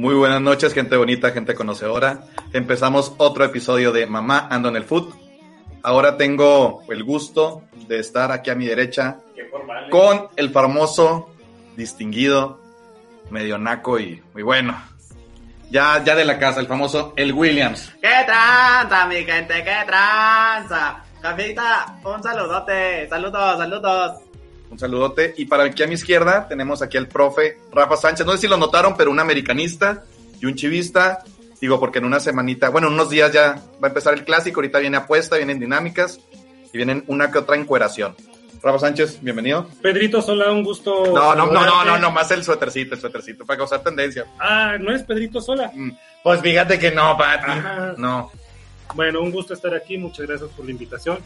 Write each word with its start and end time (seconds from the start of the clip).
Muy 0.00 0.14
buenas 0.14 0.40
noches, 0.40 0.72
gente 0.72 0.96
bonita, 0.96 1.30
gente 1.32 1.54
conocedora. 1.54 2.20
Empezamos 2.54 3.12
otro 3.18 3.44
episodio 3.44 3.92
de 3.92 4.06
Mamá 4.06 4.48
Ando 4.50 4.70
en 4.70 4.76
el 4.76 4.84
Food. 4.84 5.12
Ahora 5.82 6.16
tengo 6.16 6.82
el 6.88 7.04
gusto 7.04 7.64
de 7.86 7.98
estar 7.98 8.32
aquí 8.32 8.48
a 8.48 8.54
mi 8.54 8.64
derecha 8.64 9.18
con 9.90 10.28
el 10.36 10.48
famoso, 10.48 11.28
distinguido, 11.76 12.58
medio 13.28 13.58
naco 13.58 13.98
y 13.98 14.22
muy 14.32 14.42
bueno. 14.42 14.74
Ya, 15.68 16.02
ya 16.02 16.14
de 16.14 16.24
la 16.24 16.38
casa, 16.38 16.60
el 16.60 16.66
famoso 16.66 17.12
El 17.14 17.34
Williams. 17.34 17.92
¿Qué 18.00 18.24
tranza, 18.24 19.06
mi 19.06 19.16
gente? 19.16 19.62
¿Qué 19.62 19.76
tranza? 19.84 21.04
Cafita, 21.20 22.00
un 22.02 22.22
saludote. 22.22 23.06
Saludos, 23.06 23.58
saludos. 23.58 24.29
Un 24.70 24.78
saludote. 24.78 25.34
Y 25.36 25.46
para 25.46 25.64
aquí 25.64 25.82
a 25.82 25.86
mi 25.86 25.94
izquierda 25.94 26.46
tenemos 26.48 26.80
aquí 26.82 26.96
al 26.96 27.08
profe 27.08 27.58
Rafa 27.72 27.96
Sánchez. 27.96 28.24
No 28.26 28.32
sé 28.32 28.38
si 28.38 28.48
lo 28.48 28.56
notaron, 28.56 28.94
pero 28.96 29.10
un 29.10 29.20
americanista 29.20 30.04
y 30.40 30.46
un 30.46 30.54
chivista. 30.54 31.24
Digo, 31.60 31.78
porque 31.78 31.98
en 31.98 32.06
una 32.06 32.20
semanita, 32.20 32.70
bueno, 32.70 32.86
en 32.86 32.94
unos 32.94 33.10
días 33.10 33.32
ya 33.32 33.60
va 33.82 33.86
a 33.86 33.88
empezar 33.88 34.14
el 34.14 34.24
clásico. 34.24 34.60
Ahorita 34.60 34.78
viene 34.78 34.96
apuesta, 34.96 35.36
vienen 35.36 35.58
dinámicas 35.60 36.18
y 36.72 36.76
vienen 36.76 37.04
una 37.08 37.30
que 37.30 37.38
otra 37.38 37.56
encueración. 37.56 38.14
Rafa 38.62 38.78
Sánchez, 38.78 39.18
bienvenido. 39.22 39.66
Pedrito 39.82 40.20
Sola, 40.22 40.50
un 40.52 40.62
gusto. 40.62 41.06
No, 41.06 41.34
no, 41.34 41.46
no, 41.46 41.64
no, 41.64 41.84
no, 41.84 41.98
no, 41.98 42.10
más 42.10 42.30
el 42.30 42.44
suétercito, 42.44 42.94
el 42.94 43.00
suétercito, 43.00 43.44
para 43.46 43.58
causar 43.58 43.82
tendencia. 43.82 44.26
Ah, 44.38 44.76
¿no 44.78 44.94
es 44.94 45.02
Pedrito 45.02 45.40
Sola? 45.40 45.70
Mm, 45.74 45.90
Pues 46.22 46.40
fíjate 46.42 46.78
que 46.78 46.90
no, 46.90 47.16
Pati. 47.16 47.50
Ajá. 47.50 47.94
No. 47.96 48.30
Bueno, 48.94 49.20
un 49.22 49.30
gusto 49.30 49.54
estar 49.54 49.74
aquí, 49.74 49.96
muchas 49.98 50.26
gracias 50.26 50.50
por 50.50 50.64
la 50.66 50.70
invitación. 50.72 51.18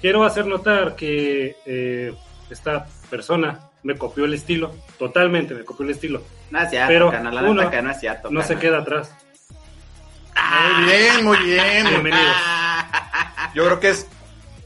Quiero 0.00 0.24
hacer 0.24 0.46
notar 0.46 0.94
que 0.94 1.56
eh, 1.64 2.12
esta 2.50 2.86
persona 3.10 3.70
me 3.82 3.96
copió 3.96 4.24
el 4.24 4.34
estilo, 4.34 4.74
totalmente 4.98 5.54
me 5.54 5.64
copió 5.64 5.84
el 5.84 5.90
estilo. 5.92 6.22
No 6.50 6.60
es 6.60 6.70
cierto, 6.70 6.88
Pero 6.88 7.12
neta 7.12 7.42
uno 7.42 7.70
que 7.70 7.82
no 7.82 7.90
es 7.90 8.00
cierto. 8.00 8.30
No 8.30 8.42
se 8.42 8.56
queda 8.56 8.78
atrás. 8.78 9.14
Muy 10.76 10.84
bien, 10.84 11.24
muy 11.24 11.38
bien. 11.38 11.86
Bienvenidos. 11.88 12.36
Yo 13.54 13.64
creo 13.64 13.80
que 13.80 13.90
es 13.90 14.08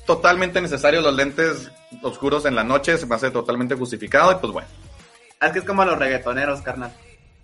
totalmente 0.07 0.61
necesario 0.61 1.03
los 1.03 1.15
lentes 1.15 1.71
oscuros 2.03 2.47
en 2.47 2.55
la 2.55 2.65
noche, 2.65 2.97
se 2.97 3.07
me 3.07 3.15
hace 3.15 3.31
totalmente 3.31 3.75
justificado 3.75 4.33
y 4.33 4.37
pues 4.37 4.53
bueno, 4.53 4.69
Es 5.41 5.53
que 5.53 5.59
es 5.59 5.65
como 5.65 5.85
los 5.85 5.99
reggaetoneros, 5.99 6.63
carnal. 6.63 6.93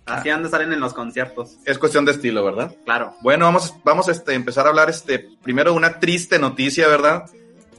Así 0.05 0.29
donde 0.29 0.49
salen 0.49 0.71
en 0.71 0.79
los 0.79 0.93
conciertos. 0.93 1.57
es 1.65 1.79
cuestión 1.79 2.05
de 2.05 2.11
estilo, 2.11 2.43
¿verdad? 2.43 2.75
Claro. 2.85 3.15
Bueno, 3.21 3.45
vamos, 3.45 3.73
vamos 3.83 4.07
este, 4.07 4.33
a 4.33 4.35
empezar 4.35 4.67
a 4.67 4.69
hablar 4.69 4.89
este, 4.89 5.29
primero 5.41 5.71
de 5.71 5.77
una 5.77 5.99
triste 5.99 6.37
noticia, 6.37 6.87
¿verdad? 6.87 7.25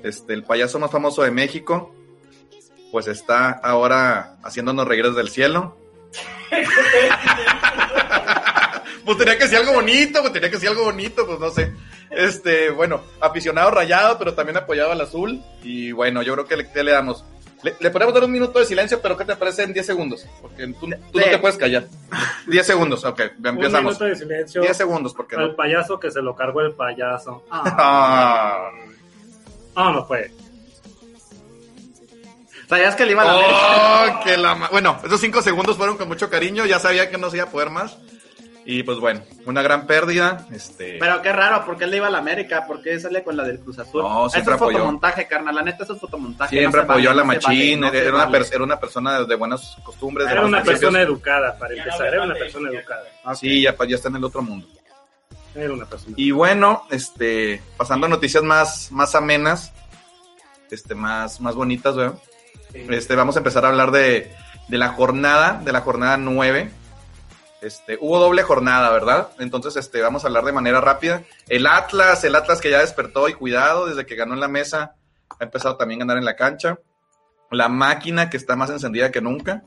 Este, 0.02 0.34
el 0.34 0.42
payaso 0.42 0.78
más 0.80 0.90
famoso 0.90 1.22
de 1.22 1.30
México, 1.30 1.94
pues 2.97 3.08
está 3.08 3.50
ahora 3.50 4.36
haciéndonos 4.42 4.89
reír 4.89 5.05
desde 5.06 5.20
el 5.20 5.28
cielo. 5.28 5.77
pues 9.05 9.18
tenía 9.18 9.36
que 9.36 9.46
ser 9.48 9.58
algo 9.58 9.74
bonito, 9.74 10.23
pues 10.23 10.33
tenía 10.33 10.51
que 10.51 10.58
ser 10.58 10.70
algo 10.70 10.84
bonito, 10.84 11.27
pues 11.27 11.39
no 11.39 11.51
sé. 11.51 11.74
Este, 12.08 12.70
bueno, 12.70 13.02
aficionado 13.20 13.70
rayado, 13.70 14.17
pero 14.18 14.33
también 14.33 14.57
apoyado 14.57 14.92
al 14.92 15.01
azul. 15.02 15.42
Y 15.62 15.92
bueno, 15.92 16.23
yo 16.23 16.33
creo 16.33 16.46
que 16.46 16.57
le, 16.57 16.73
¿qué 16.73 16.83
le 16.83 16.92
damos. 16.92 17.23
Le, 17.62 17.77
le 17.79 17.90
podemos 17.90 18.14
dar 18.14 18.24
un 18.24 18.33
minuto 18.33 18.61
de 18.61 18.64
silencio, 18.64 18.98
pero 19.02 19.14
¿qué 19.14 19.27
te 19.27 19.36
parece 19.36 19.64
en 19.64 19.74
10 19.74 19.84
segundos? 19.84 20.27
Porque 20.40 20.67
tú, 20.68 20.86
tú 21.13 21.18
no 21.18 21.24
te 21.24 21.36
puedes 21.39 21.58
callar. 21.58 21.84
10 22.46 22.67
segundos, 22.67 23.05
ok, 23.05 23.20
Un 23.40 23.46
empezamos. 23.46 23.83
minuto 23.92 24.05
de 24.07 24.17
silencio 24.17 24.63
10 24.63 24.74
segundos, 24.74 25.13
porque 25.13 25.36
al 25.36 25.48
no. 25.51 25.55
payaso 25.57 26.01
que 26.01 26.11
se 26.11 26.23
lo 26.23 26.34
cargó 26.34 26.63
el 26.63 26.73
payaso. 26.73 27.45
Ah. 27.51 28.70
Ah, 29.74 29.92
no 29.92 30.07
fue. 30.07 30.33
¿Sabías 32.68 32.96
que 32.96 33.06
le 33.06 33.12
iba 33.12 33.22
a 33.22 33.24
la 33.27 33.32
América? 33.32 34.20
Oh, 34.20 34.24
que 34.24 34.36
la 34.36 34.54
ma- 34.54 34.68
Bueno, 34.70 34.98
esos 35.04 35.20
5 35.20 35.40
segundos 35.42 35.77
fueron 35.77 35.96
con 35.96 36.08
mucho 36.08 36.28
cariño, 36.28 36.66
ya 36.66 36.78
sabía 36.80 37.10
que 37.10 37.18
no 37.18 37.30
se 37.30 37.36
iba 37.36 37.46
a 37.46 37.50
poder 37.50 37.70
más. 37.70 37.96
Y 38.68 38.82
pues 38.82 38.98
bueno, 38.98 39.22
una 39.44 39.62
gran 39.62 39.86
pérdida. 39.86 40.44
Este. 40.50 40.96
Pero 40.98 41.22
qué 41.22 41.32
raro, 41.32 41.64
¿por 41.64 41.77
qué 41.78 41.84
él 41.84 41.92
le 41.92 41.98
iba 41.98 42.08
a 42.08 42.10
la 42.10 42.18
América? 42.18 42.66
¿Por 42.66 42.82
qué 42.82 42.98
sale 42.98 43.22
con 43.22 43.36
la 43.36 43.44
del 43.44 43.60
Cruz 43.60 43.78
Azul? 43.78 44.02
No, 44.02 44.28
siempre 44.28 44.54
eso 44.54 44.56
es 44.56 44.62
apoyó. 44.62 44.78
fotomontaje, 44.78 45.28
carnal. 45.28 45.54
La 45.54 45.62
neta, 45.62 45.84
eso 45.84 45.92
es 45.94 46.00
fotomontaje. 46.00 46.58
Siempre 46.58 46.82
no 46.82 46.90
apoyó 46.90 47.10
a 47.12 47.14
la 47.14 47.22
no 47.22 47.28
vale, 47.28 47.40
se 47.40 47.72
era, 47.72 48.14
una 48.16 48.24
vale. 48.24 48.38
per- 48.44 48.54
era 48.54 48.64
una 48.64 48.80
persona 48.80 49.22
de 49.22 49.34
buenas 49.36 49.77
costumbres. 49.84 50.27
Era 50.28 50.40
una 50.44 50.62
principios. 50.62 50.80
persona 50.80 51.00
educada, 51.00 51.56
para 51.56 51.74
empezar. 51.74 52.06
Era 52.08 52.24
una 52.24 52.34
persona 52.34 52.70
educada. 52.70 53.04
Sí, 53.36 53.62
ya, 53.62 53.77
ya 53.86 53.94
está 53.94 54.08
en 54.08 54.16
el 54.16 54.24
otro 54.24 54.42
mundo. 54.42 54.66
Era 55.54 55.72
una 55.72 55.86
persona. 55.86 56.14
Y 56.18 56.33
bueno, 56.33 56.83
este, 56.90 57.62
pasando 57.77 58.06
a 58.06 58.10
noticias 58.10 58.42
más, 58.42 58.90
más 58.90 59.14
amenas, 59.14 59.72
este, 60.72 60.96
más, 60.96 61.40
más 61.40 61.54
bonitas, 61.54 61.94
¿verdad? 61.94 62.18
Este, 62.91 63.17
vamos 63.17 63.37
a 63.37 63.41
empezar 63.41 63.64
a 63.64 63.69
hablar 63.69 63.91
de, 63.91 64.33
de 64.69 64.79
la 64.79 64.89
jornada, 64.89 65.61
de 65.64 65.73
la 65.73 65.81
jornada 65.81 66.17
9. 66.17 66.70
Este, 67.63 67.98
hubo 68.01 68.19
doble 68.19 68.42
jornada, 68.42 68.91
¿verdad? 68.91 69.29
Entonces, 69.39 69.77
este, 69.77 70.01
vamos 70.01 70.25
a 70.25 70.29
hablar 70.29 70.45
de 70.45 70.53
manera 70.53 70.81
rápida. 70.81 71.23
El 71.48 71.67
Atlas, 71.67 72.23
el 72.25 72.35
Atlas 72.37 72.61
que 72.61 72.70
ya 72.70 72.81
despertó 72.81 73.29
y 73.29 73.35
cuidado, 73.35 73.87
desde 73.87 74.07
que 74.07 74.14
ganó 74.14 74.35
en 74.35 74.41
la 74.41 74.48
mesa, 74.48 74.95
ha 75.39 75.45
empezado 75.45 75.77
también 75.77 76.01
a 76.01 76.05
ganar 76.05 76.19
en 76.19 76.25
la 76.25 76.37
cancha. 76.37 76.79
La 77.51 77.69
máquina 77.69 78.29
que 78.31 78.37
está 78.37 78.57
más 78.57 78.70
encendida 78.70 79.11
que 79.11 79.20
nunca, 79.20 79.63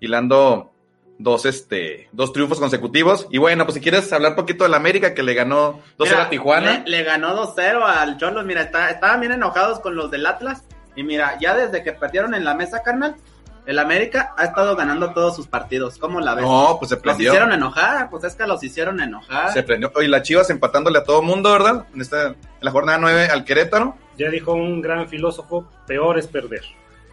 hilando 0.00 0.72
dos, 1.18 1.44
este, 1.46 2.08
dos 2.12 2.32
triunfos 2.32 2.58
consecutivos. 2.58 3.26
Y 3.30 3.38
bueno, 3.38 3.64
pues 3.64 3.74
si 3.74 3.80
quieres 3.80 4.12
hablar 4.12 4.32
un 4.32 4.36
poquito 4.36 4.64
de 4.64 4.70
la 4.70 4.76
América, 4.78 5.14
que 5.14 5.22
le 5.22 5.34
ganó 5.34 5.80
2-0 5.98 6.04
Mira, 6.04 6.22
a 6.24 6.30
Tijuana. 6.30 6.82
Le, 6.84 6.90
le 6.90 7.02
ganó 7.04 7.36
2-0 7.54 7.82
al 7.84 8.16
Cholos. 8.18 8.44
Mira, 8.44 8.62
está- 8.62 8.90
estaban 8.90 9.20
bien 9.20 9.32
enojados 9.32 9.80
con 9.80 9.94
los 9.94 10.10
del 10.10 10.26
Atlas. 10.26 10.64
Y 10.96 11.02
mira, 11.02 11.38
ya 11.40 11.54
desde 11.54 11.82
que 11.82 11.92
perdieron 11.92 12.34
en 12.34 12.44
la 12.44 12.54
mesa, 12.54 12.82
carnal, 12.82 13.16
el 13.64 13.78
América 13.78 14.34
ha 14.36 14.44
estado 14.44 14.74
ganando 14.76 15.12
todos 15.12 15.36
sus 15.36 15.46
partidos. 15.46 15.98
¿Cómo 15.98 16.20
la 16.20 16.34
ves? 16.34 16.44
No, 16.44 16.76
pues 16.78 16.88
se 16.88 16.96
los 16.96 17.02
prendió. 17.02 17.32
hicieron 17.32 17.52
enojar, 17.52 18.10
pues 18.10 18.24
es 18.24 18.34
que 18.34 18.46
los 18.46 18.62
hicieron 18.62 19.00
enojar. 19.00 19.52
Se 19.52 19.62
prendió. 19.62 19.92
Oye, 19.94 20.08
las 20.08 20.22
Chivas 20.22 20.50
empatándole 20.50 20.98
a 20.98 21.04
todo 21.04 21.22
mundo, 21.22 21.52
¿verdad? 21.52 21.86
En, 21.94 22.00
esta, 22.00 22.28
en 22.28 22.36
la 22.60 22.70
jornada 22.70 22.98
9 22.98 23.28
al 23.28 23.44
Querétaro. 23.44 23.96
Ya 24.18 24.28
dijo 24.30 24.52
un 24.52 24.80
gran 24.82 25.08
filósofo, 25.08 25.68
peor 25.86 26.18
es 26.18 26.26
perder. 26.26 26.62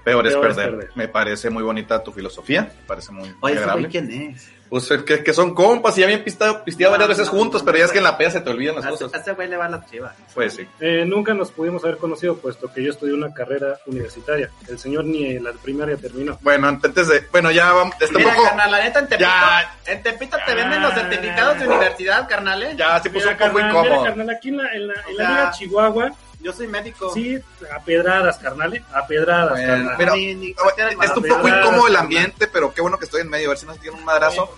Peor 0.04 0.26
es 0.28 0.34
Peor 0.34 0.48
es 0.52 0.56
perder. 0.58 0.90
Me 0.96 1.08
parece 1.08 1.50
muy 1.50 1.64
bonita 1.64 2.04
tu 2.04 2.12
filosofía. 2.12 2.72
Me 2.82 2.86
parece 2.88 3.12
muy, 3.12 3.34
Oye, 3.42 3.54
¿ese 3.54 3.64
agradable. 3.64 3.90
quién 3.90 4.12
es? 4.12 4.50
Pues 4.70 4.90
es 4.92 5.02
que, 5.02 5.24
que 5.24 5.34
son 5.34 5.56
compas 5.56 5.98
y 5.98 6.02
ya 6.02 6.06
habían 6.06 6.22
pisteado, 6.24 6.64
pisteado 6.64 6.92
varias 6.92 7.10
veces 7.10 7.26
no, 7.34 7.40
juntos, 7.40 7.62
no, 7.64 7.66
pero 7.66 7.80
ya 7.80 7.86
es 7.86 7.92
que 7.92 7.98
en 7.98 8.04
la 8.04 8.16
peda 8.20 8.30
se 8.30 8.42
te 8.42 8.52
olvidan 8.52 8.76
las 8.76 8.86
A 8.86 8.90
cosas. 8.92 9.12
ese 9.16 9.32
güey 9.32 9.48
le 9.50 9.58
va 9.58 9.66
a 9.66 9.70
las 9.70 9.90
chivas. 9.90 10.16
Pues 10.36 10.54
sí. 10.54 10.68
Eh, 10.80 11.06
nunca 11.08 11.34
nos 11.34 11.50
pudimos 11.50 11.84
haber 11.84 11.98
conocido, 11.98 12.38
puesto 12.38 12.72
que 12.72 12.84
yo 12.84 12.92
estudié 12.92 13.16
una 13.16 13.34
carrera 13.34 13.80
universitaria. 13.88 14.52
El 14.68 14.78
señor 14.78 15.06
ni 15.06 15.40
la 15.40 15.54
primaria 15.54 15.98
terminó. 15.98 16.38
Bueno, 16.44 16.68
antes 16.68 17.08
de. 17.08 17.26
Bueno, 17.32 17.50
ya 17.50 17.72
vamos. 17.74 17.96
Este 18.00 18.16
Mira, 18.20 18.30
poco. 18.36 18.44
carnal, 18.44 18.72
la 18.72 18.84
neta, 18.84 19.00
en 19.00 19.08
Tepito, 19.08 19.28
Ya. 19.28 19.76
en 19.88 20.04
Tepito 20.04 20.38
te 20.46 20.54
venden 20.54 20.82
los 20.84 20.94
certificados 20.94 21.60
de 21.60 21.68
universidad, 21.68 22.30
carnal, 22.30 22.62
¿eh? 22.62 22.74
Ya 22.78 23.00
se 23.02 23.10
puso 23.10 23.26
Mira, 23.32 23.32
un 23.32 23.38
poco 23.40 23.54
carnal, 23.56 23.72
incómodo. 23.72 24.02
mira, 24.02 24.10
carnal, 24.16 24.30
aquí 24.36 24.50
en 24.50 24.58
la, 24.58 24.74
en 24.76 24.88
la, 24.88 24.94
en 24.94 25.00
la 25.00 25.02
O 25.02 25.16
sea, 25.18 25.30
Liga 25.30 25.52
Chihuahua, 25.52 26.12
Yo 26.42 26.54
soy 26.54 26.68
médico. 26.68 27.14
sí, 27.14 27.38
a 27.76 27.80
pedradas, 27.84 28.38
carnal, 28.38 28.74
¿eh? 28.76 28.84
a 28.94 29.06
pedradas, 29.06 29.52
Bueno, 29.52 29.68
carnal. 29.68 29.96
mira, 29.98 30.14
Ni- 30.16 30.36
ni- 30.36 30.54
bueno, 30.54 30.70
Está 31.04 31.16
un 31.18 31.24
poco 31.24 31.42
Pedradas, 31.44 31.66
incómodo 31.66 31.88
el 31.88 31.94
carnal. 31.94 31.98
ambiente, 32.04 32.48
pero 32.48 32.74
qué 32.74 32.82
bueno 32.82 32.98
que 32.98 33.06
estoy 33.06 33.22
en 33.22 33.30
medio. 33.30 33.48
A 33.48 33.50
ver 33.50 33.58
si 33.58 33.66
nos 33.66 33.80
tiene 33.80 33.98
un 33.98 34.06
madrazo. 34.06 34.50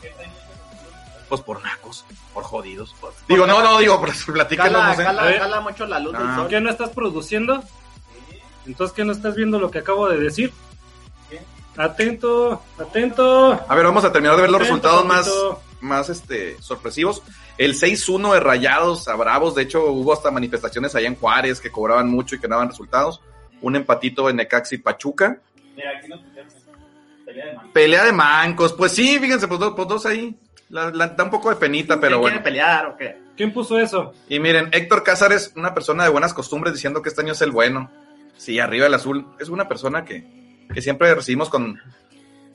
Pues 1.28 1.42
por 1.42 1.63
nacos, 1.63 2.04
por 2.33 2.44
jodidos. 2.44 2.94
Digo, 3.28 3.48
no, 3.48 3.62
no, 3.63 3.80
digo, 3.80 4.00
pero 4.01 4.13
platícanos, 4.33 4.74
Cala, 4.74 4.88
no 4.89 4.95
sé. 4.95 5.04
Cala, 5.04 5.39
cala 5.39 5.62
mucho 5.62 5.86
la 5.86 6.00
luz 6.00 6.12
del 6.13 6.28
Ah. 6.28 6.36
sol. 6.36 6.48
¿Qué 6.50 6.60
no 6.60 6.69
estás 6.69 6.89
produciendo? 6.89 7.63
Entonces, 8.68 8.94
¿qué 8.94 9.06
no 9.06 9.12
estás 9.13 9.36
viendo 9.36 9.57
lo 9.57 9.72
que 9.72 9.80
acabo 9.80 10.07
de 10.10 10.18
decir? 10.19 10.54
Atento, 11.77 12.62
atento. 12.77 13.54
A 13.68 13.75
ver, 13.75 13.86
vamos 13.86 14.04
a 14.04 14.12
terminar 14.12 14.36
de 14.36 14.42
ver 14.42 14.51
los 14.51 14.62
Atento, 14.62 14.75
resultados 14.75 15.06
más, 15.06 15.31
más 15.80 16.10
este, 16.10 16.62
sorpresivos. 16.62 17.24
El 17.57 17.74
6-1 17.75 18.33
de 18.33 18.39
Rayados 18.39 19.07
a 19.07 19.15
Bravos, 19.15 19.56
de 19.56 19.63
hecho 19.63 19.86
hubo 19.92 20.13
hasta 20.13 20.31
manifestaciones 20.31 20.95
allá 20.95 21.07
en 21.07 21.15
Juárez 21.15 21.59
que 21.62 21.69
cobraban 21.71 22.09
mucho 22.09 22.36
y 22.36 22.39
que 22.39 22.48
no 22.48 22.56
daban 22.56 22.69
resultados. 22.69 23.21
Un 23.62 23.75
empatito 23.75 24.30
en 24.30 24.38
Necaxi 24.38 24.77
Pachuca. 24.80 25.39
Mira, 25.75 25.92
aquí 25.98 26.07
nos 26.07 26.21
pelea 27.25 27.45
de 27.48 27.53
mano. 27.56 27.69
Pelea 27.74 28.06
de 28.06 28.12
mancos, 28.12 28.74
pues 28.74 28.92
sí, 28.94 29.19
fíjense, 29.19 29.48
pues 29.48 29.59
dos, 29.59 29.74
pues 29.75 29.88
dos 29.88 30.06
ahí. 30.06 30.36
La, 30.69 30.89
la- 30.89 31.07
da 31.07 31.24
un 31.25 31.30
poco 31.30 31.50
de 31.50 31.57
penita, 31.57 32.00
pero 32.00 32.13
¿Quién 32.18 32.21
bueno. 32.21 32.44
pelear 32.44 32.86
o 32.88 32.98
qué? 32.98 33.18
¿Quién 33.38 33.53
puso 33.53 33.77
eso? 33.80 34.13
Y 34.30 34.39
miren, 34.39 34.69
Héctor 34.71 35.03
Cázares, 35.03 35.53
una 35.56 35.74
persona 35.74 36.03
de 36.03 36.09
buenas 36.09 36.33
costumbres, 36.33 36.74
diciendo 36.74 37.01
que 37.01 37.09
este 37.09 37.21
año 37.21 37.33
es 37.33 37.42
el 37.42 37.51
bueno. 37.51 37.92
Sí, 38.38 38.59
arriba 38.59 38.88
el 38.88 38.94
azul. 38.94 39.27
Es 39.39 39.50
una 39.50 39.68
persona 39.68 40.03
que, 40.06 40.65
que 40.74 40.81
siempre 40.81 41.13
recibimos 41.13 41.50
con, 41.50 41.80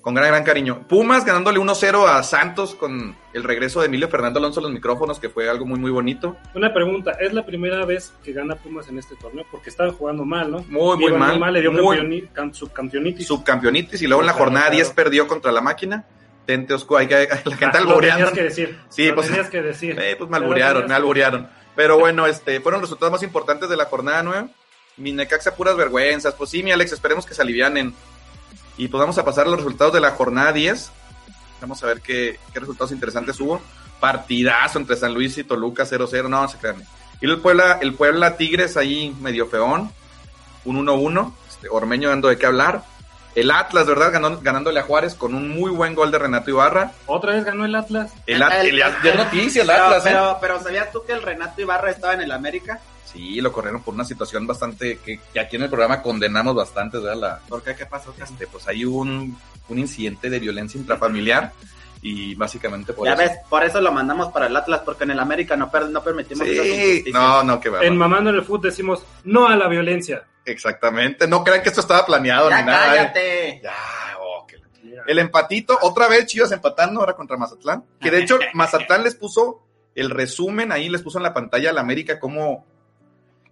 con 0.06 0.14
gran, 0.14 0.28
gran 0.28 0.44
cariño. 0.44 0.86
Pumas 0.86 1.24
ganándole 1.24 1.58
1-0 1.58 2.06
a 2.06 2.22
Santos 2.22 2.76
con 2.76 3.16
el 3.32 3.42
regreso 3.42 3.80
de 3.80 3.86
Emilio 3.86 4.08
Fernando 4.08 4.38
Alonso 4.38 4.60
a 4.60 4.62
los 4.62 4.70
micrófonos, 4.70 5.18
que 5.18 5.28
fue 5.28 5.50
algo 5.50 5.66
muy, 5.66 5.80
muy 5.80 5.90
bonito. 5.90 6.36
Una 6.54 6.72
pregunta, 6.72 7.16
¿es 7.18 7.32
la 7.32 7.44
primera 7.44 7.84
vez 7.84 8.12
que 8.22 8.32
gana 8.32 8.54
Pumas 8.54 8.86
en 8.88 9.00
este 9.00 9.16
torneo? 9.16 9.44
Porque 9.50 9.68
estaban 9.68 9.92
jugando 9.92 10.24
mal, 10.24 10.48
¿no? 10.48 10.58
Muy, 10.68 10.96
muy 10.96 11.06
Iban 11.06 11.40
mal. 11.40 11.52
le 11.52 11.60
dio 11.60 11.72
Muy- 11.72 11.96
campeoni- 11.98 12.28
cam- 12.32 12.52
subcampeonitis. 12.54 13.26
Subcampeonitis 13.26 14.00
y 14.00 14.06
luego 14.06 14.22
en 14.22 14.28
la 14.28 14.32
jornada 14.34 14.66
claro. 14.66 14.76
10 14.76 14.90
perdió 14.90 15.26
contra 15.26 15.50
la 15.50 15.60
máquina. 15.60 16.04
Tente 16.46 16.72
oscuro, 16.74 17.00
hay 17.00 17.08
que, 17.08 17.26
la 17.44 17.56
gente 17.56 17.78
Ah, 17.78 17.80
lo 17.80 17.98
tenías 17.98 18.30
que 18.30 18.42
decir. 18.44 18.78
Sí, 18.88 19.08
lo 19.08 19.16
pues- 19.16 19.26
tenías 19.26 19.50
que 19.50 19.60
decir. 19.60 19.98
Eh, 20.00 20.14
pues 20.16 20.30
me 20.30 20.36
alburearon. 20.36 21.48
Pero 21.74 21.98
bueno, 21.98 22.28
este, 22.28 22.60
fueron 22.60 22.80
los 22.80 22.88
resultados 22.90 23.10
más 23.10 23.24
importantes 23.24 23.68
de 23.68 23.76
la 23.76 23.86
jornada 23.86 24.22
9. 24.22 24.46
Mi 24.98 25.10
Necaxa 25.10 25.56
puras 25.56 25.76
vergüenzas. 25.76 26.32
Pues 26.34 26.50
sí, 26.50 26.62
mi 26.62 26.70
Alex, 26.70 26.92
esperemos 26.92 27.26
que 27.26 27.34
se 27.34 27.42
alivianen. 27.42 27.92
Y 28.76 28.88
pues 28.88 29.00
vamos 29.00 29.16
a 29.18 29.24
pasar 29.24 29.46
a 29.46 29.50
los 29.50 29.58
resultados 29.58 29.92
de 29.94 30.00
la 30.00 30.10
jornada 30.12 30.52
10. 30.52 30.90
Vamos 31.60 31.82
a 31.82 31.86
ver 31.86 32.00
qué, 32.00 32.38
qué 32.52 32.60
resultados 32.60 32.92
interesantes 32.92 33.40
hubo. 33.40 33.60
Partidazo 34.00 34.78
entre 34.78 34.96
San 34.96 35.14
Luis 35.14 35.38
y 35.38 35.44
Toluca 35.44 35.84
0-0, 35.84 36.28
no, 36.28 36.46
se 36.48 36.58
crean. 36.58 36.82
Y 37.20 37.26
el 37.26 37.38
Puebla, 37.40 37.78
el 37.80 37.94
Puebla 37.94 38.36
Tigres 38.36 38.76
ahí 38.76 39.16
medio 39.20 39.46
feón, 39.48 39.90
un 40.66 40.86
1-1, 40.86 41.32
este, 41.48 41.68
Ormeño 41.70 42.10
dando 42.10 42.28
de 42.28 42.36
qué 42.36 42.44
hablar. 42.46 42.82
El 43.34 43.50
Atlas, 43.50 43.86
¿verdad? 43.86 44.12
Ganó- 44.12 44.40
ganándole 44.40 44.80
a 44.80 44.82
Juárez 44.82 45.14
con 45.14 45.34
un 45.34 45.48
muy 45.50 45.70
buen 45.70 45.94
gol 45.94 46.10
de 46.10 46.18
Renato 46.18 46.50
Ibarra. 46.50 46.92
Otra 47.06 47.32
vez 47.34 47.44
ganó 47.44 47.64
el 47.66 47.74
Atlas. 47.74 48.12
El, 48.26 48.42
At- 48.42 48.52
El- 48.60 48.68
el- 48.68 48.76
ya 48.78 49.10
es 49.10 49.16
noticia 49.16 49.62
el 49.62 49.68
Pero, 49.68 49.84
Atlas, 49.84 50.06
¿eh? 50.06 50.08
pero, 50.10 50.38
pero 50.40 50.62
¿sabías 50.62 50.90
tú 50.92 51.02
que 51.06 51.12
el 51.12 51.22
Renato 51.22 51.60
Ibarra 51.60 51.90
estaba 51.90 52.14
en 52.14 52.22
el 52.22 52.32
América? 52.32 52.80
Sí, 53.16 53.40
lo 53.40 53.50
corrieron 53.52 53.82
por 53.82 53.94
una 53.94 54.04
situación 54.04 54.46
bastante 54.46 54.98
que, 54.98 55.18
que 55.32 55.40
aquí 55.40 55.56
en 55.56 55.62
el 55.62 55.68
programa 55.70 56.02
condenamos 56.02 56.54
bastante, 56.54 56.98
¿verdad? 56.98 57.16
La, 57.16 57.38
¿Por 57.48 57.62
qué? 57.62 57.74
¿Qué 57.74 57.86
pasó? 57.86 58.14
este, 58.22 58.46
pues 58.46 58.68
hay 58.68 58.84
un, 58.84 59.36
un 59.68 59.78
incidente 59.78 60.28
de 60.30 60.38
violencia 60.38 60.78
intrafamiliar 60.78 61.52
y 62.02 62.34
básicamente 62.34 62.92
por 62.92 63.06
ya 63.06 63.14
eso. 63.14 63.22
ves, 63.22 63.32
por 63.48 63.64
eso 63.64 63.80
lo 63.80 63.90
mandamos 63.90 64.30
para 64.32 64.46
el 64.46 64.56
Atlas, 64.56 64.82
porque 64.84 65.04
en 65.04 65.12
el 65.12 65.18
América 65.18 65.56
no, 65.56 65.70
per- 65.70 65.88
no 65.88 66.02
permitimos 66.04 66.46
Sí, 66.46 67.04
no, 67.12 67.42
no, 67.42 67.58
que 67.58 67.70
va. 67.70 67.82
En 67.82 67.96
Mamando 67.96 68.30
en 68.30 68.36
el 68.36 68.42
Fútbol 68.44 68.62
decimos 68.70 69.02
no 69.24 69.48
a 69.48 69.56
la 69.56 69.66
violencia. 69.66 70.24
Exactamente, 70.44 71.26
no 71.26 71.42
crean 71.42 71.62
que 71.62 71.70
esto 71.70 71.80
estaba 71.80 72.04
planeado 72.06 72.50
Ya 72.50 72.60
ni 72.60 72.66
nada. 72.66 72.84
¿eh? 72.94 72.96
cállate. 72.98 73.60
Ya, 73.64 73.74
oh, 74.20 74.46
que 74.46 74.56
la- 74.58 75.02
El 75.06 75.18
empatito, 75.18 75.76
otra 75.80 76.06
vez 76.08 76.26
Chivas 76.26 76.52
empatando 76.52 77.00
ahora 77.00 77.14
contra 77.14 77.36
Mazatlán. 77.36 77.82
Que 78.00 78.10
de 78.10 78.20
hecho, 78.20 78.38
Mazatlán 78.54 79.02
les 79.02 79.14
puso 79.16 79.62
el 79.94 80.10
resumen 80.10 80.72
ahí, 80.72 80.88
les 80.88 81.02
puso 81.02 81.18
en 81.18 81.24
la 81.24 81.32
pantalla 81.34 81.70
al 81.70 81.78
América 81.78 82.20
como. 82.20 82.66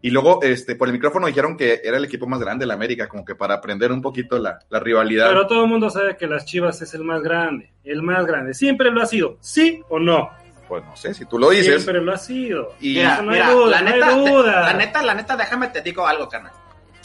Y 0.06 0.10
luego, 0.10 0.40
este, 0.42 0.76
por 0.76 0.88
el 0.88 0.92
micrófono 0.92 1.26
dijeron 1.26 1.56
que 1.56 1.80
era 1.82 1.96
el 1.96 2.04
equipo 2.04 2.26
más 2.26 2.38
grande, 2.38 2.66
el 2.66 2.70
América, 2.72 3.08
como 3.08 3.24
que 3.24 3.34
para 3.34 3.54
aprender 3.54 3.90
un 3.90 4.02
poquito 4.02 4.38
la, 4.38 4.58
la 4.68 4.78
rivalidad. 4.78 5.28
Pero 5.28 5.46
todo 5.46 5.64
el 5.64 5.70
mundo 5.70 5.88
sabe 5.88 6.16
que 6.18 6.26
las 6.26 6.44
Chivas 6.44 6.82
es 6.82 6.92
el 6.92 7.04
más 7.04 7.22
grande. 7.22 7.72
El 7.84 8.02
más 8.02 8.26
grande. 8.26 8.52
Siempre 8.52 8.90
lo 8.90 9.00
ha 9.00 9.06
sido. 9.06 9.38
¿Sí 9.40 9.80
o 9.88 9.98
no? 9.98 10.28
Pues 10.68 10.84
no 10.84 10.94
sé, 10.94 11.14
si 11.14 11.24
tú 11.24 11.38
lo 11.38 11.48
dices. 11.48 11.82
Siempre 11.82 12.02
lo 12.02 12.12
ha 12.12 12.18
sido. 12.18 12.74
Y 12.80 12.96
Mira, 12.96 13.14
Eso 13.14 13.22
no 13.22 13.32
hay 13.32 13.40
duda, 13.54 13.70
la 13.70 13.80
no 13.80 13.86
hay 13.88 13.94
neta, 13.94 14.10
duda. 14.10 14.60
la 14.60 14.72
neta, 14.74 15.02
la 15.02 15.14
neta, 15.14 15.36
déjame 15.38 15.68
te 15.68 15.80
digo 15.80 16.06
algo, 16.06 16.28
carnal. 16.28 16.52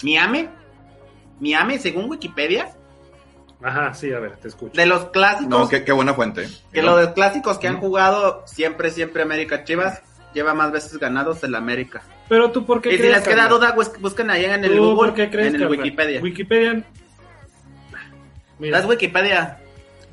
Miami, 0.04 0.50
Miami, 1.40 1.78
según 1.80 2.10
Wikipedia, 2.10 2.70
Ajá, 3.62 3.94
sí, 3.94 4.12
a 4.14 4.20
ver, 4.20 4.38
te 4.38 4.48
escucho. 4.50 4.74
de 4.80 4.86
los 4.86 5.06
clásicos, 5.10 5.48
No, 5.50 5.68
qué, 5.70 5.84
qué 5.84 5.92
buena 5.92 6.14
fuente. 6.14 6.48
que 6.74 6.82
los 6.82 7.00
de 7.00 7.14
clásicos 7.14 7.58
que 7.60 7.68
han 7.70 7.78
jugado 7.80 8.44
siempre, 8.46 8.90
siempre 8.90 9.22
América 9.22 9.64
Chivas, 9.66 10.02
lleva 10.34 10.54
más 10.54 10.72
veces 10.72 10.98
ganados 10.98 11.44
el 11.44 11.56
América. 11.56 12.02
Pero 12.28 12.52
tú, 12.52 12.66
¿por 12.66 12.82
qué 12.82 12.90
Y 12.90 12.92
si 12.94 12.98
crees? 13.00 13.16
les 13.18 13.28
queda 13.28 13.48
duda, 13.48 13.72
bus- 13.74 14.00
busquen 14.00 14.30
ahí 14.30 14.46
en 14.46 14.64
el 14.64 14.76
¿Tú 14.76 14.84
Google, 14.94 15.10
por 15.10 15.14
qué 15.16 15.30
crees, 15.30 15.48
en 15.50 15.56
el 15.56 15.62
carnal? 15.62 15.80
Wikipedia. 15.80 16.22
Wikipedia. 16.22 16.84
Mira, 18.60 18.80
Es 18.80 18.86
Wikipedia. 18.86 19.58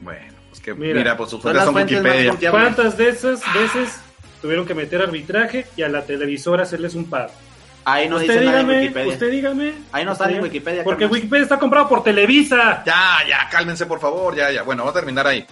Bueno, 0.01 0.33
pues 0.51 0.61
que 0.61 0.75
Mira, 0.75 0.95
mira, 0.95 1.17
pues 1.17 1.31
sus 1.31 1.41
fuentes 1.43 1.57
las 1.57 1.67
son 1.67 1.75
Wikipedia. 1.75 2.51
¿cuántas 2.51 2.97
de 2.97 3.09
esas 3.09 3.41
veces 3.55 3.99
tuvieron 4.41 4.67
que 4.67 4.75
meter 4.75 5.03
arbitraje 5.03 5.67
y 5.77 5.83
a 5.83 5.89
la 5.89 6.05
televisora 6.05 6.63
hacerles 6.63 6.95
un 6.95 7.09
pago? 7.11 7.33
Ahí 7.85 8.09
no 8.09 8.17
usted 8.17 8.33
dice 8.35 8.45
nada 8.45 8.61
en 8.61 8.67
dígame, 8.67 8.83
Wikipedia. 8.83 9.13
usted 9.13 9.31
dígame. 9.31 9.75
Ahí 9.93 10.05
no 10.05 10.15
sale 10.15 10.31
en 10.31 10.35
dígame. 10.39 10.49
Wikipedia, 10.49 10.85
Porque 10.85 11.05
carnal. 11.05 11.15
Wikipedia 11.15 11.43
está 11.45 11.59
comprado 11.59 11.89
por 11.89 12.03
Televisa. 12.03 12.83
Ya, 12.85 13.19
ya, 13.29 13.49
cálmense 13.51 13.87
por 13.87 14.01
favor, 14.01 14.35
ya, 14.35 14.51
ya. 14.51 14.63
Bueno, 14.63 14.83
vamos 14.83 14.97
a 14.97 14.99
terminar 15.01 15.27
ahí. 15.27 15.45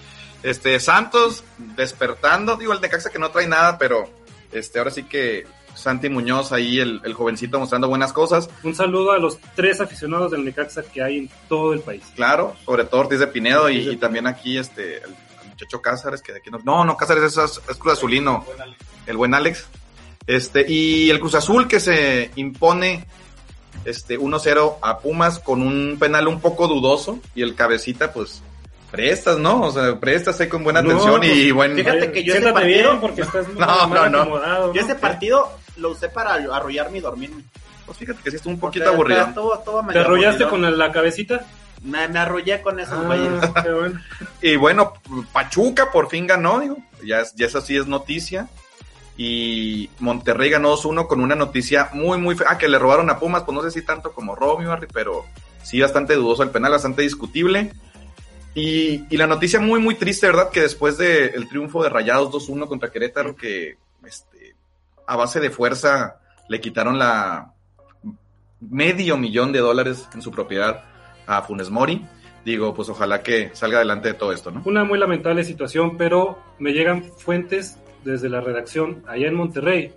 Este, 0.43 0.79
Santos 0.79 1.43
despertando, 1.59 2.57
digo, 2.57 2.73
el 2.73 2.81
Necaxa 2.81 3.11
que 3.11 3.19
no 3.19 3.31
trae 3.31 3.47
nada, 3.47 3.79
pero 3.79 4.11
este, 4.55 4.79
ahora 4.79 4.91
sí 4.91 5.03
que 5.03 5.47
Santi 5.75 6.09
Muñoz 6.09 6.53
ahí, 6.53 6.79
el, 6.79 7.01
el 7.05 7.15
jovencito 7.15 7.59
mostrando 7.59 7.89
buenas 7.89 8.13
cosas. 8.13 8.49
Un 8.63 8.75
saludo 8.75 9.13
a 9.13 9.19
los 9.19 9.39
tres 9.55 9.81
aficionados 9.81 10.31
del 10.31 10.45
Necaxa 10.45 10.83
que 10.83 11.03
hay 11.03 11.19
en 11.19 11.31
todo 11.49 11.73
el 11.73 11.81
país. 11.81 12.05
Claro, 12.15 12.57
sobre 12.65 12.85
todo 12.85 13.03
Ortiz 13.03 13.19
de 13.19 13.27
Pinedo 13.27 13.69
y, 13.69 13.75
Ortiz 13.75 13.87
de 13.87 13.93
y 13.93 13.97
también 13.97 14.27
aquí 14.27 14.57
este, 14.57 14.99
el, 14.99 15.11
el 15.43 15.49
muchacho 15.51 15.83
Cázares, 15.83 16.23
que 16.23 16.33
de 16.33 16.39
aquí 16.39 16.51
no. 16.51 16.59
No, 16.65 16.85
no, 16.85 16.97
Cázares 16.97 17.37
es, 17.37 17.61
es 17.69 17.77
Cruz 17.77 17.95
Azulino, 17.95 18.45
el 19.07 19.17
buen 19.17 19.35
Alex. 19.35 19.67
Este, 20.27 20.65
y 20.71 21.11
el 21.11 21.21
Cruz 21.21 21.35
Azul 21.35 21.69
que 21.69 21.81
se 21.81 22.31
impone 22.37 23.05
este 23.85 24.19
1-0 24.19 24.77
a 24.81 24.99
Pumas 24.99 25.39
con 25.39 25.61
un 25.61 25.97
penal 25.99 26.29
un 26.29 26.41
poco 26.41 26.69
dudoso 26.69 27.19
y 27.35 27.43
el 27.43 27.55
cabecita, 27.55 28.13
pues 28.13 28.43
prestas, 28.97 29.39
¿no? 29.39 29.63
O 29.63 29.71
sea, 29.73 29.99
prestas 29.99 30.41
ahí 30.41 30.49
con 30.49 30.63
buena 30.65 30.81
No, 30.83 30.91
atención 30.91 31.19
pues, 31.19 31.37
y 31.37 31.51
buen. 31.51 31.75
Fíjate 31.75 32.13
que 32.13 32.25
yo 32.25 32.35
ese 32.35 32.53
partido- 32.53 32.91
bien 32.91 33.01
porque 33.01 33.21
estás 33.23 33.47
muy 33.49 33.57
No, 33.59 33.89
mal 33.89 34.13
no, 34.13 34.25
no. 34.25 34.73
Yo 34.73 34.81
ese 34.81 34.95
partido 34.95 35.51
lo 35.77 35.91
usé 35.91 36.09
para 36.09 36.35
arrollarme 36.35 36.99
y 36.99 37.01
dormirme. 37.01 37.43
Pues 37.87 37.99
fíjate 37.99 38.21
que 38.23 38.31
sí 38.31 38.37
estuvo 38.37 38.55
un 38.55 38.61
poquito 38.61 38.85
Porque 38.97 39.13
aburrido. 39.15 39.23
estuvo- 39.29 39.55
estuvo 39.55 39.87
¿Te 39.93 39.99
arrollaste 39.99 40.47
con 40.49 40.79
la, 40.79 40.93
cabecita? 40.93 41.45
Me, 41.83 42.09
me 42.09 42.19
arrollé 42.19 42.63
con 42.63 42.81
esos 42.81 42.95
Ah, 42.99 43.63
qué 43.63 43.71
bueno. 43.73 44.01
Y 44.41 44.57
bueno, 44.57 44.95
Pachuca 45.33 45.91
por 45.91 46.09
fin 46.09 46.27
ganó, 46.27 46.61
digo, 46.61 46.79
ya, 47.05 47.21
es- 47.21 47.35
ya 47.35 47.47
eso 47.47 47.61
sí 47.61 47.77
es 47.77 47.87
noticia. 47.87 48.49
Y 49.17 49.91
Monterrey 50.01 50.51
ganó 50.51 50.71
2-1 50.71 51.07
con 51.07 51.21
una 51.21 51.35
noticia 51.37 51.91
muy, 51.93 52.19
muy 52.19 52.35
fea. 52.35 52.49
Ah, 52.51 52.59
que 52.59 52.69
le 52.69 52.79
robaron 52.79 53.11
a 53.11 53.19
Pumas, 53.19 53.43
pues 53.45 53.55
no 53.55 53.63
sé 53.63 53.71
si 53.71 53.83
tanto 53.83 54.13
como 54.13 54.35
Romeo, 54.35 54.77
pero 54.93 55.25
sí 55.63 55.81
bastante 55.81 56.15
dudoso 56.15 56.43
el 56.43 56.51
penal, 56.51 56.73
bastante 56.73 57.03
discutible. 57.03 57.73
Y, 58.55 59.05
y 59.11 59.17
la 59.17 59.27
noticia 59.27 59.59
muy, 59.59 59.81
muy 59.81 59.97
triste, 59.97 60.27
¿verdad? 60.27 60.51
Que 60.51 60.61
después 60.61 60.97
del 60.97 61.49
triunfo 61.49 61.83
de 61.83 61.89
Rayados 61.89 62.31
2-1 62.31 62.69
contra 62.69 62.91
Querétaro, 62.91 63.35
que 63.35 63.77
este, 64.07 64.55
a 65.07 65.17
base 65.17 65.41
de 65.41 65.51
fuerza 65.51 66.21
le 66.49 66.61
quitaron 66.61 66.99
la 66.99 67.53
medio 68.61 69.17
millón 69.17 69.53
de 69.53 69.59
dólares 69.59 70.09
en 70.15 70.23
su 70.23 70.31
propiedad 70.31 70.85
a 71.27 71.43
Funes 71.43 71.71
Mori. 71.71 72.05
Digo, 72.45 72.75
pues 72.75 72.89
ojalá 72.91 73.23
que 73.23 73.51
salga 73.55 73.79
adelante 73.79 74.09
de 74.09 74.15
todo 74.15 74.33
esto, 74.33 74.51
¿no? 74.51 74.63
Una 74.67 74.85
muy 74.85 74.99
lamentable 74.99 75.45
situación, 75.45 75.97
pero 75.97 76.39
me 76.59 76.73
llegan 76.73 77.03
fuentes 77.03 77.79
desde 78.05 78.29
la 78.29 78.41
redacción 78.41 79.03
allá 79.09 79.29
en 79.29 79.35
Monterrey 79.35 79.95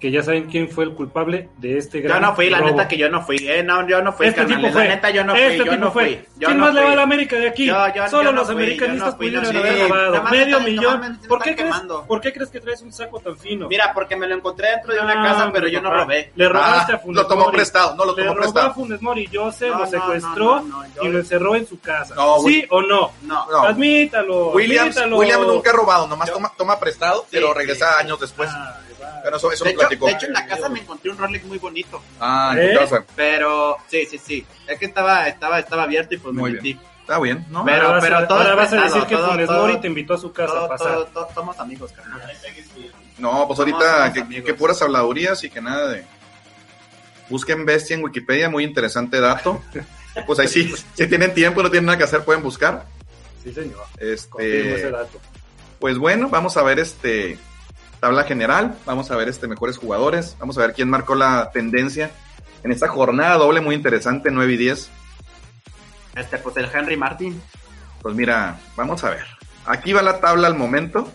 que 0.00 0.10
ya 0.10 0.22
saben 0.22 0.44
quién 0.50 0.68
fue 0.70 0.84
el 0.84 0.92
culpable 0.94 1.50
de 1.58 1.76
este 1.76 2.00
Yo 2.00 2.08
gran 2.08 2.22
no 2.22 2.34
fui, 2.34 2.48
la 2.48 2.60
neta 2.62 2.88
que 2.88 2.96
yo 2.96 3.10
no 3.10 3.22
fui. 3.22 3.36
Eh, 3.40 3.62
no, 3.62 3.86
yo 3.86 4.00
no 4.02 4.12
fui, 4.14 4.26
Este 4.28 4.40
carnal. 4.40 4.56
tipo 4.56 4.66
La 4.68 4.72
fue. 4.72 4.88
neta 4.88 5.10
yo 5.10 5.24
no 5.24 5.32
fui, 5.34 5.42
este 5.42 5.56
yo 5.58 5.64
tipo 5.64 5.76
no 5.76 5.92
fue. 5.92 6.04
fui. 6.04 6.14
Yo 6.38 6.46
¿Quién 6.48 6.58
no 6.58 6.64
más 6.64 6.74
le 6.74 6.82
va 6.84 6.92
a 6.92 6.96
la 6.96 7.02
América 7.02 7.36
de 7.36 7.48
aquí? 7.48 7.66
Yo- 7.66 7.94
yo- 7.94 8.08
Solo 8.08 8.22
yo 8.24 8.32
los 8.32 8.46
fui, 8.46 8.54
americanistas 8.54 9.10
yo 9.12 9.16
pudieron 9.18 9.56
haber 9.56 9.88
robado. 9.88 10.22
Medio 10.30 10.60
millón. 10.60 11.00
me 11.00 11.28
¿Por 11.28 11.38
qué, 11.42 11.54
crees, 11.54 11.56
quemando. 11.70 12.04
¿Por 12.06 12.20
qué 12.20 12.32
crees 12.32 12.48
que 12.50 12.60
traes 12.60 12.80
un 12.82 12.92
saco 12.92 13.20
tan 13.20 13.36
fino? 13.36 13.68
Mira, 13.68 13.92
porque 13.92 14.16
me 14.16 14.26
lo 14.26 14.34
encontré 14.36 14.70
dentro 14.70 14.94
de 14.94 15.00
una 15.00 15.20
Ah, 15.20 15.24
casa, 15.28 15.50
pero 15.52 15.68
yo 15.68 15.82
no 15.82 15.90
robé. 15.92 16.32
Le 16.34 16.48
robaste 16.48 16.92
Ah, 16.92 16.96
a 16.96 16.98
Funes 16.98 17.16
lo 17.16 17.26
tomó 17.28 17.44
Mori. 17.44 17.56
prestado, 17.56 17.94
no, 17.94 18.04
lo 18.06 18.16
Le 18.16 18.22
tomó 18.22 18.34
robó 18.34 18.40
prestado. 18.42 18.66
a 18.70 18.74
Funes 18.74 19.02
Mori. 19.02 19.28
Yo 19.30 19.52
sé, 19.52 19.68
lo 19.68 19.86
secuestró 19.86 20.64
yo- 20.96 21.02
y 21.02 21.08
lo 21.08 21.18
encerró 21.18 21.54
en 21.56 21.66
su 21.66 21.78
casa. 21.78 22.14
¿Sí 22.46 22.64
o 22.70 22.80
no? 22.80 23.12
No. 23.22 23.44
Admítalo. 23.64 24.50
Williams, 24.52 24.96
nunca 25.08 25.70
ha 25.70 25.72
robado, 25.74 26.06
nomás 26.06 26.28
Yo- 26.28 26.38
toma, 26.56 26.78
prestado, 26.80 27.26
pero 27.30 27.52
regresa 27.52 27.98
años 27.98 28.18
después. 28.18 28.48
Pero 29.22 29.36
eso, 29.36 29.52
eso 29.52 29.64
De 29.64 29.70
lo 29.70 29.74
hecho, 29.74 29.78
platicó. 29.80 30.06
de 30.06 30.12
hecho, 30.12 30.26
en 30.26 30.32
la 30.32 30.46
casa 30.46 30.68
me 30.68 30.80
encontré 30.80 31.10
un 31.10 31.18
Rolex 31.18 31.44
muy 31.44 31.58
bonito. 31.58 32.02
Ah, 32.20 32.54
¿Eh? 32.56 32.72
¿en 32.72 32.78
qué 32.78 32.86
fue? 32.86 33.04
Pero, 33.16 33.76
sí, 33.88 34.06
sí, 34.10 34.18
sí. 34.18 34.46
Es 34.66 34.78
que 34.78 34.86
estaba, 34.86 35.28
estaba, 35.28 35.58
estaba 35.58 35.82
abierto 35.84 36.14
y 36.14 36.18
pues 36.18 36.34
me 36.34 36.40
Muy 36.40 36.52
metí. 36.52 36.78
Está 37.00 37.18
bien, 37.18 37.44
¿no? 37.50 37.64
Pero- 37.64 37.88
ahora 37.88 38.00
vas, 38.00 38.10
a- 38.22 38.28
todo 38.28 38.38
ahora 38.38 38.54
vas 38.54 38.72
a 38.72 38.80
decir 38.82 39.02
que 39.04 39.16
todo- 39.16 39.30
Funes 39.32 39.46
todo- 39.46 39.62
Mori 39.66 39.80
te 39.80 39.86
invitó 39.88 40.14
a 40.14 40.18
su 40.18 40.32
casa 40.32 40.52
Todo- 40.54 40.64
a 40.64 40.68
pasar. 40.68 40.92
todo- 40.94 41.06
todo- 41.06 41.28
somos 41.34 41.58
amigos, 41.58 41.90
carnal. 41.92 42.20
No, 43.18 43.46
pues 43.48 43.58
Somos- 43.58 43.72
ahorita 43.84 44.12
que, 44.28 44.42
que 44.44 44.54
puras 44.54 44.80
habladurías 44.80 45.42
y 45.44 45.50
que 45.50 45.60
nada 45.60 45.88
de... 45.88 46.04
Busquen 47.28 47.64
Bestia 47.64 47.94
en 47.96 48.02
Wikipedia, 48.04 48.48
muy 48.48 48.64
interesante 48.64 49.20
dato. 49.20 49.62
Pues 50.26 50.40
ahí 50.40 50.48
sí, 50.48 50.74
si 50.94 51.06
tienen 51.06 51.32
tiempo 51.34 51.60
y 51.60 51.62
no 51.62 51.70
tienen 51.70 51.86
nada 51.86 51.96
que 51.96 52.02
hacer, 52.02 52.24
pueden 52.24 52.42
buscar. 52.42 52.84
Sí, 53.44 53.52
señor. 53.52 53.84
Ese 53.96 54.12
Este, 54.14 54.90
dato. 54.90 55.20
pues 55.78 55.96
bueno, 55.98 56.28
vamos 56.28 56.56
a 56.56 56.64
ver 56.64 56.80
este 56.80 57.38
tabla 58.00 58.24
general, 58.24 58.76
vamos 58.86 59.10
a 59.10 59.16
ver 59.16 59.28
este 59.28 59.46
mejores 59.46 59.76
jugadores, 59.76 60.36
vamos 60.40 60.58
a 60.58 60.62
ver 60.62 60.72
quién 60.72 60.90
marcó 60.90 61.14
la 61.14 61.50
tendencia 61.52 62.10
en 62.62 62.72
esta 62.72 62.88
jornada 62.88 63.36
doble 63.36 63.60
muy 63.60 63.74
interesante, 63.74 64.30
9 64.30 64.52
y 64.52 64.56
10. 64.56 64.90
Este, 66.16 66.38
pues 66.38 66.56
el 66.56 66.68
Henry 66.72 66.96
Martin. 66.96 67.40
Pues 68.02 68.14
mira, 68.14 68.58
vamos 68.76 69.04
a 69.04 69.10
ver. 69.10 69.24
Aquí 69.66 69.92
va 69.92 70.02
la 70.02 70.20
tabla 70.20 70.46
al 70.48 70.56
momento, 70.56 71.10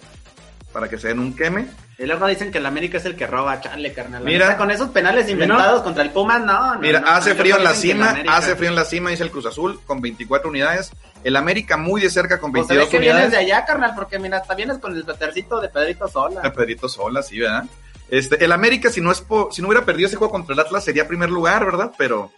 para 0.72 0.88
que 0.88 0.98
se 0.98 1.10
den 1.10 1.20
un 1.20 1.36
queme. 1.36 1.68
Y 1.98 2.06
luego 2.06 2.28
dicen 2.28 2.52
que 2.52 2.58
el 2.58 2.66
América 2.66 2.98
es 2.98 3.06
el 3.06 3.16
que 3.16 3.26
roba, 3.26 3.62
chale, 3.62 3.94
carnal. 3.94 4.24
Mira. 4.24 4.58
con 4.58 4.70
esos 4.70 4.90
penales 4.90 5.30
inventados 5.30 5.82
contra 5.82 6.04
el 6.04 6.10
Pumas, 6.12 6.42
no. 6.44 6.74
no, 6.76 6.80
Mira, 6.82 7.00
no, 7.00 7.08
hace 7.08 7.36
frío 7.36 7.56
en 7.58 7.64
la 7.64 7.74
cima, 7.74 8.10
América- 8.10 8.36
hace 8.38 8.56
frío 8.58 8.70
en 8.70 8.76
la 8.76 8.84
cima, 8.84 9.10
dice 9.12 9.24
el 9.24 9.32
Cruz 9.32 9.46
Azul, 9.46 9.80
con 9.86 10.02
24 10.02 10.50
unidades. 10.50 10.92
El 11.24 11.38
América 11.38 11.78
muy 11.78 12.02
de 12.02 12.10
cerca 12.10 12.38
con 12.40 12.52
Pues 12.52 12.68
se 12.68 12.74
ve 12.74 12.80
22 12.80 12.92
que 12.92 13.00
vienes 13.00 13.32
de 13.32 13.38
unidades. 13.38 13.54
allá, 13.54 13.66
carnal, 13.66 13.94
porque 13.96 14.20
mira, 14.20 14.38
hasta 14.40 14.56
vienes 14.56 14.78
con 14.80 14.96
el 14.96 15.06
suétercito 15.06 15.62
de 15.62 15.70
Pedrito 15.70 16.08
Sola. 16.10 16.42
A 16.44 16.52
Pedrito 16.52 16.90
Sola, 16.90 17.24
sí, 17.24 17.40
¿verdad? 17.40 17.64
Este, 18.10 18.44
el 18.44 18.52
América, 18.52 18.90
si 18.92 19.00
no 19.02 19.12
es 19.12 19.22
po- 19.22 19.50
si 19.52 19.62
no 19.62 19.70
hubiera 19.70 19.86
perdido 19.86 20.08
ese 20.08 20.18
juego 20.18 20.32
contra 20.32 20.54
el 20.54 20.60
Atlas, 20.60 20.84
sería 20.84 21.08
primer 21.08 21.30
lugar, 21.30 21.66
¿verdad? 21.66 21.92
Pero 21.98 22.30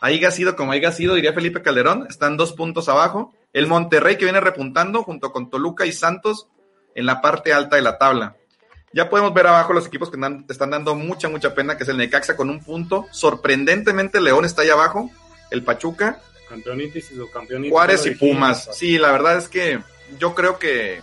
ahí 0.00 0.24
ha 0.24 0.30
sido 0.30 0.56
como 0.56 0.72
haya 0.72 0.90
sido, 0.90 1.14
diría 1.14 1.32
Felipe 1.34 1.62
Calderón, 1.62 2.06
están 2.08 2.36
dos 2.36 2.54
puntos 2.54 2.88
abajo. 2.88 3.32
El 3.52 3.66
Monterrey 3.66 4.16
que 4.16 4.24
viene 4.24 4.40
repuntando 4.40 5.02
junto 5.02 5.32
con 5.32 5.50
Toluca 5.50 5.84
y 5.86 5.92
Santos 5.92 6.48
en 6.94 7.04
la 7.06 7.20
parte 7.20 7.52
alta 7.52 7.76
de 7.76 7.82
la 7.82 7.98
tabla. 7.98 8.36
Ya 8.92 9.08
podemos 9.08 9.32
ver 9.32 9.46
abajo 9.46 9.72
los 9.72 9.86
equipos 9.86 10.10
que 10.10 10.16
dan- 10.18 10.44
están 10.48 10.70
dando 10.70 10.94
mucha, 10.94 11.28
mucha 11.28 11.54
pena, 11.54 11.76
que 11.76 11.84
es 11.84 11.88
el 11.88 11.96
Necaxa 11.96 12.36
con 12.36 12.50
un 12.50 12.60
punto. 12.62 13.06
Sorprendentemente, 13.12 14.20
León 14.20 14.44
está 14.44 14.62
ahí 14.62 14.70
abajo, 14.70 15.10
el 15.50 15.62
Pachuca, 15.62 16.20
Campeonitis 16.48 17.12
y 17.12 17.14
subcampeonitis. 17.14 17.70
Juárez 17.72 18.06
y. 18.06 18.10
Pumas. 18.16 18.68
Sí, 18.72 18.98
la 18.98 19.12
verdad 19.12 19.36
es 19.38 19.48
que 19.48 19.78
yo 20.18 20.34
creo 20.34 20.58
que 20.58 21.00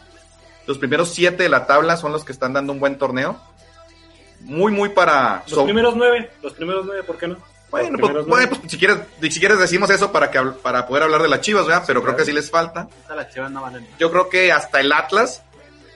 los 0.66 0.78
primeros 0.78 1.14
siete 1.14 1.44
de 1.44 1.50
la 1.50 1.66
tabla 1.66 1.96
son 1.96 2.12
los 2.12 2.26
que 2.26 2.34
están 2.34 2.52
dando 2.52 2.74
un 2.74 2.82
buen 2.82 2.98
torneo. 2.98 3.40
Muy, 4.42 4.72
muy 4.74 4.90
para... 4.90 5.44
Los 5.48 5.52
so- 5.56 5.64
primeros 5.64 5.96
nueve, 5.96 6.30
los 6.44 6.54
primeros 6.54 6.86
nueve, 6.86 7.04
¿por 7.04 7.18
qué 7.18 7.28
no? 7.30 7.38
bueno, 7.72 7.98
pues, 7.98 8.26
bueno, 8.26 8.50
pues, 8.50 8.62
si, 8.72 8.78
quieres, 8.78 8.98
si 9.22 9.40
quieres 9.40 9.58
decimos 9.60 9.90
eso 9.90 10.12
para, 10.12 10.30
que, 10.32 10.40
para 10.62 10.86
poder 10.88 11.04
hablar 11.04 11.22
de 11.22 11.28
las 11.30 11.42
Chivas, 11.42 11.66
¿verdad? 11.66 11.84
Pero 11.88 12.02
creo 12.02 12.14
claro. 12.14 12.18
que 12.26 12.30
sí 12.32 12.36
les 12.36 12.50
falta. 12.52 12.82
Ahorita 12.82 13.16
las 13.16 13.34
chivas 13.34 13.52
no 13.52 13.62
valen 13.62 13.84
nada. 13.84 13.96
Yo 14.00 14.12
creo 14.12 14.30
que 14.30 14.52
hasta 14.52 14.80
el 14.82 14.92
Atlas, 14.92 15.44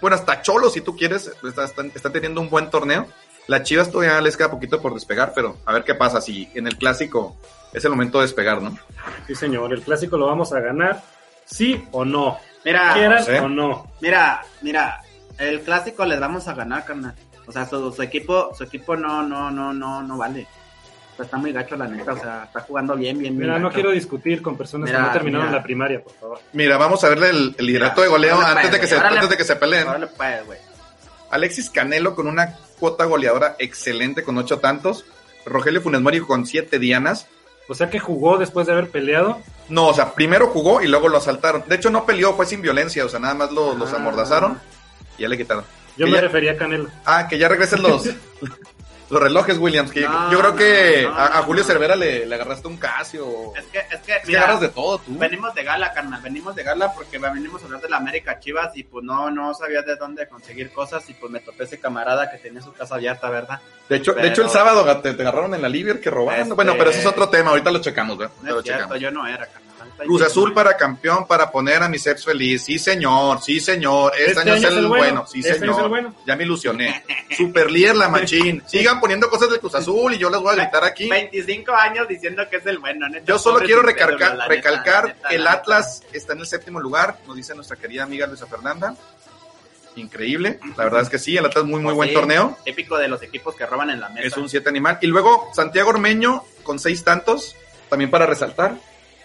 bueno, 0.02 0.16
hasta 0.16 0.42
Cholo, 0.42 0.70
si 0.70 0.82
tú 0.82 0.96
quieres, 0.96 1.32
está, 1.48 1.66
están- 1.66 2.12
teniendo 2.12 2.42
un 2.42 2.50
buen 2.50 2.70
torneo. 2.70 3.08
Las 3.48 3.64
Chivas 3.64 3.90
todavía 3.92 4.20
les 4.22 4.38
queda 4.38 4.52
poquito 4.52 4.82
por 4.82 4.94
despegar, 4.94 5.34
pero 5.36 5.58
a 5.66 5.74
ver 5.74 5.84
qué 5.84 5.96
pasa 5.96 6.22
si 6.22 6.50
en 6.54 6.68
el 6.68 6.78
clásico 6.78 7.36
es 7.74 7.84
el 7.84 7.92
momento 7.92 8.20
de 8.20 8.26
despegar, 8.26 8.62
¿no? 8.62 8.78
Sí, 9.28 9.36
señor, 9.36 9.74
el 9.74 9.82
clásico 9.82 10.18
lo 10.18 10.28
vamos 10.28 10.54
a 10.54 10.60
ganar, 10.60 11.02
sí 11.46 11.84
o 11.92 12.06
no. 12.06 12.38
Mira, 12.64 12.94
Quieran 12.94 13.24
sí. 13.26 13.32
o 13.32 13.50
no. 13.50 13.88
mira, 14.00 14.42
mira, 14.62 15.02
el 15.38 15.62
clásico 15.62 16.06
les 16.06 16.20
vamos 16.20 16.48
a 16.48 16.54
ganar, 16.54 16.86
carnal. 16.86 17.16
O 17.48 17.52
sea, 17.52 17.68
su, 17.68 17.92
su 17.92 18.02
equipo, 18.04 18.54
su 18.56 18.64
equipo 18.64 18.96
no, 18.96 19.24
no, 19.24 19.50
no, 19.50 19.74
no, 19.74 20.04
no 20.04 20.18
vale. 20.18 20.48
O 21.14 21.16
sea, 21.18 21.26
está 21.26 21.38
muy 21.38 21.52
gacho 21.52 21.76
la 21.76 21.88
neta, 21.88 22.14
o 22.14 22.18
sea, 22.20 22.44
está 22.46 22.62
jugando 22.62 22.96
bien, 22.96 23.18
bien, 23.20 23.38
bien. 23.38 23.50
Mira, 23.50 23.60
no 23.60 23.72
quiero 23.72 23.92
discutir 23.92 24.42
con 24.42 24.58
personas 24.58 24.90
Mira, 24.90 25.00
que 25.02 25.08
no 25.08 25.14
terminaron 25.14 25.48
mira. 25.48 25.58
la 25.60 25.64
primaria, 25.64 26.04
por 26.04 26.14
favor. 26.14 26.40
Mira, 26.54 26.78
vamos 26.78 27.04
a 27.04 27.10
verle 27.10 27.30
el, 27.30 27.56
el 27.58 27.66
liderato 27.66 28.02
de 28.02 28.08
goleo 28.08 28.40
antes 28.40 28.64
de, 28.64 28.70
pues, 28.70 28.82
que 28.82 28.88
se, 28.88 28.96
órale. 28.96 29.16
antes 29.16 29.30
de 29.30 29.38
que 29.38 29.44
se 29.44 29.56
peleen. 29.56 29.88
Pues, 30.18 30.46
güey. 30.46 30.60
Alexis 31.30 31.70
Canelo 31.70 32.16
con 32.16 32.28
una 32.28 32.56
cuota 32.80 33.06
goleadora 33.06 33.56
excelente 33.60 34.24
con 34.24 34.38
ocho 34.38 34.60
tantos. 34.60 35.06
Rogelio 35.46 35.82
Funes 35.82 36.02
Mori 36.02 36.20
con 36.22 36.46
siete 36.46 36.78
dianas. 36.80 37.28
O 37.68 37.74
sea 37.76 37.90
que 37.90 38.00
jugó 38.00 38.38
después 38.38 38.68
de 38.68 38.74
haber 38.74 38.90
peleado. 38.90 39.40
No, 39.70 39.88
o 39.88 39.94
sea, 39.94 40.14
primero 40.14 40.48
jugó 40.48 40.82
y 40.82 40.88
luego 40.88 41.08
lo 41.08 41.18
asaltaron. 41.18 41.64
De 41.68 41.76
hecho, 41.76 41.90
no 41.90 42.06
peleó, 42.06 42.34
fue 42.36 42.46
sin 42.46 42.62
violencia, 42.62 43.06
o 43.06 43.10
sea, 43.10 43.20
nada 43.20 43.34
más 43.34 43.52
lo- 43.52 43.76
los 43.76 43.94
Ah. 43.94 43.98
amordazaron 43.98 44.60
y 45.18 45.22
ya 45.22 45.30
le 45.30 45.38
quitaron. 45.38 45.64
Yo 45.98 46.06
Que 46.06 46.12
me 46.12 46.18
ya- 46.18 46.22
refería 46.22 46.52
a 46.54 46.58
Canelo. 46.58 46.90
Ah, 47.06 47.28
que 47.30 47.38
ya 47.38 47.48
regresen 47.48 47.82
los, 47.82 48.10
los 49.12 49.22
relojes, 49.22 49.58
Williams. 49.58 49.92
Que 49.92 50.02
No, 50.02 50.32
yo 50.32 50.40
creo 50.40 50.56
que 50.56 51.02
no, 51.04 51.10
no, 51.12 51.18
a, 51.20 51.28
Julio. 51.44 51.64
Cervera 51.64 51.96
le, 51.96 52.26
le 52.26 52.36
agarraste 52.36 52.68
un 52.68 52.78
Casio. 52.78 53.54
Es 53.56 53.66
que, 53.66 53.80
es 53.80 54.00
que, 54.02 54.14
Es 54.16 54.26
que 54.26 54.38
agarras 54.38 54.62
de 54.62 54.70
todo 54.70 54.98
tú. 55.00 55.18
venimos 55.18 55.54
de 55.54 55.64
gala, 55.64 55.92
carnal, 55.94 56.22
venimos 56.22 56.56
de 56.56 56.64
gala 56.64 56.94
porque 56.94 57.18
venimos 57.20 57.62
a 57.62 57.66
hablar 57.66 57.82
de 57.82 57.90
la 57.90 57.98
América 57.98 58.40
Chivas 58.40 58.76
y 58.76 58.84
pues 58.84 59.04
no, 59.06 59.30
no 59.30 59.54
sabía 59.54 59.82
de 59.82 59.96
dónde 59.98 60.28
conseguir 60.28 60.72
cosas 60.72 61.08
y 61.10 61.14
pues 61.14 61.32
me 61.32 61.40
topé 61.42 61.66
ese 61.66 61.80
camarada 61.80 62.32
que 62.32 62.38
tenía 62.38 62.62
su 62.62 62.74
casa 62.74 62.96
abierta, 62.96 63.30
¿verdad? 63.30 63.60
De 63.90 63.98
hecho, 63.98 64.14
de 64.14 64.28
hecho 64.28 64.42
el 64.44 64.50
sábado 64.50 64.86
te, 65.02 65.14
te 65.14 65.22
agarraron 65.22 65.54
en 65.54 65.62
la 65.62 65.70
Liber 65.70 66.00
que 66.00 66.10
robaron. 66.10 66.42
Este- 66.44 66.54
Bueno, 66.54 66.74
pero 66.78 66.90
ese 66.90 67.02
es 67.02 67.06
otro 67.06 67.28
tema, 67.30 67.50
ahorita 67.52 67.72
lo 67.72 67.80
checamos, 67.80 68.18
¿verdad? 68.18 68.34
No 68.42 68.50
lo 68.52 68.60
es 68.60 68.64
cierto, 68.64 68.84
checamos. 68.84 69.00
yo 69.02 69.12
no 69.12 69.28
era, 69.28 69.46
carnal. 69.48 69.71
Cruz 69.98 70.22
Azul 70.24 70.54
para 70.54 70.76
campeón 70.78 71.28
para 71.28 71.52
poner 71.52 71.84
a 71.84 71.90
mi 71.90 72.00
Ceps 72.00 72.26
feliz. 72.26 72.64
Sí, 72.64 72.80
señor, 72.80 73.42
sí, 73.42 73.60
señor. 73.60 74.14
Este, 74.18 74.40
año, 74.40 74.56
es 74.56 74.64
el 74.64 74.88
bueno. 74.88 75.26
Sí, 75.28 75.40
Este 75.40 75.60
señor. 75.60 75.90
bueno. 75.90 76.16
Ya 76.26 76.36
me 76.36 76.44
ilusioné. 76.44 77.04
Super 77.38 77.70
líder 77.72 77.96
la 77.96 78.10
machín. 78.10 78.64
Sigan 78.66 79.00
poniendo 79.00 79.30
cosas 79.30 79.50
del 79.50 79.60
Cruz 79.60 79.76
Azul 79.76 80.14
y 80.14 80.18
yo 80.18 80.30
les 80.30 80.40
voy 80.42 80.54
a 80.54 80.56
gritar 80.56 80.84
aquí. 80.84 81.08
25 81.10 81.72
años 81.74 82.08
diciendo 82.08 82.44
que 82.50 82.58
es 82.58 82.66
el 82.66 82.80
bueno, 82.80 83.08
neta. 83.10 83.26
Yo 83.26 83.38
solo 83.38 83.60
quiero 83.60 83.82
recalcar, 83.82 84.36
la 84.36 84.48
neta, 84.48 84.48
recalcar 84.48 85.04
la 85.06 85.14
neta, 85.14 85.30
que 85.30 85.36
el 85.36 85.44
la 85.44 85.52
Atlas 85.52 86.04
está 86.12 86.34
en 86.34 86.40
el 86.40 86.48
séptimo 86.48 86.80
lugar, 86.80 87.18
nos 87.28 87.36
dice 87.36 87.54
nuestra 87.56 87.78
querida 87.78 88.04
amiga 88.04 88.28
Luisa 88.28 88.48
Fernanda. 88.48 88.96
Increíble, 89.98 90.58
la 90.78 90.86
verdad 90.86 91.02
es 91.02 91.10
que 91.10 91.20
sí, 91.20 91.36
el 91.36 91.46
Atlas 91.46 91.66
muy, 91.66 91.82
muy 91.82 91.94
Pues 91.94 91.96
buen 91.96 92.14
torneo. 92.14 92.58
Típico 92.64 92.98
de 92.98 93.10
los 93.10 93.22
equipos 93.24 93.56
que 93.56 93.66
roban 93.66 93.90
en 93.90 94.00
la 94.00 94.08
mesa. 94.10 94.26
Es 94.28 94.38
un 94.38 94.48
siete 94.48 94.70
animal. 94.70 94.98
Y 95.02 95.08
luego 95.08 95.50
Santiago 95.54 95.90
Ormeño 95.90 96.46
con 96.64 96.80
seis 96.80 97.04
tantos, 97.04 97.58
también 97.90 98.10
para 98.10 98.26
resaltar. 98.26 98.76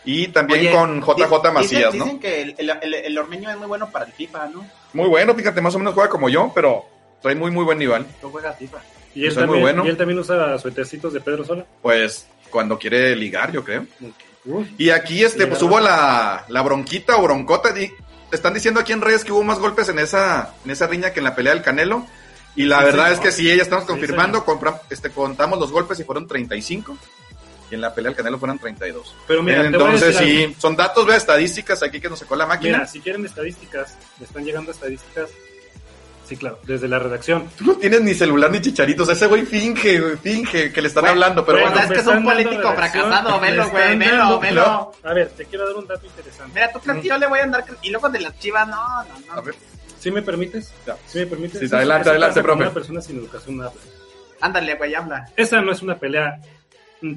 Y 0.07 0.29
también 0.29 0.61
Oye, 0.61 0.71
con 0.73 1.01
JJ 1.03 1.43
di- 1.49 1.51
Macías, 1.53 1.93
dicen, 1.93 1.99
¿no? 1.99 2.05
Dicen 2.07 2.21
que 2.21 2.41
el, 2.43 2.55
el, 2.59 2.71
el- 2.81 2.95
el 2.95 3.19
ormeño 3.19 3.51
es 3.51 3.57
muy 3.59 3.67
bueno 3.67 3.91
para 3.91 4.07
el 4.07 4.13
FIFA, 4.13 4.47
¿no? 4.47 4.67
Muy 4.95 5.09
bueno, 5.09 5.35
fíjate, 5.35 5.61
más 5.61 5.75
o 5.75 5.79
menos 5.79 5.93
juega 5.95 6.09
como 6.09 6.29
yo, 6.29 6.51
pero 6.55 6.85
trae 7.21 7.35
muy, 7.35 7.51
muy 7.51 7.65
buen 7.65 7.79
nivel. 7.79 8.07
Tú 8.21 8.31
juegas 8.31 8.57
FIFA. 8.59 8.79
Y 9.15 9.23
él, 9.23 9.29
Eso 9.33 9.41
es 9.41 9.47
muy 9.47 9.57
también, 9.57 9.63
bueno. 9.77 9.85
y 9.87 9.89
él 9.91 9.97
también 9.97 10.19
usa 10.19 10.59
suétercitos 10.59 11.13
de 11.13 11.21
Pedro 11.21 11.45
Sola. 11.45 11.67
Pues 11.83 12.27
cuando 12.51 12.79
quiere 12.79 13.15
ligar, 13.17 13.51
yo 13.53 13.63
creo. 13.65 13.85
Y 14.79 14.91
aquí 14.91 15.25
este, 15.25 15.43
Sí, 15.45 15.47
pues 15.51 15.61
hubo 15.63 15.81
la, 15.81 16.45
la 16.49 16.63
bronquita 16.63 17.17
o 17.17 17.23
broncota. 17.23 17.73
di- 17.73 17.91
están 18.31 18.55
diciendo 18.55 18.79
aquí 18.81 18.93
en 18.93 19.01
redes 19.01 19.25
que 19.25 19.33
hubo 19.33 19.43
más 19.43 19.59
golpes 19.59 19.89
en 19.89 19.99
esa, 19.99 20.55
en 20.65 20.71
esa 20.71 20.87
riña 20.87 21.13
que 21.13 21.19
en 21.21 21.25
la 21.25 21.35
pelea 21.35 21.53
del 21.55 21.63
Canelo. 21.65 22.07
Y 22.55 22.65
la 22.65 22.79
Sí, 22.79 22.85
verdad 22.85 23.05
señor. 23.05 23.13
es 23.15 23.21
que 23.21 23.33
sí, 23.33 23.45
ya 23.57 23.63
estamos 23.63 23.85
Sí, 23.85 23.91
confirmando. 23.91 24.45
compra- 24.45 24.81
este, 24.89 25.11
contamos 25.11 25.59
los 25.59 25.73
golpes 25.73 25.99
y 26.01 26.05
fueron 26.05 26.27
35. 26.29 26.97
Y 27.71 27.75
en 27.75 27.81
la 27.81 27.95
pelea 27.95 28.11
del 28.11 28.17
Canelo 28.17 28.39
fueron 28.39 28.59
32. 28.59 29.15
Pero 29.27 29.43
mira, 29.43 29.63
a 29.63 29.67
Entonces 29.67 30.17
algo. 30.17 30.29
sí, 30.29 30.55
son 30.59 30.77
datos, 30.77 31.05
ve, 31.07 31.17
estadísticas 31.17 31.83
aquí 31.83 32.01
que 32.01 32.09
nos 32.09 32.19
sacó 32.21 32.37
la 32.37 32.47
máquina. 32.47 32.79
Mira, 32.79 32.87
si 32.87 33.01
quieren 33.01 33.25
estadísticas, 33.25 33.97
me 34.19 34.27
están 34.27 34.45
llegando 34.45 34.71
estadísticas. 34.71 35.31
Sí, 36.29 36.37
claro, 36.37 36.59
desde 36.65 36.89
la 36.89 36.99
redacción. 36.99 37.49
Tú 37.57 37.65
no 37.65 37.77
tienes 37.77 38.01
ni 38.03 38.13
celular 38.13 38.51
ni 38.51 38.61
chicharitos. 38.61 39.09
Ese 39.09 39.27
güey 39.27 39.47
finge, 39.47 40.01
güey, 40.01 40.17
finge 40.17 40.73
que 40.73 40.83
le 40.83 40.89
están 40.89 41.03
Bueno, 41.03 41.13
hablando. 41.13 41.45
Pero 41.47 41.59
bueno, 41.59 41.73
bueno, 41.73 41.87
es 41.87 41.93
que 41.93 42.01
es 42.01 42.17
un 42.17 42.25
político 42.25 42.73
fracasado, 42.75 43.41
velo, 43.41 43.71
güey, 43.71 43.97
velo, 43.97 44.41
velo. 44.41 44.93
A 45.05 45.13
ver, 45.13 45.29
te 45.31 45.45
quiero 45.45 45.67
dar 45.69 45.77
un 45.77 45.87
dato 45.87 46.05
interesante. 46.05 46.53
Mira, 46.53 46.73
tú 46.73 46.81
crees 46.81 47.01
que 47.01 47.09
yo 47.09 47.19
le 47.19 47.27
voy 47.29 47.39
a 47.39 47.45
andar... 47.45 47.65
Y 47.83 47.91
luego 47.91 48.09
de 48.09 48.21
las 48.21 48.37
chivas, 48.41 48.67
no, 48.67 48.75
no, 48.77 49.33
a 49.33 49.37
no. 49.37 49.43
ver, 49.43 49.55
¿Sí 50.01 50.11
me 50.11 50.21
permites? 50.23 50.73
Ya. 50.85 50.97
¿Sí 51.07 51.19
me 51.21 51.27
permites? 51.27 51.61
Sí, 51.69 51.75
adelante, 51.75 52.11
adelante, 52.11 52.43
profe. 52.43 52.63
Una 52.63 52.75
persona 52.75 53.01
sin 53.01 53.19
educación 53.19 53.57
no 53.59 53.65
habla. 53.65 53.81
Ándale, 54.41 54.75
güey, 54.75 54.95
habla. 54.95 55.29
Esa 55.37 55.61
no 55.61 55.71
es 55.73 55.81
una 55.83 55.97
pelea. 55.97 56.41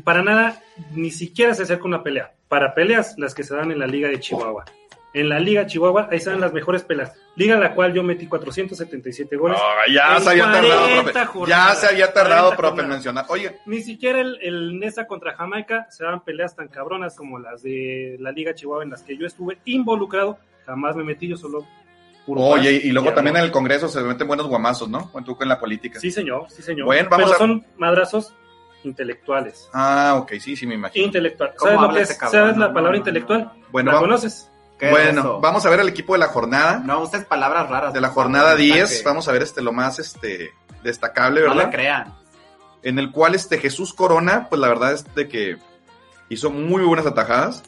Para 0.04 0.24
nada, 0.24 0.62
ni 0.94 1.12
siquiera 1.12 1.54
se 1.54 1.64
acerca 1.64 1.86
una 1.86 2.04
pelea. 2.04 2.32
Para 2.48 2.74
peleas, 2.74 3.16
las 3.18 3.34
que 3.36 3.44
se 3.44 3.56
dan 3.56 3.72
en 3.72 3.80
la 3.80 3.88
Liga 3.88 4.08
de 4.10 4.20
Chihuahua. 4.20 4.66
En 5.12 5.28
la 5.28 5.40
Liga 5.40 5.66
Chihuahua, 5.66 6.08
ahí 6.12 6.20
se 6.20 6.30
dan 6.30 6.40
las 6.40 6.54
mejores 6.54 6.84
peleas. 6.84 7.14
Liga 7.36 7.58
la 7.58 7.74
cual 7.74 7.94
yo 7.94 8.04
metí 8.04 8.28
477 8.28 9.36
goles. 9.38 9.58
Ah, 9.60 9.82
ya 9.92 10.20
se 10.20 10.30
había 10.30 10.44
tardado, 10.52 10.82
40 10.82 11.02
profe. 11.12 11.14
Ya 11.20 11.26
jornadas, 11.26 11.80
se 11.82 11.88
había 11.88 12.14
tardado, 12.14 12.50
40 12.56 12.58
profe, 12.58 12.70
en 12.70 12.76
jornadas. 12.78 12.96
mencionar. 12.98 13.26
Oye, 13.30 13.58
Ni 13.66 13.82
siquiera 13.82 14.20
el, 14.22 14.38
el 14.42 14.80
Nesa 14.80 15.08
contra 15.08 15.34
Jamaica 15.36 15.88
se 15.90 16.04
dan 16.04 16.24
peleas 16.24 16.56
tan 16.56 16.68
cabronas 16.68 17.16
como 17.16 17.40
las 17.40 17.64
de 17.64 18.18
la 18.20 18.32
Liga 18.32 18.54
Chihuahua 18.54 18.84
en 18.84 18.92
las 18.92 19.02
que 19.02 19.18
yo 19.18 19.26
estuve 19.26 19.58
involucrado. 19.66 20.38
Jamás 20.66 20.96
me 20.96 21.04
metí 21.04 21.28
yo 21.28 21.38
solo. 21.38 21.66
Oye, 22.28 22.74
y 22.84 22.92
luego 22.92 23.12
también 23.14 23.38
en 23.38 23.44
el 23.46 23.52
Congreso 23.52 23.88
se 23.88 24.02
meten 24.02 24.28
buenos 24.28 24.46
guamazos, 24.48 24.88
¿no? 24.88 25.12
En 25.42 25.50
la 25.50 25.60
política. 25.60 26.00
Sí, 26.00 26.12
señor, 26.12 26.46
sí, 26.50 26.62
señor. 26.62 26.86
Bueno, 26.86 27.10
vamos 27.10 27.26
Pero 27.26 27.36
a- 27.36 27.38
son 27.40 27.66
madrazos 27.78 28.34
intelectuales. 28.84 29.70
Ah, 29.74 30.16
ok, 30.22 30.34
sí, 30.40 30.56
sí, 30.56 30.66
me 30.68 30.76
imagino. 30.76 31.06
Intelectual. 31.06 31.54
¿Cómo 31.58 31.70
¿Sabes 31.72 31.82
lo 31.82 31.86
habla 31.88 31.98
que 31.98 32.04
es? 32.04 32.18
cabrón? 32.18 32.42
¿Sabes 32.42 32.58
la 32.58 32.68
No, 32.68 32.74
palabra 32.74 32.92
no, 32.92 32.98
intelectual? 32.98 33.40
no, 33.44 33.54
Bueno, 33.72 33.92
¿La 33.92 34.00
conoces? 34.00 34.50
¿Qué 34.78 34.90
bueno, 34.92 35.40
vamos 35.42 35.66
a 35.66 35.70
ver 35.70 35.82
el 35.82 35.90
equipo 35.90 36.14
de 36.14 36.20
la 36.20 36.28
jornada. 36.30 36.80
No 36.86 37.02
uses 37.02 37.26
palabras 37.26 37.70
raras. 37.70 37.94
de 37.94 38.00
la 38.00 38.10
jornada 38.10 38.52
neta 38.56 38.76
10, 38.76 39.00
que 39.00 39.04
vamos 39.06 39.28
a 39.28 39.34
ver 39.34 39.42
este 39.42 39.62
lo 39.62 39.74
más 39.74 40.00
este 40.00 40.54
destacable, 40.84 41.42
No 41.42 41.50
¿verdad? 41.50 41.66
le 41.66 41.72
crean. 41.72 42.14
en 42.84 42.98
el 42.98 43.12
cual 43.12 43.36
este 43.36 43.58
Jesús 43.58 43.94
Corona, 43.94 44.48
pues 44.50 44.62
la 44.62 44.70
verdad 44.70 44.94
es 44.94 45.04
de 45.16 45.28
que 45.28 45.58
hizo 46.30 46.50
muy 46.50 46.82
buenas 46.84 47.06
atajadas. 47.06 47.62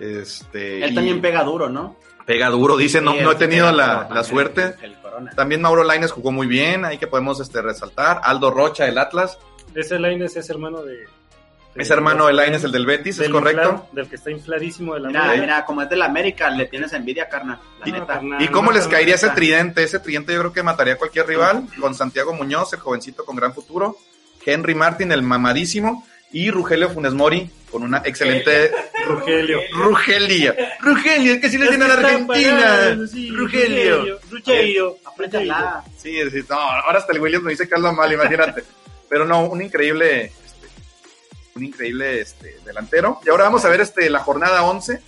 Este, 0.00 0.82
Él 0.84 0.92
y 0.92 0.94
también 0.94 1.20
pega 1.20 1.44
duro, 1.44 1.68
¿no? 1.68 1.96
pega 2.24 2.48
duro, 2.50 2.76
dice, 2.76 3.00
no, 3.00 3.12
Sí, 3.12 3.18
no 3.20 3.32
he 3.32 3.34
tenido 3.34 3.70
la, 3.72 4.08
la 4.10 4.22
suerte. 4.24 4.76
el 4.80 4.94
Corona. 5.02 5.32
También 5.36 5.60
Mauro 5.60 5.82
Laines 5.84 6.12
jugó 6.12 6.30
muy 6.32 6.46
bien, 6.46 6.84
ahí 6.84 6.96
que 6.96 7.08
podemos 7.08 7.40
este, 7.40 7.60
resaltar. 7.60 8.20
Aldo 8.24 8.50
Rocha, 8.52 8.86
el 8.86 8.96
Atlas. 8.96 9.38
Ese 9.74 9.98
Lainez 9.98 10.36
es 10.36 10.48
hermano 10.50 10.82
de. 10.82 10.96
de- 10.96 11.06
Es 11.76 11.90
hermano 11.90 12.26
de 12.26 12.32
Laines, 12.34 12.62
el 12.64 12.72
del 12.72 12.84
Betis, 12.84 13.18
es 13.18 13.28
correcto. 13.30 13.62
inflado, 13.62 13.88
del 13.92 14.08
que 14.08 14.16
está 14.16 14.30
infladísimo 14.30 14.94
de 14.94 15.00
la 15.00 15.08
Mira, 15.08 15.24
madre. 15.24 15.40
mira, 15.40 15.64
como 15.64 15.80
es 15.82 15.88
de 15.88 15.96
la 15.96 16.04
América, 16.06 16.50
le 16.50 16.66
tienes 16.66 16.92
envidia, 16.92 17.28
carnal. 17.28 17.58
La 17.80 17.88
Y- 17.88 17.92
neta. 17.92 18.06
carnal, 18.06 18.42
¿Y 18.42 18.48
cómo 18.48 18.70
no, 18.70 18.76
les 18.76 18.86
caería 18.88 19.14
ese 19.14 19.30
tridente? 19.30 19.82
Ese 19.82 19.98
tridente 20.00 20.34
yo 20.34 20.40
creo 20.40 20.52
que 20.52 20.62
mataría 20.62 20.94
a 20.94 20.96
cualquier 20.98 21.26
rival. 21.26 21.64
Con 21.80 21.94
Santiago 21.94 22.32
Muñoz, 22.34 22.72
el 22.74 22.80
jovencito 22.80 23.24
con 23.24 23.36
gran 23.36 23.54
futuro. 23.54 23.96
Henry 24.44 24.74
Martin, 24.74 25.12
el 25.12 25.22
mamadísimo. 25.22 26.06
Y 26.34 26.50
Rugelio 26.50 26.88
Funes 26.88 27.12
Mori 27.12 27.50
con 27.70 27.82
una 27.82 27.98
excelente 28.06 28.70
Rogelio. 29.06 29.60
Rugelia. 29.74 30.54
Rugelia, 30.80 31.32
es 31.34 31.40
que 31.42 31.50
si 31.50 31.58
le 31.58 31.68
tienen 31.68 31.82
a 31.82 31.88
la 31.88 31.94
Argentina. 32.08 32.96
Rugelio. 33.34 34.18
Rugelio. 34.30 34.96
Apréndala. 35.04 35.84
Sí, 35.98 36.18
sí, 36.30 36.42
no, 36.48 36.56
ahora 36.58 36.98
hasta 36.98 37.12
el 37.12 37.20
Williams 37.20 37.44
me 37.44 37.50
dice 37.50 37.68
que 37.68 37.74
habla 37.74 37.92
mal, 37.92 38.10
imagínate. 38.12 38.62
Pero 39.12 39.26
no, 39.26 39.44
un 39.44 39.60
increíble, 39.60 40.24
este, 40.24 40.68
un 41.54 41.64
increíble 41.64 42.22
este, 42.22 42.58
delantero. 42.64 43.20
Y 43.22 43.28
ahora 43.28 43.44
vamos 43.44 43.62
a 43.62 43.68
ver 43.68 43.82
este, 43.82 44.08
la 44.08 44.20
jornada 44.20 44.62
11, 44.62 45.02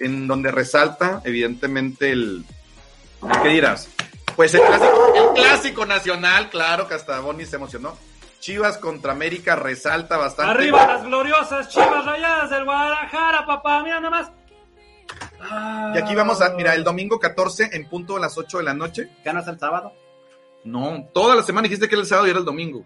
en 0.00 0.28
donde 0.28 0.50
resalta, 0.50 1.22
evidentemente, 1.24 2.12
el. 2.12 2.44
¿Qué 3.42 3.48
dirás? 3.48 3.88
Pues 4.36 4.52
el 4.52 4.60
clásico, 4.60 5.14
el 5.14 5.42
clásico 5.42 5.86
nacional, 5.86 6.50
claro 6.50 6.88
que 6.88 6.94
hasta 6.94 7.20
Bonnie 7.20 7.46
se 7.46 7.56
emocionó. 7.56 7.96
Chivas 8.38 8.76
contra 8.76 9.12
América 9.12 9.56
resalta 9.56 10.18
bastante. 10.18 10.52
Arriba 10.52 10.86
las 10.86 11.04
gloriosas 11.04 11.70
chivas 11.70 12.04
rayadas 12.04 12.50
del 12.50 12.66
Guadalajara, 12.66 13.46
papá. 13.46 13.82
Mira 13.82 13.98
nada 13.98 14.10
más. 14.10 14.30
Y 15.94 15.98
aquí 15.98 16.14
vamos 16.14 16.42
a, 16.42 16.50
mira, 16.50 16.74
el 16.74 16.84
domingo 16.84 17.18
14 17.18 17.70
en 17.72 17.88
punto 17.88 18.18
a 18.18 18.20
las 18.20 18.36
8 18.36 18.58
de 18.58 18.64
la 18.64 18.74
noche. 18.74 19.08
¿Ganas 19.24 19.48
el 19.48 19.58
sábado? 19.58 19.94
No, 20.64 21.08
toda 21.14 21.34
la 21.34 21.42
semana 21.42 21.62
dijiste 21.62 21.88
que 21.88 21.94
era 21.94 22.02
el 22.02 22.08
sábado 22.08 22.26
y 22.26 22.30
era 22.30 22.40
el 22.40 22.44
domingo. 22.44 22.84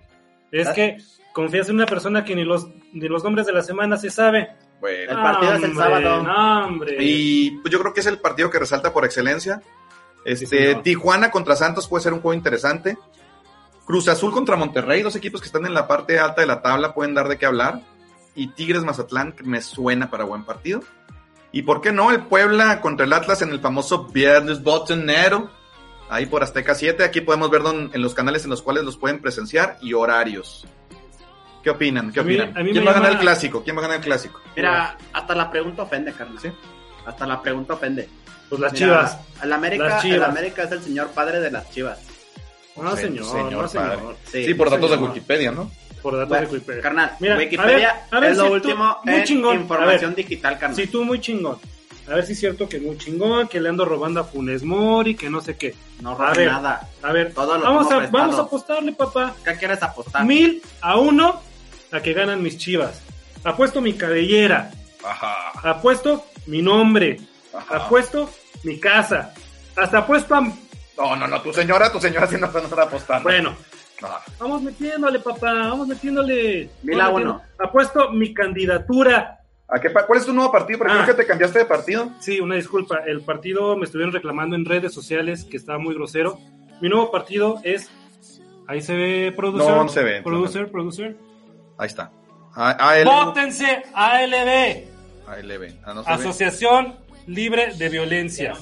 Es 0.53 0.69
que 0.69 0.99
confías 1.33 1.69
en 1.69 1.77
una 1.77 1.87
persona 1.87 2.25
que 2.25 2.37
ni 2.37 2.45
los, 2.45 2.69
ni 2.93 3.09
los 3.09 3.25
nombres 3.25 3.47
de 3.47 3.53
la 3.53 3.63
semana 3.63 3.97
se 3.97 4.11
sabe. 4.11 4.51
Bueno. 4.81 5.13
El 5.13 5.17
partido 5.17 5.53
es 5.55 5.63
el 5.63 5.77
sábado. 5.77 6.27
Y 6.99 7.51
pues 7.63 7.73
yo 7.73 7.81
creo 7.81 7.95
que 7.95 8.01
es 8.01 8.07
el 8.07 8.19
partido 8.19 8.51
que 8.51 8.59
resalta 8.59 8.93
por 8.93 9.05
excelencia. 9.05 9.63
Este, 10.25 10.75
Sí. 10.75 10.81
Tijuana 10.83 11.31
contra 11.31 11.57
Santos 11.57 11.89
puede 11.89 12.05
ser 12.05 12.13
un 12.13 12.21
juego 12.21 12.35
interesante. 12.35 12.97
Cruz 13.87 14.07
Azul 14.09 14.33
contra 14.33 14.57
Monterrey, 14.57 15.03
dos 15.03 15.17
equipos 15.17 15.41
que 15.41 15.47
están 15.47 15.67
en 15.67 15.75
la 15.75 15.89
parte 15.89 16.19
alta 16.19 16.41
de 16.41 16.47
la 16.47 16.63
tabla, 16.63 16.95
pueden 16.95 17.15
dar 17.15 17.29
de 17.29 17.39
qué 17.39 17.47
hablar. 17.47 17.81
Y 18.35 18.49
Tigres 18.49 18.85
Mazatlán, 18.85 19.33
que 19.33 19.43
me 19.43 19.61
suena 19.61 20.11
para 20.11 20.25
buen 20.25 20.45
partido. 20.45 20.83
Y 21.51 21.63
por 21.63 21.81
qué 21.81 21.93
no, 21.93 22.11
el 22.11 22.23
Puebla 22.23 22.81
contra 22.81 23.05
el 23.05 23.13
Atlas 23.13 23.43
en 23.43 23.51
el 23.51 23.61
famoso 23.61 24.05
Viernes 24.07 24.63
Botanero. 24.63 25.51
Ahí 26.09 26.27
por 26.27 26.43
Azteca 26.43 26.75
7, 26.75 27.05
aquí 27.05 27.21
podemos 27.23 27.51
ver 27.51 27.63
don- 27.63 27.91
en 27.93 28.03
los 28.03 28.15
canales 28.15 28.45
en 28.45 28.51
los 28.51 28.61
cuales 28.63 28.85
los 28.85 28.97
pueden 28.97 29.21
presenciar 29.21 29.79
y 29.81 29.95
horarios. 29.95 30.67
¿Qué 31.63 31.71
opinan? 31.71 32.13
¿Qué 32.13 32.21
A 32.21 32.23
mí- 32.23 32.35
opinan? 32.35 32.59
a 32.59 32.63
mí 32.63 32.73
¿Quién 32.73 32.87
va 32.87 32.91
a 32.91 32.95
ganar 32.95 33.13
el 33.13 33.19
clásico? 33.19 33.63
¿Quién 33.63 33.77
va 33.77 33.81
a 33.81 33.83
ganar 33.83 33.99
el 33.99 34.05
clásico? 34.05 34.41
Mira, 34.57 34.97
hasta 35.13 35.35
la 35.35 35.51
pregunta 35.51 35.83
ofende, 35.83 36.13
carnal. 36.13 36.39
¿Sí? 36.41 36.51
Hasta 37.07 37.27
la 37.27 37.41
pregunta 37.41 37.75
ofende. 37.75 38.09
Pues 38.49 38.61
las 38.61 38.73
Mira, 38.73 38.87
chivas. 38.87 39.19
El 39.43 39.53
América, 39.53 39.85
Las 39.85 40.03
Chivas. 40.03 40.17
el 40.19 40.25
América 40.25 40.63
es 40.65 40.73
el 40.73 40.83
señor 40.83 41.09
padre 41.11 41.41
de 41.41 41.51
las 41.51 41.71
chivas. 41.71 41.99
No, 42.77 42.95
Sí, 42.97 43.03
señor, 43.05 43.25
señor 43.25 43.53
no, 43.53 43.69
señor. 43.69 43.89
padre. 43.99 44.17
Sí, 44.31 44.45
Sí, 44.45 44.55
por 44.55 44.71
datos 44.71 44.91
de. 44.91 44.97
Wikipedia, 44.97 45.51
¿no? 45.53 45.71
Por 46.03 46.15
datos 46.15 46.29
Bueno, 46.31 46.47
de 46.49 46.53
Wikipedia. 46.55 46.83
Carnal, 46.83 47.13
Mira, 47.21 47.37
Wikipedia 47.37 47.91
a 47.91 47.95
ver, 47.95 48.05
a 48.11 48.21
ver 48.21 48.31
es 48.33 48.37
lo 48.37 48.43
si 48.45 48.49
tú- 48.49 48.55
último 48.55 48.99
muy 49.05 49.15
en 49.15 49.25
chingón. 49.25 49.57
información 49.57 50.11
ver, 50.15 50.17
digital, 50.27 50.59
carnal. 50.59 50.77
Si 50.77 50.87
tú 50.89 51.05
muy 51.05 51.21
chingón. 51.21 51.59
A 52.09 52.15
ver 52.17 52.27
si 52.27 52.33
es 52.33 52.41
cierto 52.41 52.69
que 52.69 52.81
muy 52.81 52.99
chingón, 52.99 53.47
que 53.49 53.61
le 53.61 53.69
ando 53.69 53.85
robando 53.85 54.21
a 54.21 54.25
Funes 54.25 54.63
Mori, 54.65 55.15
que 55.15 55.31
no 55.31 55.41
sé 55.41 55.57
qué. 55.57 55.75
no 56.01 56.11
a 56.21 56.33
ver. 56.35 56.51
nada. 56.51 56.89
A 57.03 57.13
ver, 57.13 57.33
Todo 57.33 57.57
lo 57.59 57.65
vamos 57.65 57.87
a, 57.93 57.99
prestado. 57.99 58.11
vamos 58.25 58.39
a 58.39 58.43
apostarle, 58.43 58.93
papá. 58.93 59.35
¿Qué 59.45 59.55
quieres 59.57 59.83
apostar? 59.83 60.25
Mil 60.25 60.61
a 60.81 60.99
uno 60.99 61.41
a 61.93 62.01
que 62.01 62.13
ganan 62.13 62.43
mis 62.43 62.59
chivas. 62.59 63.01
Apuesto 63.45 63.81
mi 63.81 63.93
cabellera. 63.95 64.71
Ajá. 65.05 65.53
Apuesto 65.71 66.25
mi 66.47 66.61
nombre. 66.63 67.21
Ajá. 67.55 67.77
Apuesto 67.77 68.29
mi 68.65 68.79
casa. 68.81 69.33
Hasta 69.77 69.99
apuesto 69.99 70.35
a... 70.35 70.41
No, 70.41 71.17
no, 71.17 71.27
no, 71.27 71.41
tu 71.41 71.53
señora, 71.53 71.91
tu 71.91 72.01
señora 72.01 72.27
sí 72.27 72.37
no 72.39 72.49
no 72.53 72.59
está 72.61 72.83
apostando. 72.83 73.23
Bueno, 73.25 73.57
No. 74.01 74.09
vamos 74.39 74.63
metiéndole, 74.63 75.19
papá. 75.21 75.53
Vamos 75.53 75.87
metiéndole. 75.89 76.69
Mil 76.83 77.01
a 77.01 77.09
uno. 77.11 77.43
Apuesto 77.59 78.11
mi 78.11 78.35
candidatura. 78.35 79.39
¿A 79.69 79.81
qué 79.81 79.89
pa- 79.91 80.07
¿Cuál 80.07 80.19
es 80.21 80.27
tu 80.27 80.33
nuevo 80.33 80.53
partido? 80.53 80.79
Porque 80.81 80.93
Ah. 80.93 81.03
creo 81.05 81.17
que 81.17 81.23
te 81.23 81.29
cambiaste 81.29 81.61
de 81.61 81.65
partido. 81.65 82.11
Sí, 82.21 82.41
una 82.41 82.57
disculpa. 82.57 82.99
El 83.07 83.23
partido 83.23 83.77
me 83.77 83.85
estuvieron 83.85 84.13
reclamando 84.13 84.55
en 84.57 84.65
redes 84.65 84.93
sociales 84.93 85.45
que 85.45 85.57
estaba 85.57 85.79
muy 85.79 85.95
grosero. 85.95 86.39
Mi 86.81 86.89
nuevo 86.89 87.11
partido 87.11 87.59
es. 87.63 87.91
Ahí 88.69 88.83
se 88.83 88.95
ve 88.95 89.33
producer. 89.35 89.69
No, 89.71 89.85
no 89.85 89.89
se 89.89 90.03
ve. 90.03 90.23
Producer, 90.23 90.71
producer. 90.71 91.17
Ahí 91.79 91.87
está. 91.87 92.11
Vótense 93.05 93.83
ALB, 93.95 94.85
ALB. 95.27 95.75
Ah, 95.85 95.95
no 95.95 96.05
se 96.05 96.11
ve. 96.11 96.15
Asociación 96.17 96.97
Libre 97.27 97.73
de 97.77 97.89
Violencia. 97.89 98.53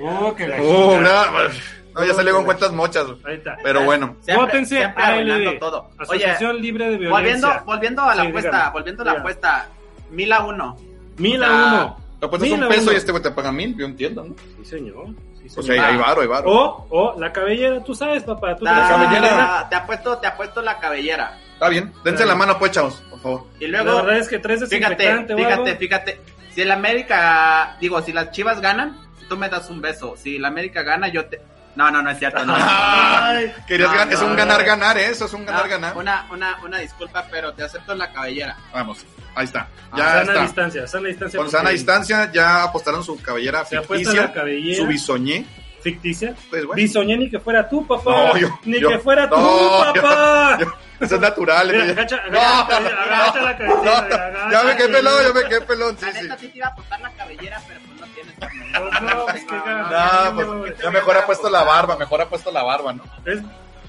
Oh, 0.00 0.34
que 0.34 0.46
la 0.46 0.58
chingada. 0.58 1.50
No, 1.94 2.04
ya 2.04 2.14
salió 2.14 2.34
con 2.34 2.44
cuentas 2.44 2.72
mochas. 2.72 3.06
Ahí 3.24 3.34
está. 3.36 3.56
Pero 3.62 3.82
bueno. 3.84 4.16
Siempre- 4.20 4.46
Vótense 4.46 4.84
ALB. 4.84 5.58
todo. 5.58 5.88
Oye, 6.08 6.24
Asociación 6.24 6.60
Libre 6.62 6.84
de 6.90 6.96
Violencia. 6.98 7.10
volviendo, 7.18 7.64
volviendo 7.66 8.02
a 8.02 8.14
la 8.14 8.22
Sí, 8.22 8.28
apuesta, 8.28 8.50
dígame, 8.50 8.70
volviendo 8.72 9.02
a 9.02 9.04
la 9.06 9.10
dígame. 9.12 9.20
apuesta, 9.30 9.68
mil 10.10 10.32
a 10.32 10.40
uno. 10.44 10.76
Mil 11.18 11.42
a 11.44 11.50
uno. 11.50 11.96
Lo 12.20 12.30
pones 12.30 12.50
Mil 12.50 12.62
un 12.62 12.68
peso 12.68 12.82
uno. 12.82 12.92
y 12.92 12.96
este 12.96 13.10
güey 13.10 13.22
te 13.22 13.30
paga 13.32 13.50
mil, 13.52 13.76
yo 13.76 13.84
entiendo, 13.84 14.24
¿no? 14.24 14.34
Sí, 14.58 14.64
señor. 14.64 15.06
Sí, 15.44 15.48
O 15.58 15.62
sea, 15.62 15.88
hay 15.88 15.96
varo, 15.96 16.20
hay 16.20 16.28
varo. 16.28 16.48
O, 16.50 16.86
o 16.90 17.20
la 17.20 17.32
cabellera, 17.32 17.82
tú 17.82 17.94
sabes, 17.96 18.22
papá. 18.22 18.54
Tú 18.56 18.64
La- 18.64 18.72
la 18.78 18.88
cabellera. 18.88 19.66
te 19.68 19.74
apuesto, 19.74 20.18
te 20.18 20.28
apuesto 20.28 20.62
la 20.62 20.78
cabellera. 20.78 21.36
Está 21.54 21.68
bien. 21.68 21.92
Dense 22.04 22.24
la 22.24 22.36
mano, 22.36 22.58
pues, 22.60 22.70
chavos, 22.70 22.94
por 23.10 23.18
favor. 23.20 23.46
Y 23.58 23.66
La 23.66 23.82
luego, 23.82 24.02
verdad 24.04 24.18
es 24.18 24.28
que 24.28 24.38
tres 24.38 24.60
fíjate, 24.68 24.76
fíjate, 25.04 25.08
algo. 25.52 25.66
fíjate. 25.78 26.20
Si 26.54 26.62
el 26.62 26.70
América, 26.70 27.76
digo, 27.80 28.00
si 28.02 28.12
las 28.12 28.30
chivas 28.30 28.60
ganan, 28.60 28.96
tú 29.28 29.36
me 29.36 29.48
das 29.48 29.68
un 29.70 29.80
beso. 29.80 30.14
Si 30.16 30.36
el 30.36 30.44
América 30.44 30.82
gana, 30.82 31.08
yo 31.08 31.24
te. 31.26 31.40
No, 31.74 31.90
no, 31.90 32.02
no 32.02 32.10
es 32.10 32.18
cierto. 32.18 32.44
No, 32.44 32.54
Ay, 32.56 33.52
No, 33.68 34.02
es 34.02 34.20
no, 34.20 34.26
un 34.26 34.36
ganar-ganar, 34.36 34.98
¿eh? 34.98 35.06
Eso 35.06 35.24
es 35.26 35.32
un 35.32 35.44
No, 35.44 35.52
ganar-ganar. 35.52 35.96
una, 35.96 36.26
una, 36.30 36.58
una 36.62 36.78
disculpa, 36.78 37.26
pero 37.30 37.52
te 37.54 37.64
acepto 37.64 37.94
la 37.94 38.12
cabellera. 38.12 38.56
Vamos, 38.74 39.04
ahí 39.34 39.44
está. 39.46 39.68
Ah, 39.90 39.96
Ya 39.96 40.04
sana 40.04 40.20
está. 40.22 40.42
distancia, 40.42 40.86
sana 40.86 41.08
distancia. 41.08 41.38
Con 41.38 41.50
sana 41.50 41.70
distancia 41.70 42.30
ya 42.32 42.62
apostaron 42.64 43.02
su 43.02 43.20
cabellera 43.22 43.64
Se 43.64 43.80
ficticia, 43.80 44.22
la 44.22 44.32
cabellera. 44.32 44.76
su 44.76 44.86
bisoñé. 44.86 45.46
Ficticia. 45.82 46.32
Pues 46.48 46.64
bueno, 46.64 46.74
Bisoñé 46.80 47.16
ni 47.16 47.28
que 47.28 47.40
fuera 47.40 47.68
tú, 47.68 47.84
papá. 47.86 48.10
No, 48.12 48.36
yo- 48.36 48.56
ni 48.64 48.78
yo- 48.78 48.88
que 48.88 48.98
fuera 49.00 49.28
tú, 49.28 49.34
papá. 49.34 50.58
yo- 50.60 50.72
eso 51.00 51.14
es 51.16 51.20
natural. 51.20 51.66
Mira, 51.72 51.86
¿eh? 51.86 51.90
agacha, 51.90 52.22
No, 52.30 52.38
agacha, 52.40 52.80
no, 52.80 52.88
agacha 52.88 53.38
no, 53.40 53.42
la 53.46 53.56
cabellera, 53.56 53.82
no, 53.82 53.90
agacha, 53.96 54.50
Ya 54.52 54.62
me 54.62 54.76
quedé 54.76 54.88
pelón, 54.90 55.14
ya 55.26 55.32
me 55.32 55.48
quedé 55.48 55.60
pelón. 55.62 55.96
Sí, 55.98 56.04
La 56.06 56.12
neta 56.22 56.38
sí 56.38 56.48
te 56.48 56.58
iba 56.58 56.66
a 56.68 56.70
apostar 56.70 57.00
la 57.00 57.10
cabellera, 57.10 57.60
pero 57.66 57.80
no 58.06 58.12
tienes. 58.14 58.34
Pues 58.38 59.02
no, 59.02 59.26
pues 59.26 59.44
que 59.44 59.56
gana. 59.58 60.30
No, 60.30 60.60
pues 60.60 60.78
ya 60.82 60.90
mejor 60.90 61.16
ha 61.16 61.26
puesto 61.26 61.48
la 61.50 61.62
barba, 61.64 61.96
mejor 61.96 62.20
ha 62.22 62.28
puesto 62.28 62.50
la 62.52 62.62
barba, 62.62 62.92
¿no? 62.92 63.04
Es- 63.24 63.40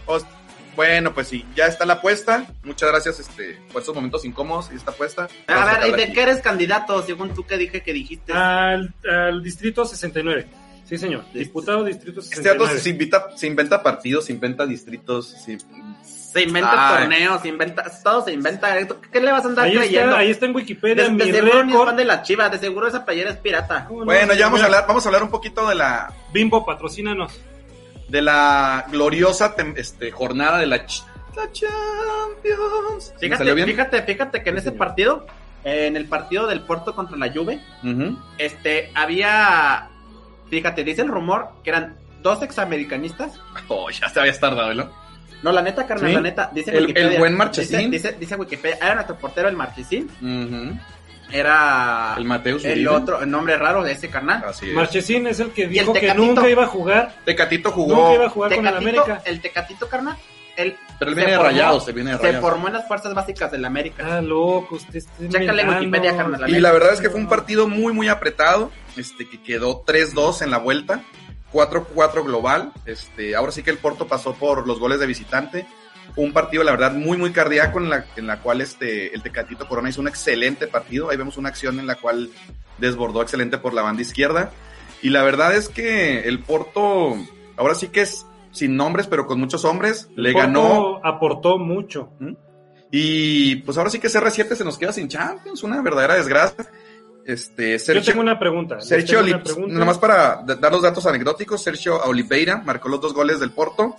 Os- 0.06 0.26
bueno, 0.76 1.14
pues 1.14 1.28
sí, 1.28 1.46
ya 1.56 1.68
está 1.68 1.86
la 1.86 1.94
apuesta. 1.96 2.48
Muchas 2.64 2.90
gracias 2.90 3.20
este, 3.20 3.60
por 3.72 3.82
estos 3.82 3.94
momentos 3.94 4.26
incómodos 4.26 4.70
y 4.74 4.76
esta 4.76 4.90
apuesta. 4.92 5.28
A 5.48 5.66
ver, 5.66 5.88
¿y 5.90 5.92
de 5.96 6.04
aquí. 6.06 6.14
qué 6.14 6.22
eres 6.24 6.40
candidato? 6.42 7.02
Según 7.04 7.34
tú 7.36 7.46
que 7.46 7.58
dije 7.58 7.84
que 7.84 7.94
dijiste. 7.94 8.34
al, 8.34 8.92
al 9.08 9.44
distrito 9.44 9.86
69. 9.86 10.48
Sí, 10.86 10.98
señor. 10.98 11.24
Diputado 11.34 11.84
distrito 11.84 12.20
Este 12.22 12.36
69. 12.38 12.66
dato 12.72 12.80
se 12.82 12.90
invita, 12.90 13.38
se 13.38 13.48
inventa 13.48 13.82
partidos, 13.84 14.26
se 14.26 14.34
inventa 14.34 14.66
distritos, 14.66 15.28
se- 15.46 15.58
Se 16.34 16.42
inventa 16.42 16.88
Ay. 16.90 17.00
torneos, 17.02 17.42
se 17.44 17.48
inventa, 17.50 17.84
todo 18.04 18.26
se 18.26 18.34
inventa. 18.34 18.76
¿Qué 19.12 19.22
le 19.22 19.32
vas 19.32 19.46
a 19.46 19.48
andar 19.50 19.66
ahí 19.66 19.76
creyendo? 19.78 20.10
está, 20.10 20.18
ahí 20.20 20.32
está 20.32 20.46
en 20.48 20.56
Wikipedia 20.56 21.04
de, 21.04 21.10
mi 21.12 21.18
de 21.20 21.32
seguro 21.32 21.64
ni 21.64 21.74
es 21.74 21.80
fan 21.80 21.96
de 21.96 22.06
las 22.06 22.24
chivas, 22.24 22.52
de 22.52 22.58
seguro 22.58 22.88
esa 22.88 23.06
playera 23.06 23.30
es 23.30 23.38
pirata. 23.38 23.88
Bueno, 23.90 24.34
ya 24.34 24.46
vamos 24.48 24.62
a 24.62 24.66
hablar, 24.66 24.86
vamos 24.88 25.06
a 25.06 25.10
hablar 25.10 25.22
un 25.24 25.30
poquito 25.30 25.68
de 25.70 25.76
la 25.76 26.12
Bimbo, 26.34 26.66
patrocínanos. 26.66 27.40
de 28.10 28.22
la 28.24 28.86
gloriosa 28.90 29.54
este, 29.76 30.12
jornada 30.12 30.58
de 30.58 30.66
la, 30.66 30.86
ch- 30.88 31.04
la 31.36 31.52
Champions. 31.52 33.12
¿Me 33.14 33.20
Fíjate, 33.20 33.38
salió 33.38 33.56
bien? 33.56 33.68
fíjate, 33.68 34.02
fíjate 34.04 34.44
que 34.44 34.50
en 34.50 34.56
Sí, 34.56 34.60
ese 34.60 34.70
señor. 34.70 34.78
partido, 34.88 35.26
eh, 35.64 35.86
en 35.88 35.96
el 35.98 36.06
partido 36.08 36.48
del 36.48 36.62
Porto 36.62 36.96
contra 36.96 37.18
la 37.18 37.32
Juve, 37.32 37.60
este, 38.38 38.92
había, 38.96 39.88
fíjate, 40.50 40.84
dice 40.84 41.02
el 41.02 41.08
rumor 41.10 41.50
que 41.64 41.70
eran 41.72 41.96
dos 42.22 42.42
examericanistas. 42.42 43.40
Oh, 43.68 43.90
ya 43.90 44.10
se 44.10 44.20
había 44.20 44.40
tardado, 44.40 44.74
¿no? 44.74 45.03
No, 45.44 45.52
la 45.52 45.62
neta, 45.62 45.86
carnal, 45.86 46.08
¿Sí? 46.10 46.16
la 46.16 46.22
neta, 46.22 46.50
dice 46.54 46.72
El- 46.72 46.82
Wikipedia. 46.82 47.12
el 47.12 47.20
buen 47.20 47.36
Marchesín. 47.36 47.92
Dice, 47.92 48.08
dice, 48.10 48.18
dice 48.20 48.36
Wikipedia, 48.36 48.78
era 48.82 48.96
nuestro 48.96 49.18
portero 49.18 49.50
el 49.50 49.56
Marchesín, 49.58 50.10
Ujú. 50.22 50.80
era 51.32 52.14
El 52.18 52.26
Mateus 52.26 52.64
el 52.66 52.72
Uribe. 52.74 52.88
otro, 52.90 53.22
el 53.22 53.30
nombre 53.30 53.58
raro 53.58 53.84
de 53.84 53.92
ese 53.92 54.10
carnal. 54.10 54.44
Así 54.48 54.70
es. 54.70 54.74
Marchesín 54.76 55.28
es 55.28 55.40
el 55.40 55.52
que 55.52 55.64
el 55.64 55.70
dijo 55.70 55.94
que 55.94 56.02
Tecatito. 56.02 56.26
nunca 56.26 56.50
iba 56.50 56.64
a 56.64 56.68
jugar. 56.68 57.16
Tecatito 57.26 57.70
Nunca 57.70 57.76
jugó, 57.96 58.14
iba 58.16 58.26
a 58.26 58.30
jugar 58.30 58.56
con 58.56 58.66
el 58.68 58.74
Tecatito, 58.74 59.02
América. 59.04 59.22
el 59.26 59.42
Tecatito, 59.42 59.90
carnal, 59.90 60.18
él 60.56 60.76
pero 61.00 61.10
él 61.12 61.16
se 61.16 61.22
viene 61.26 61.38
de 61.38 61.44
rayados, 61.44 61.86
se 61.86 61.92
viene 61.92 62.12
de 62.12 62.18
se 62.20 62.40
formó 62.40 62.68
en 62.68 62.74
las 62.76 62.88
fuerzas 62.88 63.14
básicas 63.14 63.52
del 63.52 63.66
América. 63.66 64.18
Ah, 64.18 64.22
loco, 64.22 64.76
usted 64.76 64.96
está 64.98 65.12
Chécale. 65.28 65.66
Wikipedia, 65.68 66.16
carnal, 66.16 66.42
la 66.42 66.50
Y 66.50 66.60
la 66.62 66.72
verdad 66.72 66.94
es 66.94 67.02
que 67.02 67.10
fue 67.10 67.20
un 67.20 67.28
partido 67.28 67.68
muy, 67.68 67.92
muy 67.92 68.08
apretado, 68.08 68.72
este, 68.96 69.28
que 69.28 69.42
quedó 69.42 69.84
3-2 69.86 70.42
en 70.44 70.52
la 70.52 70.60
vuelta, 70.60 71.02
4-4 71.54 72.26
global, 72.26 72.72
este, 72.86 73.36
ahora 73.36 73.52
sí 73.52 73.64
que 73.64 73.70
el 73.70 73.78
Porto 73.78 74.08
pasó 74.08 74.34
por 74.34 74.68
los 74.68 74.80
goles 74.80 75.00
de 75.00 75.06
visitante, 75.06 75.68
un 76.16 76.34
partido, 76.34 76.64
la 76.64 76.72
verdad, 76.72 76.94
muy, 76.94 77.18
muy 77.18 77.32
cardíaco, 77.32 77.80
en 77.80 77.90
la, 77.90 78.06
en 78.16 78.28
la 78.28 78.40
cual 78.40 78.62
este, 78.62 79.16
el 79.16 79.22
Tecatito 79.22 79.68
Corona 79.68 79.90
hizo 79.90 80.02
un 80.02 80.08
excelente 80.08 80.68
partido, 80.68 81.10
ahí 81.10 81.18
vemos 81.18 81.38
una 81.38 81.50
acción 81.50 81.80
en 81.80 81.88
la 81.88 81.96
cual 81.96 82.30
desbordó 82.78 83.22
excelente 83.22 83.58
por 83.58 83.74
la 83.74 83.84
banda 83.84 84.02
izquierda, 84.02 84.52
y 85.02 85.10
la 85.10 85.24
verdad 85.24 85.56
es 85.56 85.70
que 85.70 86.28
el 86.28 86.40
Porto, 86.40 87.16
ahora 87.58 87.76
sí 87.76 87.90
que 87.90 88.02
es 88.02 88.26
sin 88.52 88.78
nombres, 88.78 89.08
pero 89.08 89.28
con 89.28 89.40
muchos 89.40 89.66
hombres, 89.66 90.10
le 90.16 90.32
Porto 90.32 90.48
ganó. 90.48 91.02
aportó 91.04 91.58
mucho. 91.58 92.12
Y 92.92 93.58
pues 93.58 93.78
ahora 93.78 93.90
sí 93.90 94.00
que 94.00 94.08
CR7 94.08 94.56
se 94.56 94.64
nos 94.64 94.78
queda 94.78 94.94
sin 94.94 95.10
Champions, 95.10 95.64
una 95.64 95.82
verdadera 95.82 96.14
desgracia. 96.16 96.66
Este, 97.26 97.74
Yo 97.74 97.80
Sergio, 97.80 98.04
tengo 98.04 98.22
una 98.22 98.38
pregunta. 98.38 98.82
Sergio 98.82 99.22
una 99.22 99.42
pregunta. 99.42 99.74
nomás 99.78 99.98
para 99.98 100.44
dar 100.44 100.72
los 100.72 100.82
datos 100.82 101.06
anecdóticos, 101.06 101.64
Sergio 101.64 102.02
Oliveira 102.04 102.58
marcó 102.58 102.90
los 102.90 103.00
dos 103.00 103.14
goles 103.14 103.40
del 103.40 103.52
Porto 103.52 103.96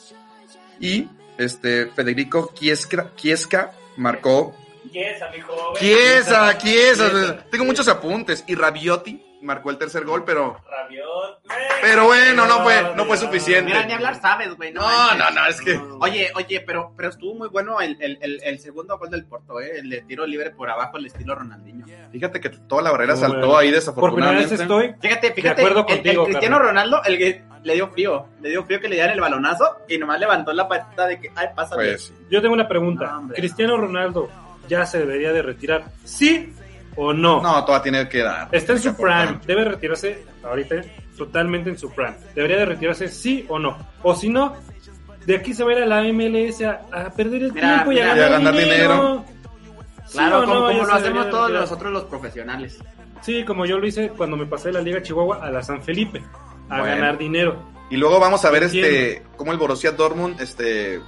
y 0.81 1.09
este 1.39 1.87
Federico 1.87 2.53
Chiesca 2.55 3.73
marcó 3.97 4.55
Chiesa, 4.93 5.31
mijo. 5.35 5.75
Chiesa, 5.79 6.59
Chiesa, 6.59 7.07
Chiesa. 7.09 7.45
tengo 7.51 7.65
muchos 7.65 7.89
apuntes 7.89 8.45
y 8.47 8.55
Rabioti 8.55 9.25
marcó 9.45 9.71
el 9.71 9.79
tercer 9.79 10.05
gol, 10.05 10.25
pero 10.25 10.57
Rabiot, 10.69 11.41
pero 11.83 12.07
bueno, 12.07 12.47
no 12.47 12.63
fue 12.63 12.93
no 12.97 13.05
fue 13.05 13.17
suficiente. 13.17 13.71
Mira, 13.73 13.85
ni 13.87 13.93
hablar 13.93 14.21
sabes, 14.21 14.55
güey. 14.57 14.73
No, 14.73 14.83
no, 15.15 15.31
no, 15.31 15.47
es 15.47 15.61
que 15.61 15.79
Oye, 16.01 16.31
oye, 16.35 16.61
pero, 16.61 16.93
pero 16.97 17.11
estuvo 17.11 17.35
muy 17.35 17.49
bueno 17.49 17.81
el, 17.81 17.97
el, 18.01 18.19
el, 18.21 18.41
el 18.43 18.59
segundo 18.59 18.99
gol 18.99 19.11
del 19.11 19.25
Porto, 19.27 19.61
¿eh? 19.61 19.79
El 19.79 19.91
de 19.91 20.03
tiro 20.03 20.27
libre 20.27 20.51
por 20.51 20.69
abajo, 20.71 20.97
el 20.97 21.07
estilo 21.07 21.35
Ronaldinho. 21.35 21.85
fíjate 22.11 22.41
que 22.41 22.51
toda 22.51 22.83
la 22.83 22.91
barrera 22.91 23.17
saltó 23.17 23.39
bueno. 23.49 23.57
ahí 23.59 23.71
Por 23.71 24.13
primera 24.15 24.33
vez 24.33 24.51
desafortunadamente. 24.51 24.55
estoy. 24.55 24.95
Fíjate, 25.01 25.33
fíjate, 25.33 25.61
acuerdo 25.63 25.81
el- 25.87 25.93
el, 25.93 26.03
contigo, 26.03 26.25
Cristiano. 26.25 26.59
Ronaldo, 26.59 27.03
el 27.05 27.19
que 27.19 27.43
le 27.63 27.75
dio 27.75 27.89
frío, 27.89 28.27
le 28.41 28.51
dio 28.51 28.65
frío 28.65 28.81
que 28.81 28.89
le 28.89 28.97
dieran 28.97 29.13
el 29.15 29.21
balonazo 29.21 29.79
y 29.89 29.99
nomás 29.99 30.19
levantó 30.21 30.53
la 30.53 30.67
patita 30.69 31.07
de 31.07 31.21
que, 31.21 31.31
ay, 31.35 31.49
pásale. 31.55 31.91
Pues 31.93 32.03
sí. 32.07 32.15
Yo 32.31 32.41
tengo 32.43 32.55
una 32.55 32.69
pregunta. 32.69 33.07
No, 33.11 33.19
hombre. 33.19 33.37
¿Cristiano 33.37 33.77
Ronaldo 33.77 34.29
ya 34.69 34.85
se 34.87 34.99
debería 34.99 35.33
de 35.33 35.43
retirar? 35.43 35.85
¿Sí 36.05 36.53
o 36.97 37.13
no? 37.13 37.41
No, 37.43 37.65
todavía 37.65 37.83
tiene 37.83 38.09
que 38.09 38.23
dar. 38.23 38.49
Está 38.53 38.73
en 38.75 38.81
su 38.81 38.97
prime. 38.97 39.39
Debe 39.47 39.65
retirarse 39.65 40.25
ahorita 40.43 40.77
totalmente 41.17 41.71
en 41.71 41.79
su 41.79 41.91
prime. 41.93 42.15
Debería 42.35 42.59
de 42.59 42.65
retirarse 42.67 43.09
sí 43.09 43.47
o 43.49 43.59
no. 43.59 43.77
O 44.03 44.15
si 44.15 44.29
no, 44.29 44.55
de 45.27 45.37
aquí 45.37 45.55
se 45.55 45.65
va 45.65 45.71
a 45.71 45.77
ir 45.77 45.83
a 45.83 45.87
la 45.87 46.03
MLS 46.13 46.63
a, 46.63 46.81
a 46.93 47.11
perder 47.11 47.45
el 47.45 47.53
Mira, 47.53 47.75
tiempo 47.85 47.93
y 47.93 47.99
a 48.01 48.07
ganar, 48.07 48.19
y 48.19 48.21
a 48.21 48.29
ganar 48.29 48.57
dinero. 48.57 49.25
¿Sí 50.07 50.13
Claro, 50.19 50.41
como, 50.43 50.55
no? 50.55 50.61
como 50.67 50.79
Ya 50.81 50.87
lo 50.87 50.93
hacemos 50.95 51.31
todos 51.31 51.43
retirar. 51.45 51.61
nosotros 51.63 51.93
los 51.93 52.05
profesionales. 52.05 52.79
Sí, 53.23 53.43
como 53.45 53.65
yo 53.67 53.79
lo 53.79 53.87
hice 53.87 54.11
cuando 54.11 54.37
me 54.37 54.45
pasé 54.47 54.69
de 54.69 54.75
la 54.75 54.81
Liga 54.83 55.01
Chihuahua 55.03 55.39
a 55.45 55.51
la 55.51 55.63
San 55.63 55.83
Felipe 55.83 56.23
a 56.69 56.79
Bueno. 56.81 56.85
ganar 56.97 57.19
dinero. 57.19 57.57
Y 57.91 57.97
luego 57.97 58.19
vamos 58.21 58.45
a 58.45 58.51
ver 58.51 58.65
este 58.65 59.23
cómo 59.37 59.53
el 59.53 59.59
Borussia 59.59 59.93
Dortmund 59.93 60.41
este 60.41 61.01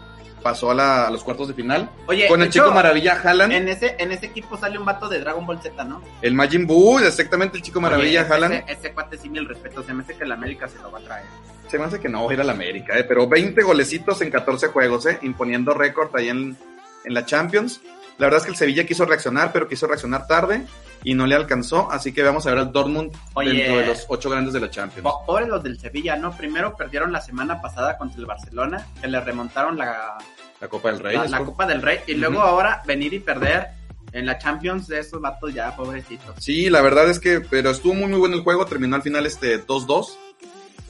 pasó 0.42 0.70
a, 0.70 0.74
la- 0.74 1.06
a 1.06 1.10
los 1.10 1.24
cuartos 1.24 1.48
de 1.48 1.54
final 1.54 1.90
Oye, 2.06 2.28
con 2.28 2.40
el 2.42 2.50
chico 2.50 2.70
maravilla 2.72 3.20
Haaland, 3.22 3.52
En 3.52 3.68
ese, 3.68 3.96
en 3.98 4.12
ese 4.12 4.26
equipo 4.26 4.56
sale 4.56 4.78
un 4.78 4.84
vato 4.84 5.08
de 5.08 5.18
Dragon 5.20 5.44
Ball 5.46 5.60
Z, 5.60 5.82
¿no? 5.84 6.00
el 6.22 6.34
Majin 6.34 6.66
Buu, 6.66 6.98
exactamente 7.00 7.56
el 7.56 7.62
chico 7.62 7.80
maravilla 7.80 8.22
Oye, 8.22 8.32
Haaland. 8.32 8.54
Ese, 8.54 8.72
ese 8.72 8.92
cuate 8.92 9.16
sí, 9.18 9.28
mil 9.28 9.46
respeto. 9.46 9.82
Se 9.82 9.92
me 9.92 10.02
hace 10.02 10.14
que 10.16 10.24
el 10.24 10.32
América 10.32 10.68
se 10.68 10.78
lo 10.78 10.90
va 10.92 10.98
a 10.98 11.02
traer. 11.02 11.24
Se 11.68 11.78
me 11.78 11.84
hace 11.86 11.98
que 11.98 12.08
no 12.08 12.24
va 12.24 12.30
a 12.30 12.34
ir 12.34 12.40
a 12.40 12.44
la 12.44 12.52
América, 12.52 12.96
eh, 12.96 13.02
pero 13.04 13.26
20 13.28 13.60
golecitos 13.62 14.20
en 14.22 14.30
14 14.30 14.68
juegos, 14.68 15.06
eh, 15.06 15.18
imponiendo 15.22 15.74
récord 15.74 16.14
ahí 16.14 16.28
en, 16.28 16.56
en 17.04 17.14
la 17.14 17.24
Champions. 17.26 17.80
La 18.18 18.26
verdad 18.26 18.38
es 18.38 18.44
que 18.44 18.50
el 18.52 18.56
Sevilla 18.56 18.86
quiso 18.86 19.04
reaccionar, 19.04 19.52
pero 19.52 19.68
quiso 19.68 19.86
reaccionar 19.86 20.26
tarde 20.26 20.62
y 21.04 21.14
no 21.14 21.26
le 21.26 21.34
alcanzó, 21.34 21.90
así 21.92 22.12
que 22.12 22.22
vamos 22.22 22.46
a 22.46 22.50
ver 22.50 22.58
al 22.60 22.72
Dortmund 22.72 23.12
Oye. 23.34 23.52
dentro 23.52 23.76
de 23.78 23.86
los 23.86 24.06
ocho 24.08 24.30
grandes 24.30 24.54
de 24.54 24.60
la 24.60 24.70
Champions. 24.70 25.02
Po- 25.02 25.24
Pobres 25.26 25.48
los 25.48 25.62
del 25.62 25.78
Sevilla, 25.78 26.16
¿no? 26.16 26.34
Primero 26.36 26.74
perdieron 26.76 27.12
la 27.12 27.20
semana 27.20 27.60
pasada 27.60 27.98
contra 27.98 28.18
el 28.18 28.26
Barcelona, 28.26 28.86
que 29.00 29.06
le 29.08 29.20
remontaron 29.20 29.76
la, 29.76 30.16
La 30.60 30.68
Copa 30.68 30.90
del 30.92 31.00
Rey. 31.00 31.18
la, 31.28 31.38
Copa 31.44 31.66
del 31.66 31.82
Rey, 31.82 32.00
y 32.06 32.14
luego 32.14 32.40
ahora 32.40 32.82
venir 32.86 33.12
y 33.12 33.20
perder 33.20 33.68
en 34.12 34.24
la 34.24 34.38
Champions 34.38 34.88
de 34.88 35.00
esos 35.00 35.20
vatos 35.20 35.52
ya, 35.52 35.76
pobrecitos. 35.76 36.36
Sí, 36.38 36.70
la 36.70 36.80
verdad 36.80 37.10
es 37.10 37.20
que, 37.20 37.40
pero 37.42 37.68
estuvo 37.70 37.92
muy 37.92 38.06
muy 38.08 38.18
bueno 38.18 38.34
el 38.36 38.42
juego, 38.42 38.64
terminó 38.64 38.96
al 38.96 39.02
final 39.02 39.26
este 39.26 39.64
2-2. 39.66 40.06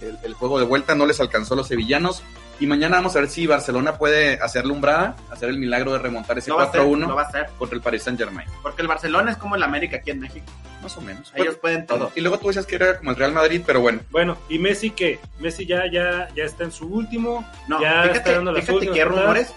El, 0.00 0.16
el 0.22 0.34
juego 0.34 0.58
de 0.60 0.64
vuelta 0.66 0.94
no 0.94 1.06
les 1.06 1.18
alcanzó 1.20 1.54
a 1.54 1.56
los 1.56 1.66
sevillanos. 1.68 2.22
Y 2.58 2.66
mañana 2.66 2.96
vamos 2.96 3.14
a 3.16 3.20
ver 3.20 3.28
si 3.28 3.46
Barcelona 3.46 3.98
puede 3.98 4.40
hacerle 4.40 4.72
umbrada, 4.72 5.14
hacer 5.30 5.50
el 5.50 5.58
milagro 5.58 5.92
de 5.92 5.98
remontar 5.98 6.38
ese 6.38 6.50
hacer, 6.52 6.80
4-1 6.80 7.06
lo 7.08 7.14
va 7.14 7.22
a 7.22 7.26
hacer, 7.26 7.46
contra 7.58 7.76
el 7.76 7.82
Paris 7.82 8.02
Saint 8.02 8.18
Germain. 8.18 8.48
porque 8.62 8.80
el 8.82 8.88
Barcelona 8.88 9.30
es 9.32 9.36
como 9.36 9.56
el 9.56 9.62
América 9.62 9.98
aquí 9.98 10.10
en 10.10 10.20
México. 10.20 10.46
Más 10.82 10.96
o 10.96 11.00
menos. 11.02 11.32
Ellos 11.34 11.56
pueden 11.56 11.84
todo. 11.86 12.12
Y 12.14 12.20
luego 12.20 12.38
tú 12.38 12.46
decías 12.48 12.64
que 12.64 12.76
era 12.76 12.96
como 12.98 13.10
el 13.10 13.16
Real 13.16 13.32
Madrid, 13.32 13.62
pero 13.66 13.80
bueno. 13.80 14.00
Bueno, 14.10 14.38
¿y 14.48 14.58
Messi 14.58 14.90
qué? 14.90 15.18
Messi 15.40 15.66
ya, 15.66 15.82
ya, 15.92 16.28
ya 16.34 16.44
está 16.44 16.64
en 16.64 16.72
su 16.72 16.86
último. 16.86 17.44
No, 17.68 17.80
ya 17.80 18.04
está 18.04 18.12
fíjate, 18.12 18.32
dando 18.34 18.54
fíjate 18.54 18.72
últimas 18.72 18.94
que 18.94 19.02
hay 19.02 19.08
rumores 19.08 19.54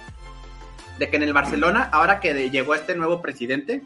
de 0.97 1.09
que 1.09 1.15
en 1.17 1.23
el 1.23 1.33
Barcelona, 1.33 1.89
ahora 1.93 2.19
que 2.19 2.33
de- 2.33 2.49
llegó 2.49 2.75
este 2.75 2.95
nuevo 2.95 3.21
presidente, 3.21 3.83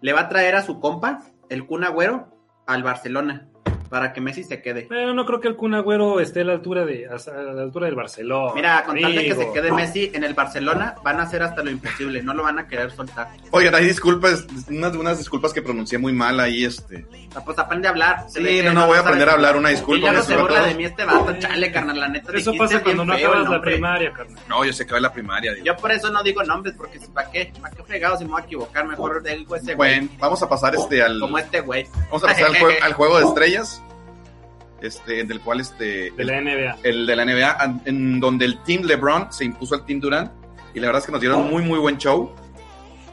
le 0.00 0.12
va 0.12 0.22
a 0.22 0.28
traer 0.28 0.56
a 0.56 0.62
su 0.62 0.80
compa, 0.80 1.22
el 1.50 1.66
Kun 1.66 1.84
Agüero, 1.84 2.28
al 2.66 2.82
Barcelona, 2.82 3.48
para 3.94 4.12
que 4.12 4.20
Messi 4.20 4.42
se 4.42 4.60
quede. 4.60 4.86
Pero 4.88 5.14
no 5.14 5.24
creo 5.24 5.38
que 5.40 5.46
el 5.46 5.54
Kun 5.54 5.72
Agüero 5.72 6.18
esté 6.18 6.40
a 6.40 6.44
la 6.44 6.54
altura 6.54 6.84
de 6.84 7.06
a 7.06 7.30
la 7.52 7.62
altura 7.62 7.86
del 7.86 7.94
Barcelona. 7.94 8.50
Mira, 8.52 8.82
con 8.82 9.00
tal 9.00 9.14
de 9.14 9.22
que 9.24 9.36
se 9.36 9.52
quede 9.52 9.70
Messi 9.70 10.10
en 10.12 10.24
el 10.24 10.34
Barcelona, 10.34 10.96
van 11.04 11.20
a 11.20 11.22
hacer 11.22 11.44
hasta 11.44 11.62
lo 11.62 11.70
imposible, 11.70 12.20
no 12.20 12.34
lo 12.34 12.42
van 12.42 12.58
a 12.58 12.66
querer 12.66 12.90
soltar. 12.90 13.28
Oigan, 13.52 13.72
hay 13.72 13.84
disculpas, 13.86 14.46
unas, 14.68 14.96
unas 14.96 15.18
disculpas 15.18 15.52
que 15.52 15.62
pronuncié 15.62 15.96
muy 15.98 16.12
mal 16.12 16.40
ahí, 16.40 16.64
este. 16.64 17.06
Sea, 17.30 17.44
pues 17.44 17.56
aprende 17.56 17.86
a 17.86 17.92
hablar. 17.92 18.24
Se 18.28 18.44
Sí, 18.44 18.62
no, 18.64 18.72
no, 18.72 18.88
voy 18.88 18.96
a 18.96 19.00
aprender 19.02 19.28
a 19.28 19.34
hablar, 19.34 19.56
una 19.56 19.70
Y 19.70 19.74
disculpa. 19.74 20.06
ya 20.06 20.12
no 20.12 20.22
se 20.24 20.36
burla 20.36 20.64
de 20.66 20.74
mí 20.74 20.84
este 20.86 21.04
vato, 21.04 21.32
chale, 21.38 21.70
carnal, 21.70 22.00
la 22.00 22.08
neta. 22.08 22.32
Eso 22.34 22.52
pasa 22.58 22.82
cuando 22.82 23.04
no 23.04 23.14
feo 23.16 23.28
acabas 23.30 23.48
la 23.48 23.60
primaria, 23.60 24.12
carnal. 24.12 24.42
No, 24.48 24.64
yo 24.64 24.72
sé 24.72 24.84
que 24.86 24.94
va 24.94 24.98
la 24.98 25.12
primaria. 25.12 25.52
digo. 25.54 25.66
Yo 25.66 25.76
por 25.76 25.92
eso 25.92 26.10
no 26.10 26.20
digo 26.24 26.42
nombres, 26.42 26.74
porque 26.76 26.98
¿para 27.14 27.30
qué? 27.30 27.52
¿Para 27.62 27.72
qué 27.76 27.82
fregado 27.84 28.16
si 28.18 28.24
me 28.24 28.32
voy 28.32 28.40
a 28.42 28.44
equivocar? 28.44 28.86
Mejor 28.88 29.22
digo 29.22 29.54
ese 29.54 29.74
güey. 29.76 29.98
Bueno, 30.00 30.08
vamos 30.18 30.42
a 30.42 30.48
pasar 30.48 30.74
este 30.74 31.00
al. 31.00 31.20
Como 31.20 31.38
este 31.38 31.60
güey. 31.60 31.86
Vamos 32.10 32.24
a 32.24 32.26
pasar 32.26 32.46
al, 32.46 32.54
jue- 32.56 32.82
al 32.82 32.92
juego 32.94 33.18
de 33.20 33.24
estrellas. 33.26 33.80
Este, 34.84 35.24
del 35.24 35.40
cual 35.40 35.60
este. 35.60 36.10
De 36.10 36.24
la 36.24 36.42
NBA. 36.42 36.76
el 36.82 37.06
de 37.06 37.16
la 37.16 37.24
NBA, 37.24 37.80
en 37.86 38.20
donde 38.20 38.44
el 38.44 38.62
Team 38.64 38.82
LeBron 38.82 39.32
se 39.32 39.46
impuso 39.46 39.74
al 39.74 39.86
Team 39.86 39.98
Durant. 39.98 40.30
Y 40.74 40.80
la 40.80 40.88
verdad 40.88 41.00
es 41.00 41.06
que 41.06 41.12
nos 41.12 41.22
dieron 41.22 41.48
muy, 41.48 41.62
muy 41.62 41.78
buen 41.78 41.96
show. 41.96 42.34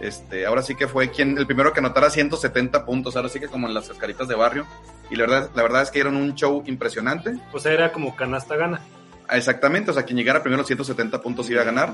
Este, 0.01 0.45
ahora 0.45 0.63
sí 0.63 0.75
que 0.75 0.87
fue 0.89 1.11
quien, 1.11 1.37
el 1.37 1.45
primero 1.45 1.71
que 1.71 1.79
anotara 1.79 2.09
170 2.09 2.85
puntos. 2.85 3.15
Ahora 3.15 3.29
sí 3.29 3.39
que 3.39 3.47
como 3.47 3.67
en 3.67 3.73
las 3.73 3.87
cascaritas 3.87 4.27
de 4.27 4.35
barrio. 4.35 4.65
Y 5.09 5.15
la 5.15 5.21
verdad, 5.21 5.49
la 5.55 5.63
verdad 5.63 5.81
es 5.83 5.91
que 5.91 5.99
dieron 5.99 6.17
un 6.17 6.35
show 6.35 6.61
impresionante. 6.65 7.35
O 7.53 7.59
sea, 7.59 7.71
era 7.71 7.93
como 7.93 8.17
canasta 8.17 8.57
gana. 8.57 8.81
Exactamente, 9.29 9.91
o 9.91 9.93
sea, 9.93 10.03
quien 10.03 10.17
llegara 10.17 10.41
primero 10.41 10.59
a 10.59 10.63
los 10.63 10.67
170 10.67 11.21
puntos 11.21 11.49
iba 11.49 11.61
a 11.61 11.65
ganar. 11.65 11.93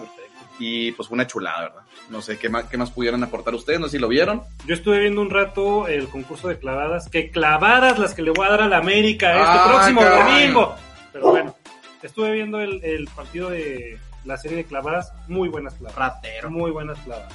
Y 0.59 0.91
pues 0.93 1.07
fue 1.07 1.15
una 1.15 1.27
chulada, 1.27 1.61
¿verdad? 1.61 1.81
No 2.09 2.21
sé 2.21 2.37
qué 2.39 2.49
más, 2.49 2.65
qué 2.65 2.77
más 2.77 2.89
pudieran 2.91 3.23
aportar 3.23 3.53
ustedes, 3.53 3.79
no 3.79 3.85
sé 3.87 3.93
si 3.93 3.99
lo 3.99 4.07
vieron. 4.07 4.41
Yo 4.65 4.73
estuve 4.73 4.99
viendo 4.99 5.21
un 5.21 5.29
rato 5.29 5.87
el 5.87 6.07
concurso 6.07 6.47
de 6.47 6.57
clavadas. 6.57 7.09
Que 7.09 7.29
clavadas 7.31 7.99
las 7.99 8.13
que 8.15 8.21
le 8.23 8.31
voy 8.31 8.47
a 8.47 8.49
dar 8.49 8.61
a 8.63 8.67
la 8.67 8.77
América 8.77 9.29
este 9.31 9.43
Ah, 9.45 9.67
próximo 9.69 10.01
caray. 10.01 10.23
domingo. 10.47 10.75
Pero 11.13 11.29
bueno, 11.31 11.55
estuve 12.01 12.31
viendo 12.31 12.59
el, 12.59 12.83
el 12.83 13.07
partido 13.15 13.49
de 13.51 13.99
la 14.25 14.37
serie 14.37 14.57
de 14.57 14.63
clavadas. 14.65 15.13
Muy 15.27 15.47
buenas 15.49 15.75
clavadas. 15.75 15.97
Ratero. 16.23 16.49
Muy 16.49 16.71
buenas 16.71 16.97
clavadas. 16.99 17.33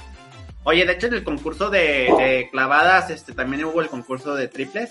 Oye, 0.65 0.85
de 0.85 0.93
hecho 0.93 1.07
en 1.07 1.13
el 1.15 1.23
concurso 1.23 1.69
de, 1.69 2.09
de 2.17 2.47
clavadas, 2.51 3.09
este 3.09 3.33
también 3.33 3.65
hubo 3.65 3.81
el 3.81 3.87
concurso 3.89 4.33
de 4.35 4.47
triples 4.47 4.89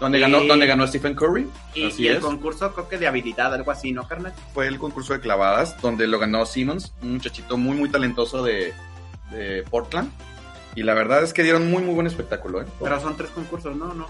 Donde 0.00 0.18
Y- 0.18 0.20
ganó, 0.20 0.40
donde 0.42 0.66
ganó 0.66 0.86
Stephen 0.86 1.14
Curry. 1.14 1.48
y, 1.74 1.86
Así 1.86 2.02
y 2.02 2.08
el 2.08 2.16
es. 2.16 2.22
concurso 2.22 2.72
creo 2.74 2.88
que 2.88 2.98
de 2.98 3.06
habilidad, 3.06 3.54
algo 3.54 3.70
así, 3.70 3.92
¿no, 3.92 4.06
carnal? 4.06 4.34
fue 4.52 4.66
el 4.68 4.78
concurso 4.78 5.14
de 5.14 5.20
clavadas, 5.20 5.80
donde 5.80 6.06
lo 6.06 6.18
ganó 6.18 6.44
Simmons, 6.44 6.94
un 7.02 7.14
muchachito 7.14 7.56
muy, 7.56 7.76
muy 7.76 7.88
talentoso 7.88 8.42
de, 8.42 8.74
de 9.30 9.62
Portland. 9.70 10.10
Y 10.74 10.82
la 10.82 10.92
verdad 10.92 11.22
es 11.22 11.32
que 11.32 11.42
dieron 11.42 11.70
muy, 11.70 11.82
muy 11.82 11.94
buen 11.94 12.06
espectáculo, 12.06 12.60
¿eh? 12.60 12.66
Pero 12.82 13.00
son 13.00 13.16
tres 13.16 13.30
concursos, 13.30 13.74
¿no? 13.74 13.94
No. 13.94 14.06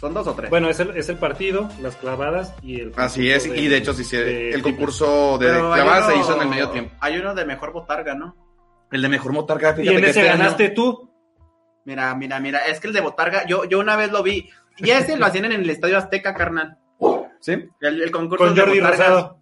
Son 0.00 0.14
dos 0.14 0.26
o 0.28 0.34
tres. 0.34 0.50
Bueno, 0.50 0.68
es 0.68 0.78
el, 0.80 0.90
es 0.96 1.08
el 1.08 1.16
partido, 1.16 1.68
las 1.80 1.96
clavadas 1.96 2.54
y 2.62 2.80
el. 2.80 2.92
Así 2.96 3.30
es, 3.30 3.46
y 3.46 3.66
de 3.68 3.76
hecho, 3.76 3.92
sí, 3.94 4.04
sí, 4.04 4.16
de 4.16 4.50
el 4.50 4.62
concurso 4.62 5.38
de 5.38 5.46
Pero 5.48 5.72
clavadas 5.72 6.12
se 6.12 6.18
hizo 6.18 6.34
en 6.36 6.42
el 6.42 6.48
medio 6.48 6.70
tiempo. 6.70 6.94
Hay 7.00 7.16
uno 7.16 7.34
de 7.34 7.44
mejor 7.44 7.72
botarga, 7.72 8.14
¿no? 8.14 8.36
El 8.92 9.02
de 9.02 9.08
mejor 9.08 9.32
motarga, 9.32 9.74
Y 9.76 9.88
en 9.88 9.94
que 9.96 9.98
ese 9.98 10.08
este 10.08 10.20
año- 10.30 10.38
ganaste 10.38 10.68
tú. 10.70 11.07
Mira, 11.88 12.14
mira, 12.14 12.38
mira, 12.38 12.58
es 12.66 12.80
que 12.80 12.86
el 12.88 12.92
de 12.92 13.00
botarga, 13.00 13.46
yo, 13.46 13.64
yo 13.64 13.78
una 13.78 13.96
vez 13.96 14.12
lo 14.12 14.22
vi. 14.22 14.50
Y 14.76 14.90
ese 14.90 15.16
lo 15.16 15.24
hacían 15.24 15.46
en 15.46 15.52
el 15.52 15.70
Estadio 15.70 15.96
Azteca, 15.96 16.34
carnal. 16.34 16.76
¿Sí? 17.40 17.52
El, 17.80 18.02
el 18.02 18.10
concurso 18.10 18.44
Con 18.44 18.54
de 18.54 18.60
Jordi 18.60 18.78
botargas. 18.80 18.98
Rosado. 19.08 19.34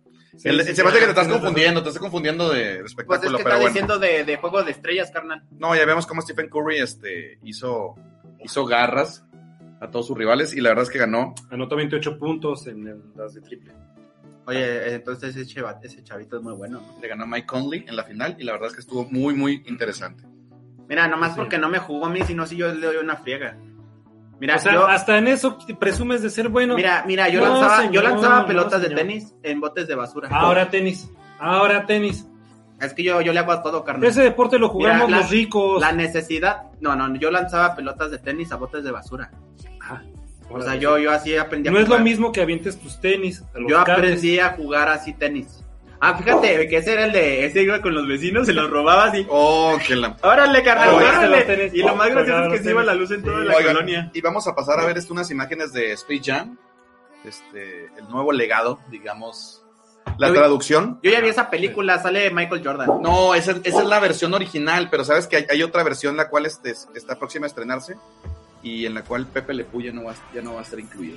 El- 0.44 0.60
Sí, 0.60 0.66
sí, 0.68 0.76
se 0.76 0.82
me 0.84 0.90
hace 0.90 0.98
que 0.98 1.04
te 1.06 1.10
estás 1.10 1.26
confundiendo, 1.28 1.82
te 1.82 1.88
estás 1.88 2.00
confundiendo 2.02 2.50
de, 2.50 2.58
de 2.58 2.64
Pues 2.80 2.84
es 2.84 2.90
espectáculo, 2.92 3.38
que 3.38 3.42
pero 3.42 3.56
está 3.56 3.56
bueno. 3.56 3.66
diciendo 3.72 3.98
de, 3.98 4.22
de 4.24 4.36
juego 4.36 4.62
de 4.62 4.70
estrellas, 4.70 5.10
carnal. 5.10 5.42
No, 5.58 5.74
ya 5.74 5.84
vemos 5.86 6.06
cómo 6.06 6.20
Stephen 6.22 6.48
Curry 6.50 6.76
este, 6.78 7.38
hizo, 7.42 7.94
hizo 8.44 8.64
garras 8.66 9.24
a 9.80 9.90
todos 9.90 10.06
sus 10.06 10.16
rivales 10.16 10.54
y 10.54 10.60
la 10.60 10.68
verdad 10.68 10.84
es 10.84 10.90
que 10.90 10.98
ganó. 10.98 11.34
Anotó 11.50 11.74
28 11.74 12.18
puntos 12.18 12.66
en 12.68 12.86
el- 12.86 13.02
las 13.16 13.32
de 13.34 13.40
triple. 13.40 13.72
Oye, 14.46 14.94
entonces 14.94 15.34
ese, 15.36 15.46
chavito 16.04 16.36
es 16.36 16.42
muy 16.42 16.52
bueno. 16.54 16.80
¿no? 16.82 17.00
Le 17.00 17.08
ganó 17.08 17.24
a 17.24 17.26
Mike 17.26 17.46
Conley 17.46 17.84
en 17.88 17.96
la 17.96 18.04
final 18.04 18.36
y 18.38 18.44
la 18.44 18.52
verdad 18.52 18.68
es 18.68 18.74
que 18.74 18.80
estuvo 18.80 19.04
muy, 19.10 19.34
muy 19.34 19.64
interesante. 19.66 20.22
Mira, 20.88 21.08
nomás 21.08 21.30
Sí. 21.32 21.36
porque 21.36 21.58
no 21.58 21.68
me 21.68 21.78
jugó 21.78 22.06
a 22.06 22.10
mí, 22.10 22.20
sino 22.22 22.46
si 22.46 22.56
yo 22.56 22.72
le 22.72 22.86
doy 22.86 22.96
una 22.96 23.16
friega. 23.16 23.56
Mira, 24.38 24.56
o 24.56 24.58
sea, 24.58 24.72
yo, 24.74 24.86
hasta 24.86 25.16
en 25.18 25.28
eso 25.28 25.56
presumes 25.80 26.22
de 26.22 26.28
ser 26.30 26.48
bueno. 26.50 26.74
mira, 26.76 27.04
mira, 27.06 27.28
yo 27.28 27.40
No, 27.40 27.48
lanzaba, 27.60 27.90
yo 27.90 28.02
lanzaba 28.02 28.40
no, 28.40 28.46
pelotas 28.46 28.82
de 28.82 28.90
tenis 28.90 29.34
en 29.42 29.60
botes 29.60 29.88
de 29.88 29.94
basura. 29.94 30.28
Ahora 30.30 30.68
tenis. 30.70 31.10
Ahora 31.38 31.86
tenis. 31.86 32.26
Es 32.80 32.92
que 32.92 33.02
yo, 33.02 33.22
yo 33.22 33.32
le 33.32 33.38
hago 33.38 33.52
a 33.52 33.62
todo, 33.62 33.82
carnal. 33.82 34.06
Ese 34.08 34.22
deporte 34.22 34.58
lo 34.58 34.68
jugamos 34.68 35.06
Mira, 35.06 35.16
la- 35.16 35.22
los 35.22 35.30
ricos. 35.30 35.80
La 35.80 35.92
necesidad, 35.92 36.64
no, 36.80 36.94
no, 36.94 37.14
yo 37.16 37.30
lanzaba 37.30 37.74
pelotas 37.74 38.10
de 38.10 38.18
tenis 38.18 38.52
a 38.52 38.56
botes 38.56 38.84
de 38.84 38.90
basura. 38.90 39.30
Ah, 39.80 40.02
O 40.50 40.60
sea, 40.60 40.74
yo, 40.76 40.98
yo 40.98 41.10
así 41.10 41.34
aprendí 41.36 41.68
a 41.68 41.72
No 41.72 41.78
es 41.78 41.88
lo 41.88 41.98
mismo 41.98 42.30
que 42.30 42.42
avientes 42.42 42.78
tus 42.78 43.00
tenis. 43.00 43.42
a 43.54 43.58
los 43.58 43.70
Yo 43.70 43.82
cables. 43.84 43.96
aprendí 44.12 44.38
a 44.38 44.50
jugar 44.50 44.88
así 44.90 45.14
tenis. 45.14 45.64
Ah, 46.00 46.16
fíjate, 46.16 46.68
que 46.68 46.76
ese 46.76 46.92
era 46.92 47.06
el 47.06 47.12
de, 47.12 47.46
ese 47.46 47.62
iba 47.62 47.80
con 47.80 47.94
los 47.94 48.06
vecinos, 48.06 48.46
se 48.46 48.52
los 48.52 48.68
robaba 48.70 49.04
así. 49.06 49.26
Oh, 49.30 49.78
que 49.86 49.96
la... 49.96 50.16
Órale, 50.22 50.62
carnal, 50.62 50.94
Oigan, 50.94 51.16
órale. 51.18 51.42
tenis. 51.42 51.74
Y 51.74 51.78
lo 51.82 51.96
más 51.96 52.10
gracioso 52.10 52.44
es 52.46 52.52
que 52.52 52.64
se 52.64 52.70
iba 52.70 52.84
la 52.84 52.94
luz 52.94 53.10
en 53.12 53.22
toda 53.22 53.38
la 53.44 53.56
Oigan, 53.56 53.74
colonia. 53.74 54.10
y 54.12 54.20
vamos 54.20 54.46
a 54.46 54.54
pasar 54.54 54.78
a 54.80 54.84
ver 54.86 54.98
esto, 54.98 55.12
unas 55.14 55.30
imágenes 55.30 55.72
de 55.72 55.92
Space 55.92 56.20
Jam. 56.24 56.58
Este, 57.24 57.86
el 57.98 58.08
nuevo 58.08 58.30
legado, 58.32 58.78
digamos. 58.90 59.62
La 60.18 60.28
Yo 60.28 60.34
vi- 60.34 60.38
traducción. 60.38 61.00
Yo 61.02 61.10
ya 61.10 61.20
vi 61.20 61.28
esa 61.28 61.50
película, 61.50 61.98
sale 62.00 62.30
Michael 62.30 62.62
Jordan. 62.64 63.00
No, 63.02 63.34
esa, 63.34 63.52
esa 63.64 63.80
es 63.82 63.86
la 63.88 63.98
versión 63.98 64.32
original, 64.34 64.88
pero 64.90 65.04
sabes 65.04 65.26
que 65.26 65.36
hay, 65.36 65.46
hay 65.50 65.62
otra 65.62 65.82
versión 65.82 66.16
la 66.16 66.28
cual 66.28 66.46
este, 66.46 66.70
está 66.94 67.18
próxima 67.18 67.46
a 67.46 67.48
estrenarse 67.48 67.96
y 68.62 68.86
en 68.86 68.94
la 68.94 69.02
cual 69.02 69.26
Pepe 69.26 69.54
Le 69.54 69.64
Pew 69.64 69.80
ya 69.80 69.92
no 69.92 70.04
va, 70.04 70.14
ya 70.32 70.42
no 70.42 70.54
va 70.54 70.60
a 70.60 70.62
estar 70.62 70.78
incluido. 70.78 71.16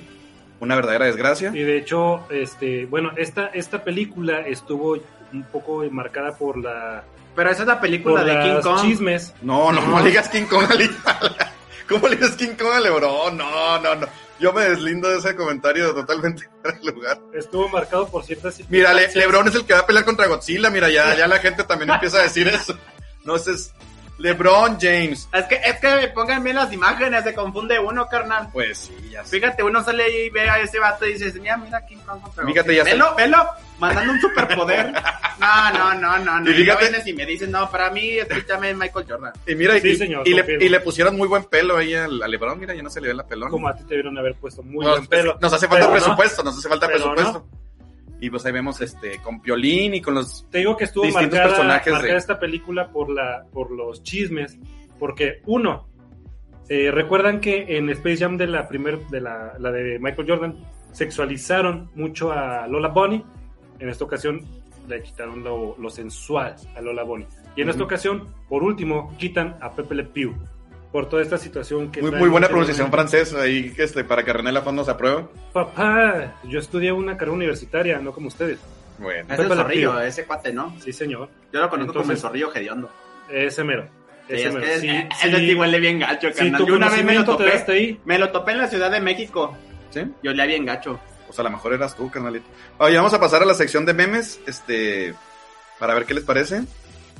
Una 0.60 0.76
verdadera 0.76 1.06
desgracia. 1.06 1.50
Y 1.54 1.62
de 1.62 1.78
hecho, 1.78 2.26
este, 2.30 2.86
bueno, 2.86 3.12
esta, 3.16 3.46
esta 3.46 3.82
película 3.82 4.40
estuvo 4.40 4.98
un 5.32 5.42
poco 5.44 5.82
marcada 5.90 6.36
por 6.36 6.58
la 6.58 7.02
Pero 7.34 7.50
esa 7.50 7.62
es 7.62 7.68
la 7.68 7.80
película 7.80 8.20
por 8.22 8.30
de 8.30 8.42
King 8.42 8.60
Kong. 8.62 8.82
chismes. 8.82 9.34
No, 9.42 9.72
no, 9.72 9.80
no 9.80 10.00
le 10.00 10.10
digas 10.10 10.28
King 10.28 10.44
Kong 10.44 10.64
a. 10.64 11.52
¿Cómo 11.88 12.08
le 12.08 12.16
digas 12.16 12.36
King 12.36 12.54
Kong 12.58 12.72
a 12.74 12.80
Lebron? 12.80 13.36
No, 13.36 13.78
no, 13.80 13.94
no. 13.94 14.06
Yo 14.38 14.52
me 14.52 14.64
deslindo 14.64 15.08
de 15.08 15.18
ese 15.18 15.34
comentario 15.34 15.94
totalmente 15.94 16.48
fuera 16.62 16.78
de 16.78 16.92
lugar. 16.92 17.18
Estuvo 17.34 17.68
marcado 17.68 18.08
por 18.08 18.24
ciertas 18.24 18.60
Mira, 18.68 18.92
Le-. 18.94 19.12
Lebron 19.14 19.48
es 19.48 19.54
el 19.54 19.64
que 19.64 19.74
va 19.74 19.80
a 19.80 19.86
pelear 19.86 20.04
contra 20.04 20.26
Godzilla. 20.26 20.70
Mira, 20.70 20.88
ya, 20.90 21.16
ya 21.16 21.26
la 21.26 21.38
gente 21.38 21.64
también 21.64 21.90
empieza 21.90 22.18
a 22.18 22.22
decir 22.22 22.48
eso. 22.48 22.76
No, 23.24 23.36
ese 23.36 23.52
es 23.52 23.72
LeBron 24.20 24.78
James. 24.80 25.28
Es 25.32 25.44
que, 25.46 25.54
es 25.56 25.76
que 25.80 26.08
pongan 26.14 26.44
bien 26.44 26.56
las 26.56 26.72
imágenes, 26.72 27.24
se 27.24 27.34
confunde 27.34 27.78
uno, 27.78 28.06
carnal. 28.06 28.48
Pues 28.52 28.78
sí, 28.78 28.94
ya 29.10 29.24
sé. 29.24 29.36
Fíjate, 29.38 29.62
uno 29.62 29.82
sale 29.82 30.04
ahí 30.04 30.16
y 30.26 30.30
ve 30.30 30.48
a 30.48 30.58
ese 30.60 30.78
vato 30.78 31.06
y 31.06 31.14
dice, 31.14 31.32
mira, 31.40 31.56
mira 31.56 31.80
Kong 31.86 32.20
contra 32.20 32.44
Fíjate, 32.44 32.68
Godzilla". 32.68 32.76
ya 32.78 32.84
sé. 32.84 32.90
Velo, 32.92 33.14
velo, 33.16 33.46
mandando 33.78 34.12
un 34.12 34.20
superpoder. 34.20 34.92
No, 35.40 35.70
no, 35.72 35.94
no, 35.94 36.18
no, 36.18 36.38
no. 36.40 36.50
Y 36.50 36.52
Y 36.52 36.56
fíjate- 36.58 36.80
vienes 36.90 37.06
y 37.06 37.14
me 37.14 37.24
dices, 37.24 37.48
no, 37.48 37.70
para 37.70 37.88
mí, 37.88 38.10
escúchame 38.18 38.74
Michael 38.74 39.06
Jordan. 39.08 39.32
Y 39.46 39.54
mira, 39.54 39.80
Sí, 39.80 39.88
y, 39.88 39.96
señor, 39.96 40.28
y 40.28 40.34
le, 40.34 40.58
y 40.60 40.78
pusieron 40.80 41.16
muy 41.16 41.26
buen 41.28 41.44
pelo 41.44 41.78
ahí 41.78 41.94
al, 41.94 42.22
a 42.22 42.28
LeBron. 42.28 42.60
Mira, 42.60 42.74
ya 42.74 42.82
no 42.82 42.90
se 42.90 43.00
le 43.00 43.08
ve 43.08 43.14
la 43.14 43.26
pelón. 43.26 43.48
Como 43.48 43.66
a 43.66 43.74
ti 43.74 43.82
te 43.84 43.88
debieron 43.94 44.18
haber 44.18 44.34
puesto 44.34 44.62
muy 44.62 44.84
Nos, 44.84 44.96
buen 44.96 45.06
pelo. 45.06 45.38
nos 45.40 45.50
hace 45.50 45.66
falta 45.66 45.86
Pero 45.86 45.88
no. 45.88 45.92
presupuesto, 45.94 46.42
nos 46.42 46.58
hace 46.58 46.68
falta 46.68 46.86
Pero 46.88 47.14
presupuesto. 47.14 47.46
Y 48.20 48.28
pues 48.30 48.44
ahí 48.44 48.52
vemos 48.52 48.80
este 48.82 49.18
con 49.22 49.40
Piolín 49.40 49.94
y 49.94 50.00
con 50.02 50.14
los 50.14 50.46
Te 50.50 50.58
digo 50.58 50.76
que 50.76 50.84
estuvo 50.84 51.04
Distintos 51.06 51.32
marcada, 51.38 51.48
personajes 51.56 51.92
marcada 51.92 52.12
de- 52.12 52.18
esta 52.18 52.38
película 52.38 52.90
por 52.90 53.08
la 53.10 53.46
por 53.52 53.70
los 53.70 54.02
chismes, 54.02 54.58
porque 54.98 55.40
uno 55.46 55.88
eh, 56.68 56.90
recuerdan 56.90 57.40
que 57.40 57.76
en 57.78 57.88
Space 57.90 58.18
Jam 58.18 58.36
de 58.36 58.46
la 58.46 58.68
primer 58.68 59.00
de 59.08 59.20
la, 59.20 59.54
la 59.58 59.72
de 59.72 59.98
Michael 59.98 60.28
Jordan 60.28 60.56
sexualizaron 60.92 61.90
mucho 61.94 62.30
a 62.32 62.66
Lola 62.68 62.88
Bunny. 62.88 63.24
En 63.78 63.88
esta 63.88 64.04
ocasión 64.04 64.42
le 64.86 65.02
quitaron 65.02 65.42
lo, 65.42 65.76
lo 65.78 65.88
sensual 65.90 66.54
a 66.76 66.80
Lola 66.80 67.02
Bunny. 67.04 67.26
Y 67.56 67.62
en 67.62 67.68
esta 67.70 67.82
Ujú. 67.82 67.86
ocasión, 67.86 68.28
por 68.48 68.62
último, 68.62 69.16
quitan 69.18 69.56
a 69.60 69.72
Pepe 69.72 69.94
Le 69.94 70.04
Pew 70.04 70.34
por 70.92 71.08
toda 71.08 71.22
esta 71.22 71.38
situación 71.38 71.90
que 71.92 72.02
muy, 72.02 72.10
muy 72.12 72.28
buena 72.28 72.48
pronunciación 72.48 72.90
francesa 72.90 73.42
ahí 73.42 73.70
que 73.72 73.84
este 73.84 74.02
para 74.04 74.24
que 74.24 74.32
René 74.32 74.50
Lafont 74.52 74.76
nos 74.76 74.88
apruebe. 74.88 75.26
Papá, 75.52 76.34
yo 76.44 76.58
estudié 76.58 76.90
una 76.92 77.16
carrera 77.16 77.34
universitaria, 77.36 77.98
no 77.98 78.12
como 78.12 78.28
ustedes. 78.28 78.58
Bueno. 78.98 79.20
Es 79.32 79.36
Pepe 79.40 79.42
el 79.52 79.58
zorrillo, 79.58 80.00
ese 80.00 80.24
cuate, 80.24 80.52
¿no? 80.52 80.74
Sí, 80.80 80.92
señor. 80.92 81.28
Yo 81.52 81.60
lo 81.60 81.70
conozco 81.70 81.92
como 81.92 82.04
el 82.04 82.16
Entonces- 82.16 82.20
zorrillo 82.22 82.54
hediondo. 82.54 82.90
Ese 83.30 83.62
mero. 83.64 83.88
Sí, 84.28 84.34
Ese 84.34 84.48
es 84.48 84.54
mero. 84.54 84.66
que 84.66 84.74
es- 84.74 84.80
Sí, 84.80 84.88
eh, 84.88 85.08
sí. 85.20 85.28
ese 85.28 85.38
sí 85.38 85.54
huele 85.54 85.78
bien 85.80 85.98
gacho, 86.00 86.28
Si 86.28 86.34
carnal. 86.34 86.66
Yo 86.66 86.74
una 86.74 86.88
vez 86.90 87.04
me 87.04 87.14
lo 87.14 87.20
te 87.20 87.26
topé. 87.26 87.72
ahí, 87.72 88.00
Me 88.04 88.18
lo 88.18 88.30
topé 88.30 88.52
en 88.52 88.58
la 88.58 88.68
Ciudad 88.68 88.90
de 88.90 89.00
México. 89.00 89.56
¿Sí? 89.90 90.02
Yo 90.22 90.30
olía 90.32 90.46
bien 90.46 90.64
gacho. 90.66 91.00
Pues 91.26 91.38
a 91.38 91.42
lo 91.44 91.50
mejor 91.50 91.72
eras 91.72 91.96
tú, 91.96 92.10
carnalito. 92.10 92.46
Oye, 92.78 92.96
vamos 92.96 93.14
a 93.14 93.20
pasar 93.20 93.42
a 93.42 93.46
la 93.46 93.54
sección 93.54 93.86
de 93.86 93.94
memes, 93.94 94.40
este, 94.46 95.14
para 95.78 95.94
ver 95.94 96.04
qué 96.04 96.14
les 96.14 96.24
parece. 96.24 96.62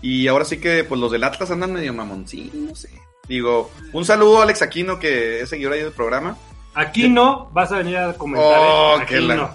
Y 0.03 0.27
ahora 0.29 0.45
sí 0.45 0.59
que, 0.61 0.85
pues 0.85 1.01
los 1.01 1.11
del 1.13 1.25
Atlas 1.25 1.51
andan 1.51 1.73
medio 1.73 1.93
mamoncín, 1.95 2.67
no 2.69 2.75
sé. 2.75 2.91
Digo, 3.31 3.71
un 3.93 4.05
saludo 4.05 4.41
a 4.41 4.43
Alex 4.43 4.61
Aquino, 4.61 4.99
que 4.99 5.41
es 5.41 5.49
seguidor 5.49 5.75
ahí 5.75 5.83
del 5.85 5.93
programa. 5.93 6.37
Aquí 6.75 7.09
no 7.09 7.49
vas 7.53 7.71
a 7.71 7.77
venir 7.79 7.97
a 7.97 8.13
comentar. 8.15 8.59
Oh, 8.59 8.97
¿eh? 8.99 9.03
Aquí 9.03 9.15
que 9.15 9.21
la- 9.21 9.35
no. 9.37 9.51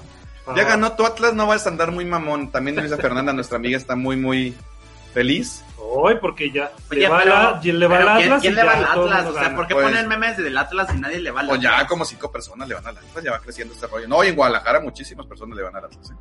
Ya 0.56 0.62
Ah, 0.62 0.66
ganó 0.66 0.94
tu 0.94 1.06
Atlas, 1.06 1.34
no 1.34 1.46
vas 1.46 1.66
a 1.66 1.70
andar 1.72 1.92
muy 1.92 2.06
mamón. 2.06 2.52
También 2.52 2.78
Luisa 2.78 2.96
Fernanda, 2.96 3.34
nuestra 3.34 3.58
amiga, 3.58 3.76
está 3.76 3.98
muy, 3.98 4.16
muy 4.16 4.56
feliz. 5.14 5.62
Hoy, 5.78 6.16
porque 6.22 6.52
ya 6.52 6.72
Oye, 6.90 7.02
le 7.02 7.10
va, 7.10 7.18
pero- 7.20 7.36
la- 7.36 7.60
y 7.62 7.72
le 7.74 7.88
va 7.88 7.98
al 7.98 8.04
¿quién, 8.06 8.24
Atlas. 8.28 8.42
quién 8.42 8.56
le 8.56 8.64
va 8.64 8.72
al 8.72 8.84
Atlas? 8.86 9.26
O 9.28 9.34
sea. 9.34 9.56
¿por 9.56 9.68
qué 9.68 9.74
Pues- 9.74 9.88
ponen 9.88 10.08
memes 10.08 10.38
del 10.38 10.58
Atlas 10.58 10.88
y 10.96 10.98
nadie 11.00 11.20
le 11.20 11.32
va 11.32 11.42
al 11.42 11.50
O 11.50 11.54
Atlas? 11.56 11.64
ya 11.82 11.86
como 11.88 12.06
cinco 12.06 12.32
personas 12.32 12.70
le 12.70 12.76
van 12.76 12.88
al 12.88 12.98
Atlas, 12.98 13.24
ya 13.26 13.32
va 13.32 13.40
creciendo 13.40 13.74
este 13.74 13.88
rollo. 13.88 14.08
No, 14.08 14.24
y 14.24 14.28
en 14.30 14.36
Guadalajara 14.38 14.80
muchísimas 14.80 15.26
personas 15.26 15.58
le 15.58 15.64
van 15.64 15.76
al 15.76 15.84
Atlas. 15.84 16.12
¿eh? 16.12 16.16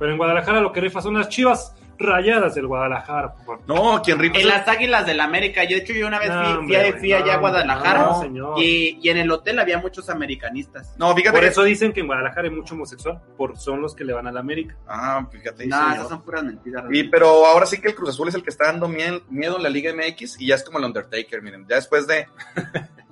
Pero 0.00 0.10
en 0.10 0.18
Guadalajara 0.18 0.60
lo 0.60 0.72
que 0.72 0.80
rifa 0.80 1.00
son 1.00 1.14
las 1.14 1.28
chivas 1.28 1.72
rayadas 1.98 2.54
del 2.54 2.66
Guadalajara. 2.66 3.34
por- 3.44 3.60
No, 3.68 4.00
quien 4.02 4.18
rifa. 4.18 4.38
En 4.38 4.48
las 4.48 4.66
Águilas 4.68 5.06
del 5.06 5.20
América. 5.20 5.64
Yo, 5.64 5.70
de 5.76 5.82
hecho, 5.82 5.92
yo 5.92 6.06
una 6.06 6.18
vez 6.18 6.28
No, 6.30 6.44
fui, 6.44 6.52
hombre, 6.54 6.90
fui, 6.92 7.00
fui 7.00 7.12
allá 7.12 7.34
a 7.34 7.36
Guadalajara 7.38 8.00
no, 8.02 8.20
señor. 8.22 8.54
y, 8.62 8.98
y 9.02 9.08
en 9.08 9.16
el 9.18 9.30
hotel 9.30 9.58
había 9.58 9.78
muchos 9.78 10.08
americanistas. 10.10 10.94
No, 10.98 11.14
fíjate. 11.14 11.36
Por 11.36 11.44
eso 11.44 11.62
dicen 11.62 11.92
que 11.92 12.00
en 12.00 12.06
Guadalajara 12.06 12.48
hay 12.48 12.54
mucho 12.54 12.74
homosexual, 12.74 13.20
por 13.36 13.56
son 13.58 13.80
los 13.82 13.94
que 13.94 14.04
le 14.04 14.12
van 14.12 14.26
a 14.26 14.32
la 14.32 14.40
América. 14.40 14.76
Ah, 14.86 15.26
fíjate. 15.30 15.66
No, 15.66 15.76
señor. 15.78 15.92
esas 15.94 16.08
son 16.08 16.22
puras 16.22 16.44
mentiras. 16.44 16.84
Y, 16.90 17.04
pero 17.04 17.46
ahora 17.46 17.66
sí 17.66 17.80
que 17.80 17.88
el 17.88 17.94
Cruz 17.94 18.10
Azul 18.10 18.28
es 18.28 18.34
el 18.34 18.42
que 18.42 18.50
está 18.50 18.66
dando 18.66 18.88
mie- 18.88 19.22
miedo 19.30 19.56
en 19.56 19.62
la 19.62 19.68
Liga 19.70 19.92
MX 19.92 20.40
y 20.40 20.46
ya 20.48 20.54
es 20.56 20.62
como 20.64 20.78
el 20.78 20.84
Undertaker, 20.84 21.42
miren, 21.42 21.66
ya 21.68 21.76
después 21.76 22.06
de, 22.06 22.26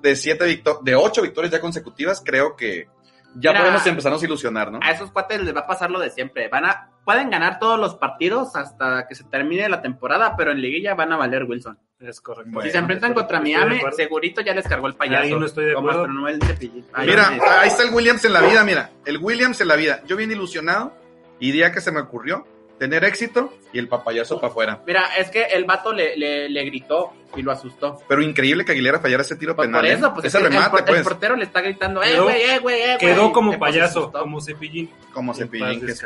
de 0.03 0.17
siete 0.17 0.45
victo- 0.47 0.81
de 0.83 0.95
ocho 0.95 1.23
victorias 1.23 1.53
ya 1.53 1.61
consecutivas, 1.61 2.23
creo 2.25 2.57
que 2.57 2.89
ya 3.35 3.51
Mira, 3.51 3.61
podemos 3.63 3.87
empezarnos 3.87 4.23
a 4.23 4.27
ilusionar, 4.27 4.71
¿no? 4.71 4.81
A 4.83 4.91
esos 4.91 5.11
cuates 5.11 5.43
les 5.43 5.55
va 5.55 5.61
a 5.61 5.67
pasar 5.67 5.91
lo 5.91 5.99
de 5.99 6.11
siempre. 6.11 6.49
Van 6.49 6.65
a, 6.65 6.91
pueden 7.05 7.31
ganar 7.31 7.59
todos 7.59 7.79
los 7.79 7.97
partidos 7.97 8.55
hasta 8.57 9.07
que 9.09 9.15
se 9.15 9.25
termine 9.25 9.69
la 9.69 9.83
temporada, 9.83 10.37
pero 10.37 10.53
en 10.53 10.61
liguilla 10.61 10.95
van 10.95 11.13
a 11.13 11.17
valer 11.17 11.45
Wilson. 11.45 11.79
Es 12.01 12.21
correcto. 12.21 12.51
Bueno, 12.53 12.67
si 12.67 12.73
se 12.73 12.79
enfrentan 12.79 13.15
contra 13.15 13.41
Miami, 13.41 13.81
segurito 13.97 14.41
ya 14.41 14.55
les 14.55 14.67
cargó 14.67 14.87
el 14.87 14.95
payaso. 14.95 15.23
Ahí 15.23 15.35
no 15.35 15.47
estoy 15.47 15.67
de 15.67 15.73
acuerdo. 15.73 16.07
Mira, 16.07 17.39
ahí 17.61 17.69
está 17.69 17.83
el 17.83 17.95
Williams 17.95 18.25
en 18.25 18.33
la 18.33 18.41
vida, 18.41 18.63
mira, 18.65 18.91
el 19.05 19.19
Williams 19.19 19.61
en 19.61 19.69
la 19.69 19.77
vida. 19.77 20.03
Yo 20.07 20.17
bien 20.17 20.31
ilusionado 20.31 20.93
y 21.41 21.53
día 21.53 21.73
que 21.73 21.81
se 21.81 21.93
me 21.93 22.01
ocurrió 22.01 22.47
tener 22.79 23.05
éxito 23.05 23.53
y 23.73 23.79
el 23.79 23.89
papayazo 23.89 24.37
para 24.41 24.49
afuera. 24.51 24.83
Mira, 24.87 25.15
es 25.17 25.31
que 25.31 25.43
el 25.45 25.65
vato 25.65 25.93
le, 25.93 26.17
le, 26.17 26.49
le 26.49 26.65
gritó 26.65 27.13
y 27.37 27.43
lo 27.43 27.53
asustó. 27.53 28.01
Pero 28.09 28.23
increíble 28.23 28.65
que 28.65 28.73
Aguilera 28.73 29.01
fallara 29.01 29.23
ese 29.23 29.37
tiro 29.37 29.55
Por, 29.55 29.67
penal. 29.67 29.81
por 29.83 29.91
¿eh? 29.91 29.93
eso, 29.95 30.13
pues 30.15 30.27
ese 30.27 30.39
es 30.39 30.43
que 30.43 30.47
el, 30.49 30.53
remate, 30.55 30.79
el 30.79 30.85
pues, 30.85 31.03
portero 31.03 31.37
le 31.37 31.45
está 31.45 31.61
gritando, 31.61 32.03
eh, 32.03 32.11
Quedó- 32.13 32.25
güey, 32.25 32.43
eh, 32.43 32.59
güey, 32.59 32.81
eh, 32.83 32.87
güey. 32.87 32.99
Quedó 32.99 33.33
como 33.33 33.51
pues, 33.51 33.61
payaso, 33.61 34.11
como 34.13 34.41
cepillín. 34.41 34.91
como 35.13 35.35
cepillín 35.35 35.85
que 35.85 35.93
es. 35.93 36.05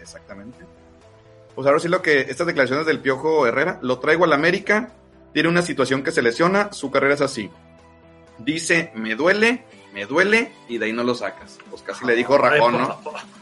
Exactamente. 0.00 0.58
Pues 1.54 1.66
ahora 1.66 1.80
sí 1.80 1.88
lo 1.88 2.02
que 2.02 2.20
estas 2.20 2.46
declaraciones 2.46 2.86
del 2.86 3.00
Piojo 3.00 3.46
Herrera, 3.46 3.78
lo 3.82 3.98
traigo 3.98 4.24
al 4.24 4.32
América, 4.32 4.92
tiene 5.32 5.48
una 5.48 5.62
situación 5.62 6.02
que 6.02 6.12
se 6.12 6.22
lesiona, 6.22 6.72
su 6.72 6.90
carrera 6.90 7.14
es 7.14 7.20
así. 7.20 7.50
Dice, 8.38 8.92
me 8.94 9.14
duele, 9.14 9.64
me 9.94 10.04
duele, 10.04 10.52
y 10.68 10.76
de 10.78 10.86
ahí 10.86 10.92
no 10.92 11.02
lo 11.02 11.14
sacas. 11.14 11.58
Pues 11.70 11.82
casi 11.82 12.04
le 12.04 12.14
dijo 12.14 12.36
Rajón, 12.36 12.74
Ay, 12.74 12.80
¿no? 12.80 13.00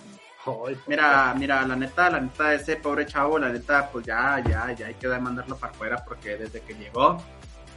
Mira, 0.86 1.34
mira, 1.36 1.66
la 1.66 1.76
neta, 1.76 2.10
la 2.10 2.20
neta, 2.20 2.52
ese 2.54 2.76
pobre 2.76 3.06
chavo, 3.06 3.38
la 3.38 3.48
neta, 3.48 3.88
pues 3.90 4.04
ya, 4.06 4.42
ya, 4.46 4.72
ya 4.72 4.86
hay 4.86 4.94
que 4.94 5.08
mandarlo 5.08 5.56
para 5.56 5.72
afuera 5.72 6.04
porque 6.06 6.36
desde 6.36 6.60
que 6.60 6.74
llegó, 6.74 7.22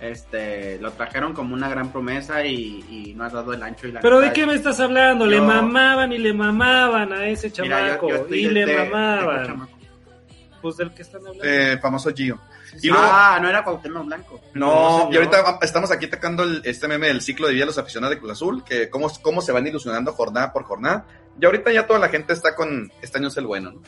este, 0.01 0.77
lo 0.79 0.91
trajeron 0.91 1.33
como 1.33 1.53
una 1.53 1.69
gran 1.69 1.91
promesa 1.91 2.43
y, 2.45 2.85
y 2.89 3.13
no 3.15 3.23
ha 3.25 3.29
dado 3.29 3.53
el 3.53 3.63
ancho 3.63 3.87
y 3.87 3.91
la 3.91 4.01
Pero 4.01 4.19
neta, 4.19 4.27
de 4.29 4.33
qué 4.33 4.45
me 4.45 4.55
estás 4.55 4.79
hablando? 4.79 5.25
Le 5.25 5.41
mamaban 5.41 6.11
y 6.11 6.17
le 6.17 6.33
mamaban 6.33 7.13
a 7.13 7.27
ese 7.27 7.51
Mira, 7.61 7.79
yo- 7.79 7.85
chamaco. 7.87 8.09
yo 8.09 8.15
estoy 8.15 8.45
y 8.45 8.49
le 8.49 8.65
de- 8.65 8.77
mamaban. 8.89 9.41
de 9.41 9.47
chamaco. 9.47 9.71
Pues 10.61 10.77
del 10.77 10.91
que 10.93 11.01
están 11.03 11.21
hablando. 11.21 11.43
Eh, 11.43 11.77
famoso 11.79 12.11
Gio. 12.13 12.39
Sí, 12.71 12.77
y 12.77 12.79
sí. 12.81 12.87
luego- 12.89 13.03
Ah, 13.09 13.39
no 13.41 13.47
era 13.47 13.63
Cuauhtémoc 13.63 14.05
Blanco. 14.05 14.41
No, 14.55 15.07
y 15.11 15.15
ahorita 15.15 15.59
estamos 15.61 15.89
aquí 15.91 16.05
atacando 16.07 16.43
el- 16.43 16.61
este 16.65 16.87
meme 16.87 17.07
del 17.07 17.21
ciclo 17.21 17.47
de 17.47 17.53
vida 17.53 17.61
de 17.61 17.67
los 17.67 17.77
aficionados 17.77 18.15
de 18.15 18.19
Cruz 18.19 18.33
Azul, 18.33 18.63
que 18.63 18.89
cómo, 18.89 19.07
cómo 19.21 19.41
se 19.41 19.51
van 19.51 19.65
ilusionando 19.67 20.11
jornada 20.13 20.51
por 20.51 20.63
jornada. 20.63 21.05
Y 21.39 21.45
ahorita 21.45 21.71
ya 21.71 21.85
toda 21.85 21.99
la 21.99 22.09
gente 22.09 22.33
está 22.33 22.55
con 22.55 22.91
este 23.01 23.17
año 23.19 23.27
es 23.27 23.37
el 23.37 23.45
bueno, 23.45 23.71
¿no? 23.71 23.81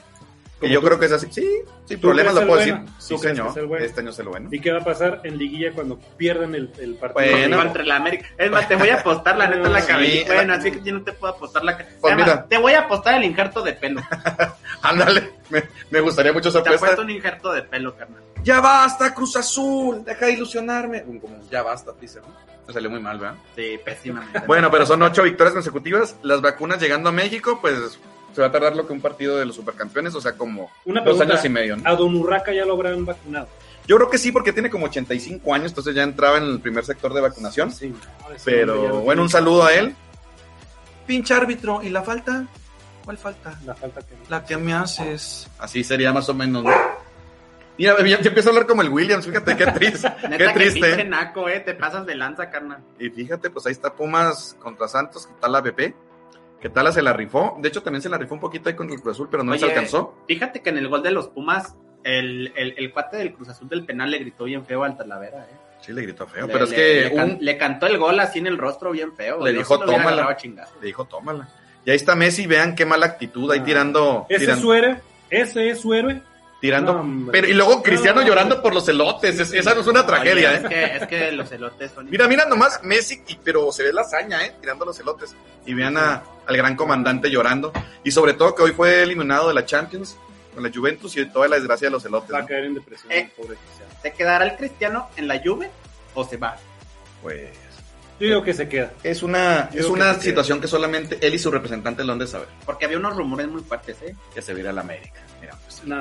Y 0.62 0.70
yo 0.70 0.80
tú. 0.82 0.86
creo 0.88 1.00
que 1.00 1.06
es 1.06 1.12
así. 1.14 1.28
Sí, 1.32 1.48
sin 1.86 1.98
¿Tú 2.00 2.08
problemas 2.08 2.34
lo 2.36 2.46
puedo 2.46 2.58
decir. 2.60 2.76
¿Tú 3.08 3.18
Sí, 3.18 3.28
bueno? 3.66 3.78
Este 3.86 4.02
año 4.02 4.10
es 4.10 4.20
el 4.20 4.28
bueno. 4.28 4.50
¿Y 4.52 4.60
qué 4.60 4.72
va 4.72 4.80
a 4.80 4.84
pasar 4.84 5.22
en 5.24 5.38
liguilla 5.38 5.72
cuando 5.74 5.98
pierdan 6.18 6.54
el, 6.56 6.72
el 6.80 6.96
partido? 6.96 7.32
Bueno. 7.32 7.58
Contra 7.58 7.84
la 7.84 7.96
América. 7.96 8.28
Es 8.38 8.52
más, 8.52 8.68
te 8.68 8.76
voy 8.76 8.90
a 8.90 8.96
apostar 9.00 9.38
la 9.38 9.48
neta 9.48 9.70
la 9.70 9.82
Sí, 9.82 9.88
cabellita. 9.88 10.34
Bueno, 10.34 10.54
la- 10.54 10.60
así 10.60 10.72
que 10.72 10.82
yo 10.84 10.94
no 10.94 11.04
te 11.04 11.14
puedo 11.14 11.34
apostar 11.34 11.64
la 11.64 11.78
cabellita. 11.78 12.02
Pues 12.02 12.16
mira. 12.16 12.46
te 12.48 12.58
voy 12.58 12.74
a 12.74 12.80
apostar 12.82 13.16
el 13.16 13.24
injerto 13.24 13.62
de 13.64 13.74
pelo. 13.74 14.02
Ándale, 14.82 15.32
me, 15.50 15.64
me 15.92 16.00
gustaría 16.02 16.34
mucho 16.34 16.50
esa 16.50 16.64
Te 16.64 16.74
apuesto 16.76 17.02
un 17.02 17.10
injerto 17.10 17.52
de 17.54 17.64
pelo, 17.64 17.96
carnal. 17.96 18.22
Ya 18.44 18.62
basta, 18.62 19.14
Cruz 19.14 19.36
Azul, 19.36 20.04
deja 20.06 20.26
de 20.28 20.34
ilusionarme. 20.34 21.04
Como, 21.04 21.42
ya 21.50 21.62
basta, 21.64 21.92
dice, 22.00 22.20
¿no? 22.22 22.28
Me 22.68 22.74
salió 22.74 22.90
muy 22.90 23.00
mal, 23.00 23.18
¿verdad? 23.20 23.36
Sí, 23.56 23.80
pésimamente. 23.84 24.40
Bueno, 24.46 24.70
pero 24.72 24.86
son 24.86 25.02
ocho 25.02 25.24
victorias 25.24 25.54
consecutivas. 25.54 26.16
Las 26.22 26.40
vacunas 26.42 26.80
llegando 26.80 27.10
a 27.10 27.12
México, 27.12 27.60
pues 27.62 28.00
se 28.34 28.42
va 28.42 28.48
a 28.48 28.52
tardar 28.52 28.76
lo 28.76 28.86
que 28.86 28.94
un 28.94 29.02
partido 29.02 29.38
de 29.38 29.46
los 29.46 29.56
supercampeones, 29.56 30.16
o 30.16 30.22
sea, 30.22 30.34
como 30.34 30.70
Una 30.86 31.02
dos 31.02 31.20
años 31.22 31.44
y 31.44 31.50
medio, 31.50 31.78
¿no? 31.78 31.90
A 31.90 31.96
Don 31.96 32.16
Urraca 32.16 32.54
ya 32.54 32.66
lo 32.66 32.74
habrán 32.74 33.06
vacunado. 33.06 33.48
Yo 33.88 33.96
creo 33.98 34.10
que 34.10 34.18
sí, 34.18 34.32
porque 34.32 34.54
tiene 34.54 34.70
como 34.70 34.86
85 34.86 35.54
años, 35.54 35.72
entonces 35.72 35.96
ya 35.96 36.04
entraba 36.04 36.38
en 36.38 36.44
el 36.44 36.60
primer 36.60 36.86
sector 36.86 37.14
de 37.14 37.22
vacunación. 37.22 37.72
Sí. 37.72 37.90
no, 37.90 37.98
Pero 38.46 39.02
bueno, 39.02 39.24
un 39.24 39.30
saludo 39.30 39.66
a 39.66 39.74
él. 39.74 39.96
Pinche 41.08 41.34
árbitro, 41.34 41.82
¿y 41.82 41.90
la 41.90 42.04
falta? 42.04 42.46
¿cuál 43.10 43.18
falta? 43.18 43.60
La 43.66 43.74
falta 43.74 44.02
que 44.02 44.14
La 44.30 44.46
que 44.46 44.56
me 44.56 44.72
haces. 44.72 45.50
Así 45.58 45.84
sería 45.84 46.14
más 46.14 46.30
o 46.30 46.36
menos, 46.36 46.64
¿no? 46.64 46.70
Mira, 47.76 47.98
ya, 48.06 48.22
ya 48.22 48.28
empiezo 48.28 48.50
a 48.50 48.52
hablar 48.52 48.68
como 48.68 48.84
el 48.84 48.90
Williams, 48.90 49.26
fíjate 49.26 49.58
qué 49.58 49.66
triste. 49.66 50.08
Neta 50.30 50.38
qué 50.38 50.46
que 50.46 50.54
triste. 50.54 51.04
naco, 51.06 51.50
eh, 51.50 51.62
te 51.62 51.74
pasas 51.74 52.06
de 52.06 52.14
lanza, 52.14 52.52
carnal. 52.52 52.84
Y 53.00 53.10
fíjate, 53.10 53.50
pues 53.50 53.66
ahí 53.66 53.72
está 53.72 53.96
Pumas 53.96 54.56
contra 54.60 54.88
Santos, 54.88 55.26
¿qué 55.26 55.34
tal 55.42 55.54
la 55.54 55.62
BP? 55.62 55.96
¿Qué 56.62 56.70
tal 56.70 56.86
la 56.86 56.92
se 56.92 57.02
la 57.02 57.14
rifó? 57.14 57.58
De 57.60 57.70
hecho, 57.70 57.82
también 57.84 58.02
se 58.02 58.10
la 58.10 58.18
rifó 58.18 58.34
un 58.34 58.40
poquito 58.42 58.70
ahí 58.70 58.76
con 58.76 58.90
el 58.90 59.00
Cruz 59.02 59.16
Azul, 59.16 59.28
pero 59.32 59.44
no 59.44 59.52
Oye, 59.54 59.64
alcanzó. 59.66 60.16
Fíjate 60.28 60.62
que 60.62 60.70
en 60.70 60.78
el 60.78 60.88
gol 60.90 61.02
de 61.04 61.12
los 61.12 61.28
Pumas, 61.30 61.76
el, 62.04 62.52
el, 62.56 62.76
el 62.78 62.92
cuate 62.92 63.18
del 63.18 63.34
Cruz 63.34 63.50
Azul 63.50 63.70
del 63.70 63.86
penal 63.86 64.12
le 64.12 64.20
gritó 64.20 64.44
bien 64.46 64.66
feo 64.66 64.84
al 64.84 64.98
Talavera, 64.98 65.40
eh. 65.50 65.56
Sí, 65.82 65.94
le 65.94 66.02
gritó 66.02 66.28
feo, 66.28 66.46
Le- 66.48 66.52
pero 66.54 66.66
es 66.66 66.72
le- 66.72 66.76
que 66.76 67.02
le, 67.10 67.16
can- 67.16 67.32
un- 67.32 67.38
le 67.40 67.58
cantó 67.58 67.88
el 67.88 67.98
gol 67.98 68.20
así 68.20 68.40
en 68.40 68.48
el 68.48 68.58
rostro 68.58 68.92
bien 68.92 69.14
feo. 69.16 69.44
Le 69.46 69.54
dijo, 69.54 69.80
"Tómala". 69.80 70.38
le 70.82 70.86
dijo, 70.88 71.06
tómala. 71.06 71.48
Y 71.86 71.92
ahí 71.92 71.96
está 71.96 72.16
Messi, 72.16 72.46
vean 72.48 72.76
qué 72.76 72.86
mala 72.86 73.06
actitud 73.06 73.50
ahí 73.52 73.60
Ah. 73.60 73.64
tirando. 73.64 74.26
¿Ese 74.28 74.52
es 74.52 74.60
su 74.60 74.74
héroe? 74.74 75.00
¿Ese 75.30 75.70
es 75.70 75.80
su 75.80 75.94
héroe? 75.94 76.22
Tirando. 76.62 77.02
No, 77.04 77.32
pero, 77.32 77.48
y 77.48 77.54
luego 77.54 77.82
Cristiano 77.84 78.22
No. 78.22 78.28
llorando 78.28 78.62
por 78.62 78.74
los 78.74 78.88
elotes. 78.90 79.40
es- 79.40 79.54
esa 79.54 79.74
no 79.76 79.82
es 79.82 79.88
una 79.88 80.06
tragedia, 80.06 80.50
Oye, 80.50 80.58
¿eh? 80.58 80.62
Es 80.64 80.68
que, 80.68 80.96
es 80.98 81.08
que 81.08 81.32
los 81.32 81.52
elotes 81.52 81.92
son. 81.94 82.10
Mira, 82.10 82.28
mira 82.28 82.46
nomás 82.46 82.82
Messi, 82.84 83.22
y- 83.28 83.36
pero 83.44 83.72
se 83.72 83.84
ve 83.84 83.94
la 83.94 84.02
hazaña, 84.02 84.46
¿eh? 84.46 84.56
Tirando 84.60 84.86
los 84.86 85.00
elotes. 85.00 85.36
Y 85.66 85.74
vean 85.74 85.98
a- 85.98 86.24
al 86.46 86.58
gran 86.58 86.76
comandante 86.76 87.30
llorando. 87.30 87.72
Y 88.04 88.12
sobre 88.12 88.34
todo 88.34 88.56
que 88.56 88.64
hoy 88.64 88.72
fue 88.72 89.04
eliminado 89.04 89.48
de 89.48 89.54
la 89.54 89.66
Champions 89.66 90.18
con 90.54 90.64
la 90.64 90.72
Juventus 90.74 91.16
y 91.18 91.26
toda 91.28 91.48
la 91.48 91.56
desgracia 91.58 91.88
de 91.88 91.92
los 91.92 92.04
elotes. 92.06 92.34
Va 92.34 92.40
a 92.40 92.42
¿no? 92.42 92.48
caer 92.48 92.66
en 92.66 92.74
depresión, 92.74 93.12
Eh. 93.12 93.32
pobre 93.38 93.56
Cristiano. 93.58 93.92
¿Se 94.02 94.14
quedará 94.14 94.46
el 94.46 94.56
Cristiano 94.58 95.10
en 95.18 95.28
la 95.28 95.42
Juve 95.44 95.70
o 96.16 96.26
se 96.26 96.38
va? 96.38 96.56
Pues 97.22 97.50
Yo 98.20 98.28
digo 98.28 98.44
que 98.44 98.54
se 98.54 98.68
queda. 98.68 98.92
es 99.04 99.24
una, 99.24 99.70
es 99.74 99.86
una 99.86 100.16
que 100.16 100.22
situación 100.22 100.60
que 100.60 100.68
solamente 100.68 101.18
él 101.22 101.34
y 101.36 101.40
su 101.40 101.52
representante 101.52 102.04
lo 102.04 102.14
han 102.14 102.20
de 102.20 102.28
saber. 102.28 102.48
Porque 102.66 102.86
había 102.86 102.98
unos 102.98 103.16
rumores 103.16 103.48
muy 103.48 103.62
fuertes, 103.62 103.98
¿eh? 104.02 104.16
Que 104.34 104.42
se 104.42 104.54
viera 104.54 104.72
a 104.72 104.74
la 104.74 104.82
América. 104.82 105.22
Mira, 105.40 105.56
pues, 105.64 105.80
hombre, 105.82 105.98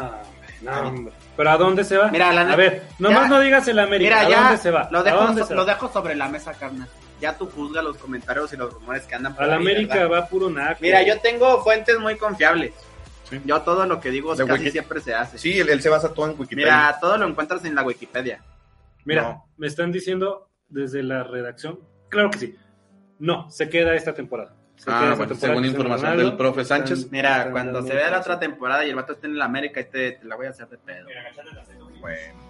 no, 0.63 0.81
hombre. 0.89 1.15
¿Pero 1.37 1.51
a 1.51 1.57
dónde 1.57 1.85
se 1.85 1.97
va? 1.97 2.09
Mira, 2.11 2.33
la 2.33 2.53
a 2.53 2.57
ver, 2.57 2.83
nomás 2.99 3.23
ya- 3.25 3.29
no 3.29 3.41
digas 3.41 3.69
el 3.69 3.79
América. 3.79 4.17
Mira, 4.17 4.27
¿A 4.27 4.31
ya 4.31 4.43
dónde 4.45 4.57
se 4.59 4.71
va? 4.71 4.89
Lo 4.91 4.99
¿A 4.99 5.03
dejo, 5.03 5.17
dónde 5.19 5.43
so- 5.43 5.49
se 5.49 5.55
lo 5.55 5.65
va? 5.67 5.73
dejo 5.75 5.93
sobre 5.93 6.15
la 6.17 6.29
mesa, 6.29 6.53
carnal. 6.55 6.89
Ya 7.21 7.37
tú 7.37 7.47
juzga 7.51 7.83
los 7.83 7.97
comentarios 7.97 8.53
y 8.53 8.57
los 8.57 8.73
rumores 8.73 9.03
que 9.05 9.15
andan 9.15 9.35
por 9.35 9.45
A 9.45 9.47
la 9.49 9.55
ahí, 9.57 9.61
América 9.63 9.95
¿verdad? 9.95 10.11
va 10.23 10.27
puro 10.29 10.49
naco. 10.51 10.79
Mira, 10.81 11.03
yo 11.03 11.19
tengo 11.21 11.63
fuentes 11.65 11.99
muy 11.99 12.17
confiables. 12.17 12.73
Sí. 13.29 13.41
Yo 13.45 13.61
todo 13.63 13.85
lo 13.87 14.01
que 14.01 14.11
digo 14.11 14.35
De 14.35 14.47
casi 14.47 14.65
Wiki- 14.65 14.71
siempre 14.73 15.01
se 15.01 15.15
hace. 15.15 15.37
sí, 15.39 15.59
él, 15.59 15.69
él 15.69 15.83
se 15.83 15.89
basa 15.91 16.15
todo 16.15 16.31
en 16.31 16.39
Wikipedia. 16.39 16.65
Mira, 16.73 16.99
todo 17.01 17.17
lo 17.19 17.27
encuentras 17.27 17.65
en 17.65 17.75
la 17.75 17.83
Wikipedia. 17.83 18.43
Mira, 19.05 19.23
No. 19.23 19.47
me 19.59 19.67
están 19.67 19.93
diciendo 19.93 20.49
desde 20.69 21.03
la 21.03 21.25
redacción. 21.25 21.79
Claro 22.09 22.31
que 22.31 22.39
sí. 22.39 22.57
No, 23.19 23.51
se 23.51 23.69
queda 23.69 23.95
esta 23.95 24.15
temporada. 24.15 24.55
Se 24.79 24.91
Ah, 24.91 25.15
bueno, 25.17 25.35
según 25.35 25.65
información 25.65 26.17
del 26.17 26.37
profe 26.37 26.65
Sánchez. 26.65 26.99
Están- 27.01 27.11
Mira, 27.13 27.37
están 27.39 27.53
cuando 27.53 27.83
se 27.83 27.95
vea 27.95 28.11
la 28.11 28.21
otra 28.21 28.39
temporada 28.39 28.85
y 28.87 28.91
el 28.91 28.95
vato 28.97 29.13
esté 29.13 29.27
en 29.27 29.37
la 29.37 29.45
América, 29.45 29.81
este, 29.81 30.13
te 30.13 30.25
la 30.25 30.37
voy 30.37 30.47
a 30.47 30.51
hacer 30.51 30.69
de 30.69 30.79
pedo. 30.79 31.07
Mira, 31.07 31.21
agachate 31.23 31.51
el 31.51 31.59
acento. 31.59 31.91
Bueno. 32.01 32.49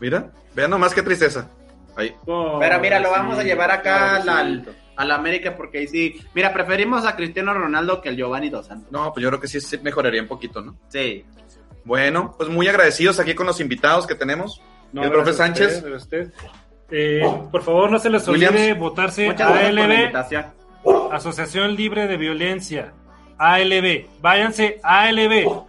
Mira, 0.00 0.30
vean 0.54 0.70
nomás 0.70 0.94
qué 0.94 1.02
tristeza. 1.02 1.48
Ahí. 1.96 2.14
Oh, 2.26 2.58
Pero 2.58 2.80
mira, 2.80 2.98
lo 2.98 3.10
vamos 3.10 3.38
a 3.38 3.42
llevar 3.44 3.70
acá 3.70 4.16
al, 4.16 4.28
al- 4.28 4.76
a 4.96 5.04
la 5.04 5.14
América 5.14 5.54
porque 5.56 5.78
ahí 5.78 5.86
sí. 5.88 6.20
Mira, 6.34 6.52
preferimos 6.52 7.04
a 7.06 7.14
Cristiano 7.14 7.54
Ronaldo 7.54 8.00
que 8.00 8.08
al 8.08 8.16
Giovanni 8.16 8.50
Dos 8.50 8.66
Santos. 8.66 8.90
No, 8.90 9.12
pues 9.12 9.22
yo 9.22 9.28
creo 9.28 9.40
que 9.40 9.48
sí 9.48 9.58
mejoraría 9.82 10.22
un 10.22 10.28
poquito, 10.28 10.60
¿no? 10.60 10.76
Sí. 10.88 11.24
Bueno, 11.84 12.34
pues 12.36 12.48
muy 12.48 12.66
agradecidos 12.68 13.18
aquí 13.20 13.34
con 13.34 13.46
los 13.46 13.60
invitados 13.60 14.06
que 14.06 14.14
tenemos. 14.14 14.60
No, 14.92 15.04
el 15.04 15.10
profe 15.10 15.32
Sánchez. 15.32 15.76
usted, 15.78 15.92
usted. 15.94 16.32
Eh, 16.94 17.22
por 17.50 17.62
favor, 17.62 17.90
no 17.90 17.98
se 17.98 18.10
les 18.10 18.26
olvide 18.28 18.50
Williams. 18.50 18.78
votarse 18.78 19.30
ALB. 19.30 20.14
Asociación 21.10 21.74
Libre 21.74 22.06
de 22.06 22.16
Violencia. 22.18 22.92
ALB. 23.38 24.06
Váyanse 24.20 24.78
ALB. 24.82 25.64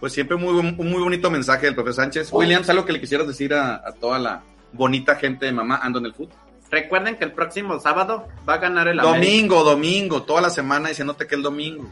Pues 0.00 0.12
siempre 0.12 0.36
muy, 0.36 0.54
un 0.54 0.76
muy 0.76 1.02
bonito 1.02 1.30
mensaje 1.30 1.66
del 1.66 1.74
profe 1.74 1.92
Sánchez. 1.92 2.32
Williams, 2.32 2.70
algo 2.70 2.84
que 2.84 2.92
le 2.92 3.00
quisieras 3.00 3.26
decir 3.26 3.52
a, 3.52 3.76
a 3.76 3.92
toda 3.92 4.18
la 4.18 4.42
bonita 4.72 5.16
gente 5.16 5.46
de 5.46 5.52
mamá 5.52 5.80
ando 5.82 5.98
en 5.98 6.06
el 6.06 6.14
fútbol. 6.14 6.34
Recuerden 6.70 7.16
que 7.16 7.24
el 7.24 7.32
próximo 7.32 7.78
sábado 7.80 8.28
va 8.48 8.54
a 8.54 8.58
ganar 8.58 8.88
el 8.88 9.00
América. 9.00 9.18
Domingo, 9.18 9.64
domingo, 9.64 10.22
toda 10.22 10.40
la 10.42 10.50
semana 10.50 10.88
diciéndote 10.88 11.26
que 11.26 11.34
el 11.34 11.42
domingo. 11.42 11.90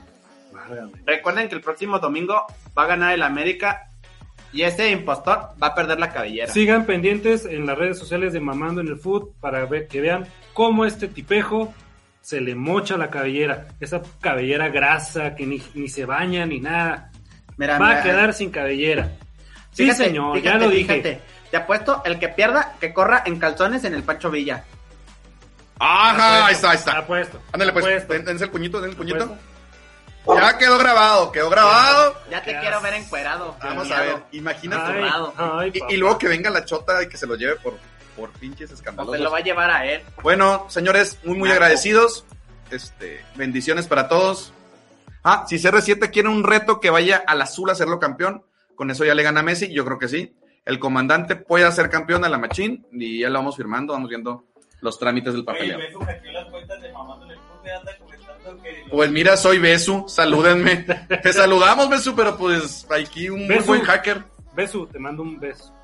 Recuerden 1.05 1.49
que 1.49 1.55
el 1.55 1.61
próximo 1.61 1.99
domingo 1.99 2.47
va 2.77 2.83
a 2.85 2.87
ganar 2.87 3.13
el 3.13 3.23
América 3.23 3.91
y 4.57 4.63
ese 4.63 4.91
impostor 4.91 5.51
va 5.63 5.67
a 5.69 5.75
perder 5.75 6.01
la 6.01 6.11
cabellera. 6.11 6.51
Sigan 6.51 6.87
pendientes 6.87 7.45
en 7.45 7.67
las 7.67 7.77
redes 7.77 7.99
sociales 7.99 8.33
de 8.33 8.41
Mamando 8.41 8.81
en 8.81 8.89
el 8.89 8.97
Food 8.97 9.29
para 9.39 9.65
ver 9.67 9.87
que 9.87 10.01
vean 10.01 10.27
cómo 10.55 10.87
este 10.87 11.09
tipejo 11.09 11.75
se 12.23 12.41
le 12.41 12.55
mocha 12.55 12.97
la 12.97 13.11
cabellera. 13.11 13.69
Esa 13.81 14.01
cabellera 14.21 14.69
grasa 14.71 15.35
que 15.35 15.45
ni, 15.47 15.63
ni 15.75 15.89
se 15.89 16.07
baña 16.07 16.47
ni 16.47 16.59
nada. 16.59 17.11
Mira, 17.59 17.79
Va 17.79 17.89
mira, 17.89 18.01
a 18.01 18.03
quedar 18.03 18.33
sin 18.33 18.51
cabellera. 18.51 19.13
Sí, 19.73 19.85
fíjate, 19.85 20.05
señor, 20.07 20.41
ya 20.41 20.55
lo 20.57 20.71
dije. 20.71 20.95
fíjate. 20.95 21.21
Te 21.51 21.57
apuesto 21.59 22.03
el 22.07 22.19
que 22.19 22.29
pierda 22.31 22.75
que 22.81 22.95
corra 22.95 23.23
en 23.27 23.39
calzones 23.39 23.85
en 23.85 23.95
el 23.95 24.03
Pancho 24.03 24.31
Villa. 24.31 24.65
Ajá, 25.79 26.47
ahí 26.47 26.55
está, 26.55 26.71
ahí 26.71 26.77
está. 26.77 26.99
Apuesto. 26.99 27.41
Ándale, 27.53 27.73
pues, 27.73 28.09
dense 28.09 28.45
el 28.45 28.51
puñito, 28.51 28.81
dense 28.81 28.93
el 28.93 28.97
puñito. 28.97 29.25
apuesto. 29.25 29.56
Ya 30.35 30.59
quedó 30.59 30.79
grabado, 30.79 31.31
quedó 31.33 31.51
grabado. 31.51 32.17
Ya 32.31 32.43
te 32.43 32.59
quiero 32.59 32.81
ver 32.81 32.95
encuerado. 32.95 33.57
Vamos 33.63 33.91
a 33.91 34.01
ver, 34.01 34.23
imagínate. 34.33 35.03
Ay, 35.03 35.33
ay, 35.37 35.73
Y, 35.89 35.97
luego 35.97 36.19
que 36.19 36.29
venga 36.29 36.51
la 36.51 36.65
chota 36.65 37.03
y 37.03 37.09
que 37.09 37.17
se 37.17 37.27
lo 37.27 37.37
lleve 37.37 37.57
por, 37.57 37.79
por 38.17 38.31
pinches 38.33 38.71
O 38.71 38.75
se 38.75 38.75
escandalosos. 38.75 39.21
lo 39.21 39.31
va 39.31 39.39
a 39.39 39.43
llevar 39.43 39.71
a 39.71 39.87
él. 39.87 40.03
Bueno, 40.23 40.67
señores, 40.69 41.19
muy, 41.25 41.39
muy 41.39 41.51
agradecidos. 41.51 42.25
Este, 42.71 43.25
bendiciones 43.37 43.87
para 43.87 44.09
todos. 44.09 44.53
Ah, 45.23 45.45
si 45.49 45.57
CR7 45.57 46.11
quiere 46.11 46.29
un 46.29 46.45
reto 46.45 46.81
que 46.81 46.91
vaya 46.91 47.23
al 47.27 47.41
azul 47.43 47.69
a 47.71 47.73
hacerlo 47.73 47.99
campeón, 47.99 48.45
con 48.75 48.91
eso 48.91 49.05
ya 49.05 49.15
le 49.15 49.23
gana 49.23 49.43
Messi, 49.43 49.73
yo 49.73 49.85
creo 49.85 49.99
que 49.99 50.09
sí. 50.09 50.37
El 50.65 50.81
comandante 50.81 51.37
puede 51.37 51.71
ser 51.71 51.91
campeón 51.91 52.23
de 52.23 52.29
la 52.29 52.39
Machín 52.39 52.87
y 52.91 53.21
ya 53.21 53.29
lo 53.31 53.39
vamos 53.39 53.57
firmando, 53.57 53.93
vamos 53.93 54.09
viendo 54.09 54.45
los 54.81 54.99
trámites 54.99 55.33
del 55.33 55.43
Oye, 55.43 55.47
papeleo. 55.47 55.79
Beso 55.79 56.01
Pues 58.91 59.11
mira, 59.11 59.37
soy 59.37 59.59
Besu, 59.59 60.05
salúdenme. 60.09 60.77
Te 61.23 61.33
saludamos, 61.33 61.89
Besu, 61.89 62.15
pero 62.15 62.37
pues 62.37 62.87
aquí 62.91 63.29
un 63.29 63.41
muy 63.41 63.49
Besu. 63.57 63.67
buen 63.67 63.83
hacker. 63.83 64.23
Beso, 64.55 64.87
te 64.91 64.99
mando 64.99 65.23
un 65.23 65.39
beso. 65.39 65.75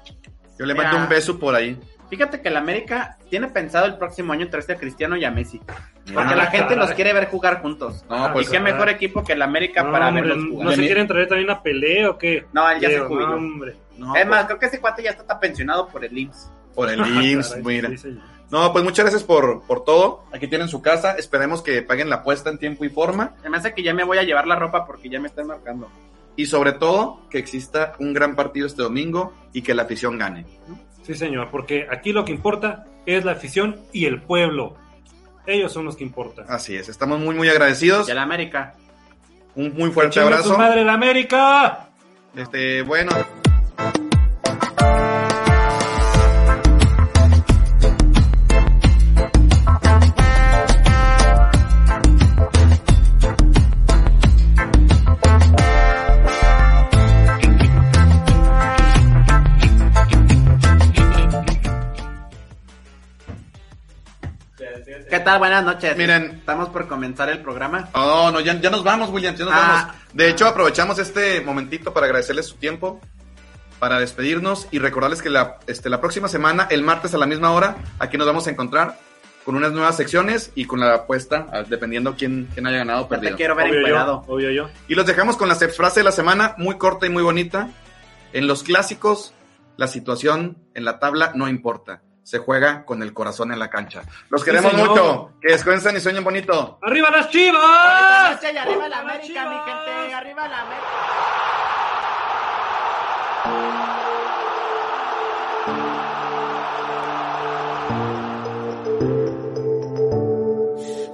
Yo 0.59 0.65
le 0.67 0.73
Mira. 0.75 0.85
mando 0.87 1.03
un 1.05 1.09
beso 1.11 1.39
por 1.39 1.55
ahí. 1.55 1.79
Fíjate 2.09 2.41
que 2.43 2.49
el 2.49 2.57
América 2.57 3.17
tiene 3.31 3.49
pensado 3.49 3.87
el 3.87 3.97
próximo 3.97 4.33
año 4.33 4.49
traerse 4.49 4.73
a 4.73 4.77
Cristiano 4.77 5.17
y 5.17 5.25
a 5.25 5.31
Messi. 5.31 5.59
Porque 5.59 6.33
Ah, 6.33 6.37
la 6.37 6.47
gente 6.47 6.69
caray. 6.75 6.79
los 6.79 6.91
quiere 6.93 7.13
ver 7.13 7.29
jugar 7.29 7.61
juntos. 7.63 8.05
No, 8.09 8.29
y 8.29 8.33
pues 8.33 8.49
qué 8.51 8.61
mejor 8.61 8.89
equipo 8.91 9.25
que 9.25 9.33
el 9.35 9.43
América 9.43 9.83
No, 9.83 9.93
para 9.93 10.09
hombre, 10.09 10.23
verlos 10.23 10.45
¿No 10.45 10.51
jugar. 10.53 10.75
se 10.75 10.81
Vení- 10.83 10.87
quieren 10.87 11.07
traer 11.07 11.29
también 11.29 11.51
a 11.51 11.63
pelea 11.63 12.11
o 12.11 12.19
qué? 12.19 12.47
No, 12.53 12.69
él 12.71 12.81
ya 12.81 12.89
se 12.91 13.01
jubiló. 13.01 13.29
no, 13.29 13.37
hombre. 13.37 13.77
no, 13.97 14.15
es 14.17 14.27
más, 14.27 14.45
creo 14.47 14.59
que 14.59 14.67
ese 14.67 14.81
cuate 14.81 15.03
ya 15.03 15.11
está, 15.11 15.23
está 15.23 15.41
pensionado 15.41 15.89
por 15.89 16.05
el 16.05 16.17
IMSS. 16.17 16.51
por 16.75 16.89
el 16.91 16.99
IMSS, 17.01 17.49
Caray, 17.51 17.65
mira. 17.65 17.97
sí. 17.97 18.19
No, 18.53 18.71
pues 18.71 18.85
muchas 18.85 19.05
gracias 19.07 19.25
por, 19.25 19.63
por 19.63 19.83
todo. 19.83 20.25
Aquí 20.31 20.47
tienen 20.47 20.69
su 20.69 20.83
casa. 20.83 21.13
Esperemos 21.13 21.63
que 21.63 21.81
paguen 21.81 22.11
la 22.11 22.17
apuesta 22.17 22.51
en 22.51 22.59
tiempo 22.59 22.85
y 22.85 22.91
forma. 22.91 23.35
Se 23.43 23.49
me 23.49 23.57
hace 23.57 23.73
que 23.73 23.83
ya 23.83 23.95
me 23.95 24.05
voy 24.05 24.19
a 24.19 24.25
llevar 24.25 24.47
la 24.47 24.57
ropa 24.57 24.87
porque 24.87 25.09
ya 25.09 25.19
me 25.19 25.29
están 25.29 25.47
marcando. 25.47 25.89
Y 26.37 26.45
sobre 26.45 26.73
todo, 26.73 27.23
que 27.31 27.39
exista 27.39 27.95
un 27.99 28.13
gran 28.13 28.37
partido 28.37 28.67
este 28.67 28.83
domingo 28.83 29.33
y 29.55 29.63
que 29.63 29.75
la 29.75 29.85
afición 29.85 30.19
gane. 30.19 30.45
Sí, 31.03 31.15
señor, 31.15 31.49
porque 31.51 31.87
aquí 31.91 32.13
lo 32.13 32.27
que 32.27 32.33
importa 32.33 32.85
es 33.07 33.25
la 33.25 33.33
afición 33.33 33.81
y 33.91 34.05
el 34.05 34.21
pueblo. 34.21 34.77
Ellos 35.47 35.73
son 35.73 35.87
los 35.87 35.97
que 35.97 36.05
importan. 36.05 36.45
Así 36.49 36.77
es. 36.77 36.91
Estamos 36.91 37.21
muy, 37.21 37.35
muy 37.35 37.49
agradecidos. 37.49 38.07
Y 38.07 38.13
el 38.13 38.19
América. 38.19 38.75
Un 39.55 39.73
muy 39.75 39.91
fuerte 39.91 40.13
¡Chingue 40.15 40.27
abrazo. 40.27 40.51
su 40.53 40.59
madre 40.59 40.85
la 40.85 40.93
América! 40.93 41.89
Este, 42.37 42.83
bueno. 42.83 43.13
Tal? 65.23 65.39
Buenas 65.39 65.65
noches. 65.65 65.97
Miren. 65.97 66.25
Estamos 66.41 66.69
por 66.69 66.87
comenzar 66.89 67.29
el 67.31 67.41
programa. 67.41 67.89
Oh, 67.95 68.31
no, 68.33 68.41
ya, 68.41 68.61
ya 68.61 68.71
nos 68.71 68.85
vamos, 68.85 69.11
William, 69.11 69.35
ya 69.35 69.45
nos 69.45 69.55
Ah. 69.55 69.87
vamos. 69.89 69.97
De 70.13 70.29
hecho, 70.29 70.47
aprovechamos 70.47 70.99
este 70.99 71.41
momentito 71.41 71.93
para 71.93 72.07
agradecerles 72.07 72.47
su 72.47 72.57
tiempo, 72.57 73.01
para 73.79 73.99
despedirnos 73.99 74.69
y 74.71 74.79
recordarles 74.79 75.23
que 75.23 75.31
la, 75.31 75.57
este, 75.67 75.89
la 75.89 76.01
próxima 76.01 76.29
semana, 76.29 76.67
el 76.71 76.83
martes 76.83 77.15
a 77.15 77.19
la 77.19 77.27
misma 77.27 77.51
hora, 77.53 77.77
aquí 77.99 78.17
nos 78.19 78.27
vamos 78.27 78.47
a 78.47 78.51
encontrar 78.51 78.99
con 79.45 79.57
unas 79.57 79.73
nuevas 79.73 79.97
secciones 79.97 80.53
y 80.55 80.67
con 80.67 80.79
la 80.79 80.95
apuesta, 80.95 81.47
dependiendo 81.69 82.15
quién, 82.17 82.49
quién 82.55 82.65
haya 82.67 82.79
ganado 82.79 83.01
o 83.01 83.03
Ya 83.05 83.09
te 83.09 83.15
perdido. 83.17 83.37
quiero 83.37 83.55
ver 83.57 83.67
Obvio 83.71 83.79
encuerado. 83.81 84.25
yo, 84.27 84.33
obvio 84.35 84.51
yo. 84.53 84.69
Y 84.87 84.95
los 84.95 85.05
dejamos 85.05 85.37
con 85.37 85.49
la 85.49 85.57
frase 85.57 85.99
de 86.01 86.05
la 86.05 86.13
semana, 86.13 86.55
muy 86.59 86.79
corta 86.79 87.07
y 87.07 87.09
muy 87.09 87.25
bonita. 87.25 87.69
En 88.33 88.47
los 88.47 88.63
clásicos, 88.63 89.35
la 89.77 89.89
situación 89.89 90.59
en 90.75 90.85
la 90.85 91.01
tabla 91.01 91.33
no 91.35 91.49
importa. 91.49 92.03
Se 92.23 92.39
juega 92.39 92.85
con 92.85 93.03
el 93.03 93.13
corazón 93.13 93.53
en 93.53 93.59
la 93.59 93.69
cancha. 93.69 94.03
Los 94.31 94.45
queremos 94.45 94.71
señor. 94.71 94.89
mucho. 94.91 95.33
Que 95.41 95.53
descansen 95.53 95.97
y 95.97 96.01
sueñen 96.01 96.25
bonito. 96.25 96.79
¡Arriba 96.83 97.11
las 97.11 97.29
chivas! 97.31 98.41
y 98.43 98.57
arriba 98.57 98.89
la 98.89 98.99
¡Arriba, 98.99 99.15
América, 99.15 99.49
mi 99.49 99.57
gente, 99.57 100.15
arriba 100.15 100.49
la 100.49 100.61
América. 100.63 100.87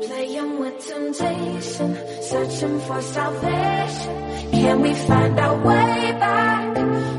Playing 0.07 0.61
with 0.61 0.79
temptation, 0.87 1.91
searching 2.23 2.81
for 2.87 3.01
salvation. 3.03 4.15
Can 4.53 4.83
we 4.83 4.95
find 4.95 5.39
our 5.41 5.57
way 5.67 6.13
back, 6.25 6.77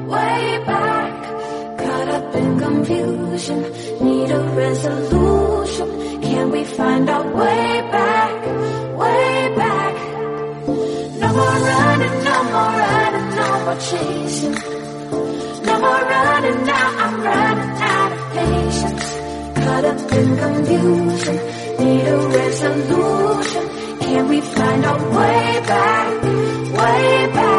way 0.07 0.63
back? 0.65 1.08
Caught 1.89 2.09
up 2.09 2.35
in 2.35 2.59
confusion, 2.59 3.59
need 4.05 4.29
a 4.29 4.43
resolution. 4.61 5.87
Can 6.21 6.51
we 6.51 6.63
find 6.63 7.09
our 7.09 7.25
way 7.39 7.81
back, 7.97 8.33
way 9.01 9.53
back? 9.57 9.93
No 11.21 11.27
more 11.37 11.59
running, 11.69 12.15
no 12.29 12.37
more 12.53 12.73
running, 12.83 13.29
no 13.39 13.47
more 13.65 13.79
chasing. 13.89 14.55
No 15.67 15.73
more 15.83 16.03
running 16.13 16.65
now, 16.71 16.89
I'm 17.05 17.15
running 17.29 17.71
out 17.95 18.11
of 18.17 18.21
patience. 18.37 19.05
Caught 19.63 19.85
up 19.91 20.11
in 20.19 20.27
confusion, 20.43 21.35
need 21.83 22.05
a 22.15 22.17
resolution. 22.37 23.63
Can 24.05 24.27
we 24.27 24.41
find 24.41 24.85
our 24.85 25.01
way 25.17 25.61
back, 25.65 26.23
way 26.79 27.31
back? 27.33 27.58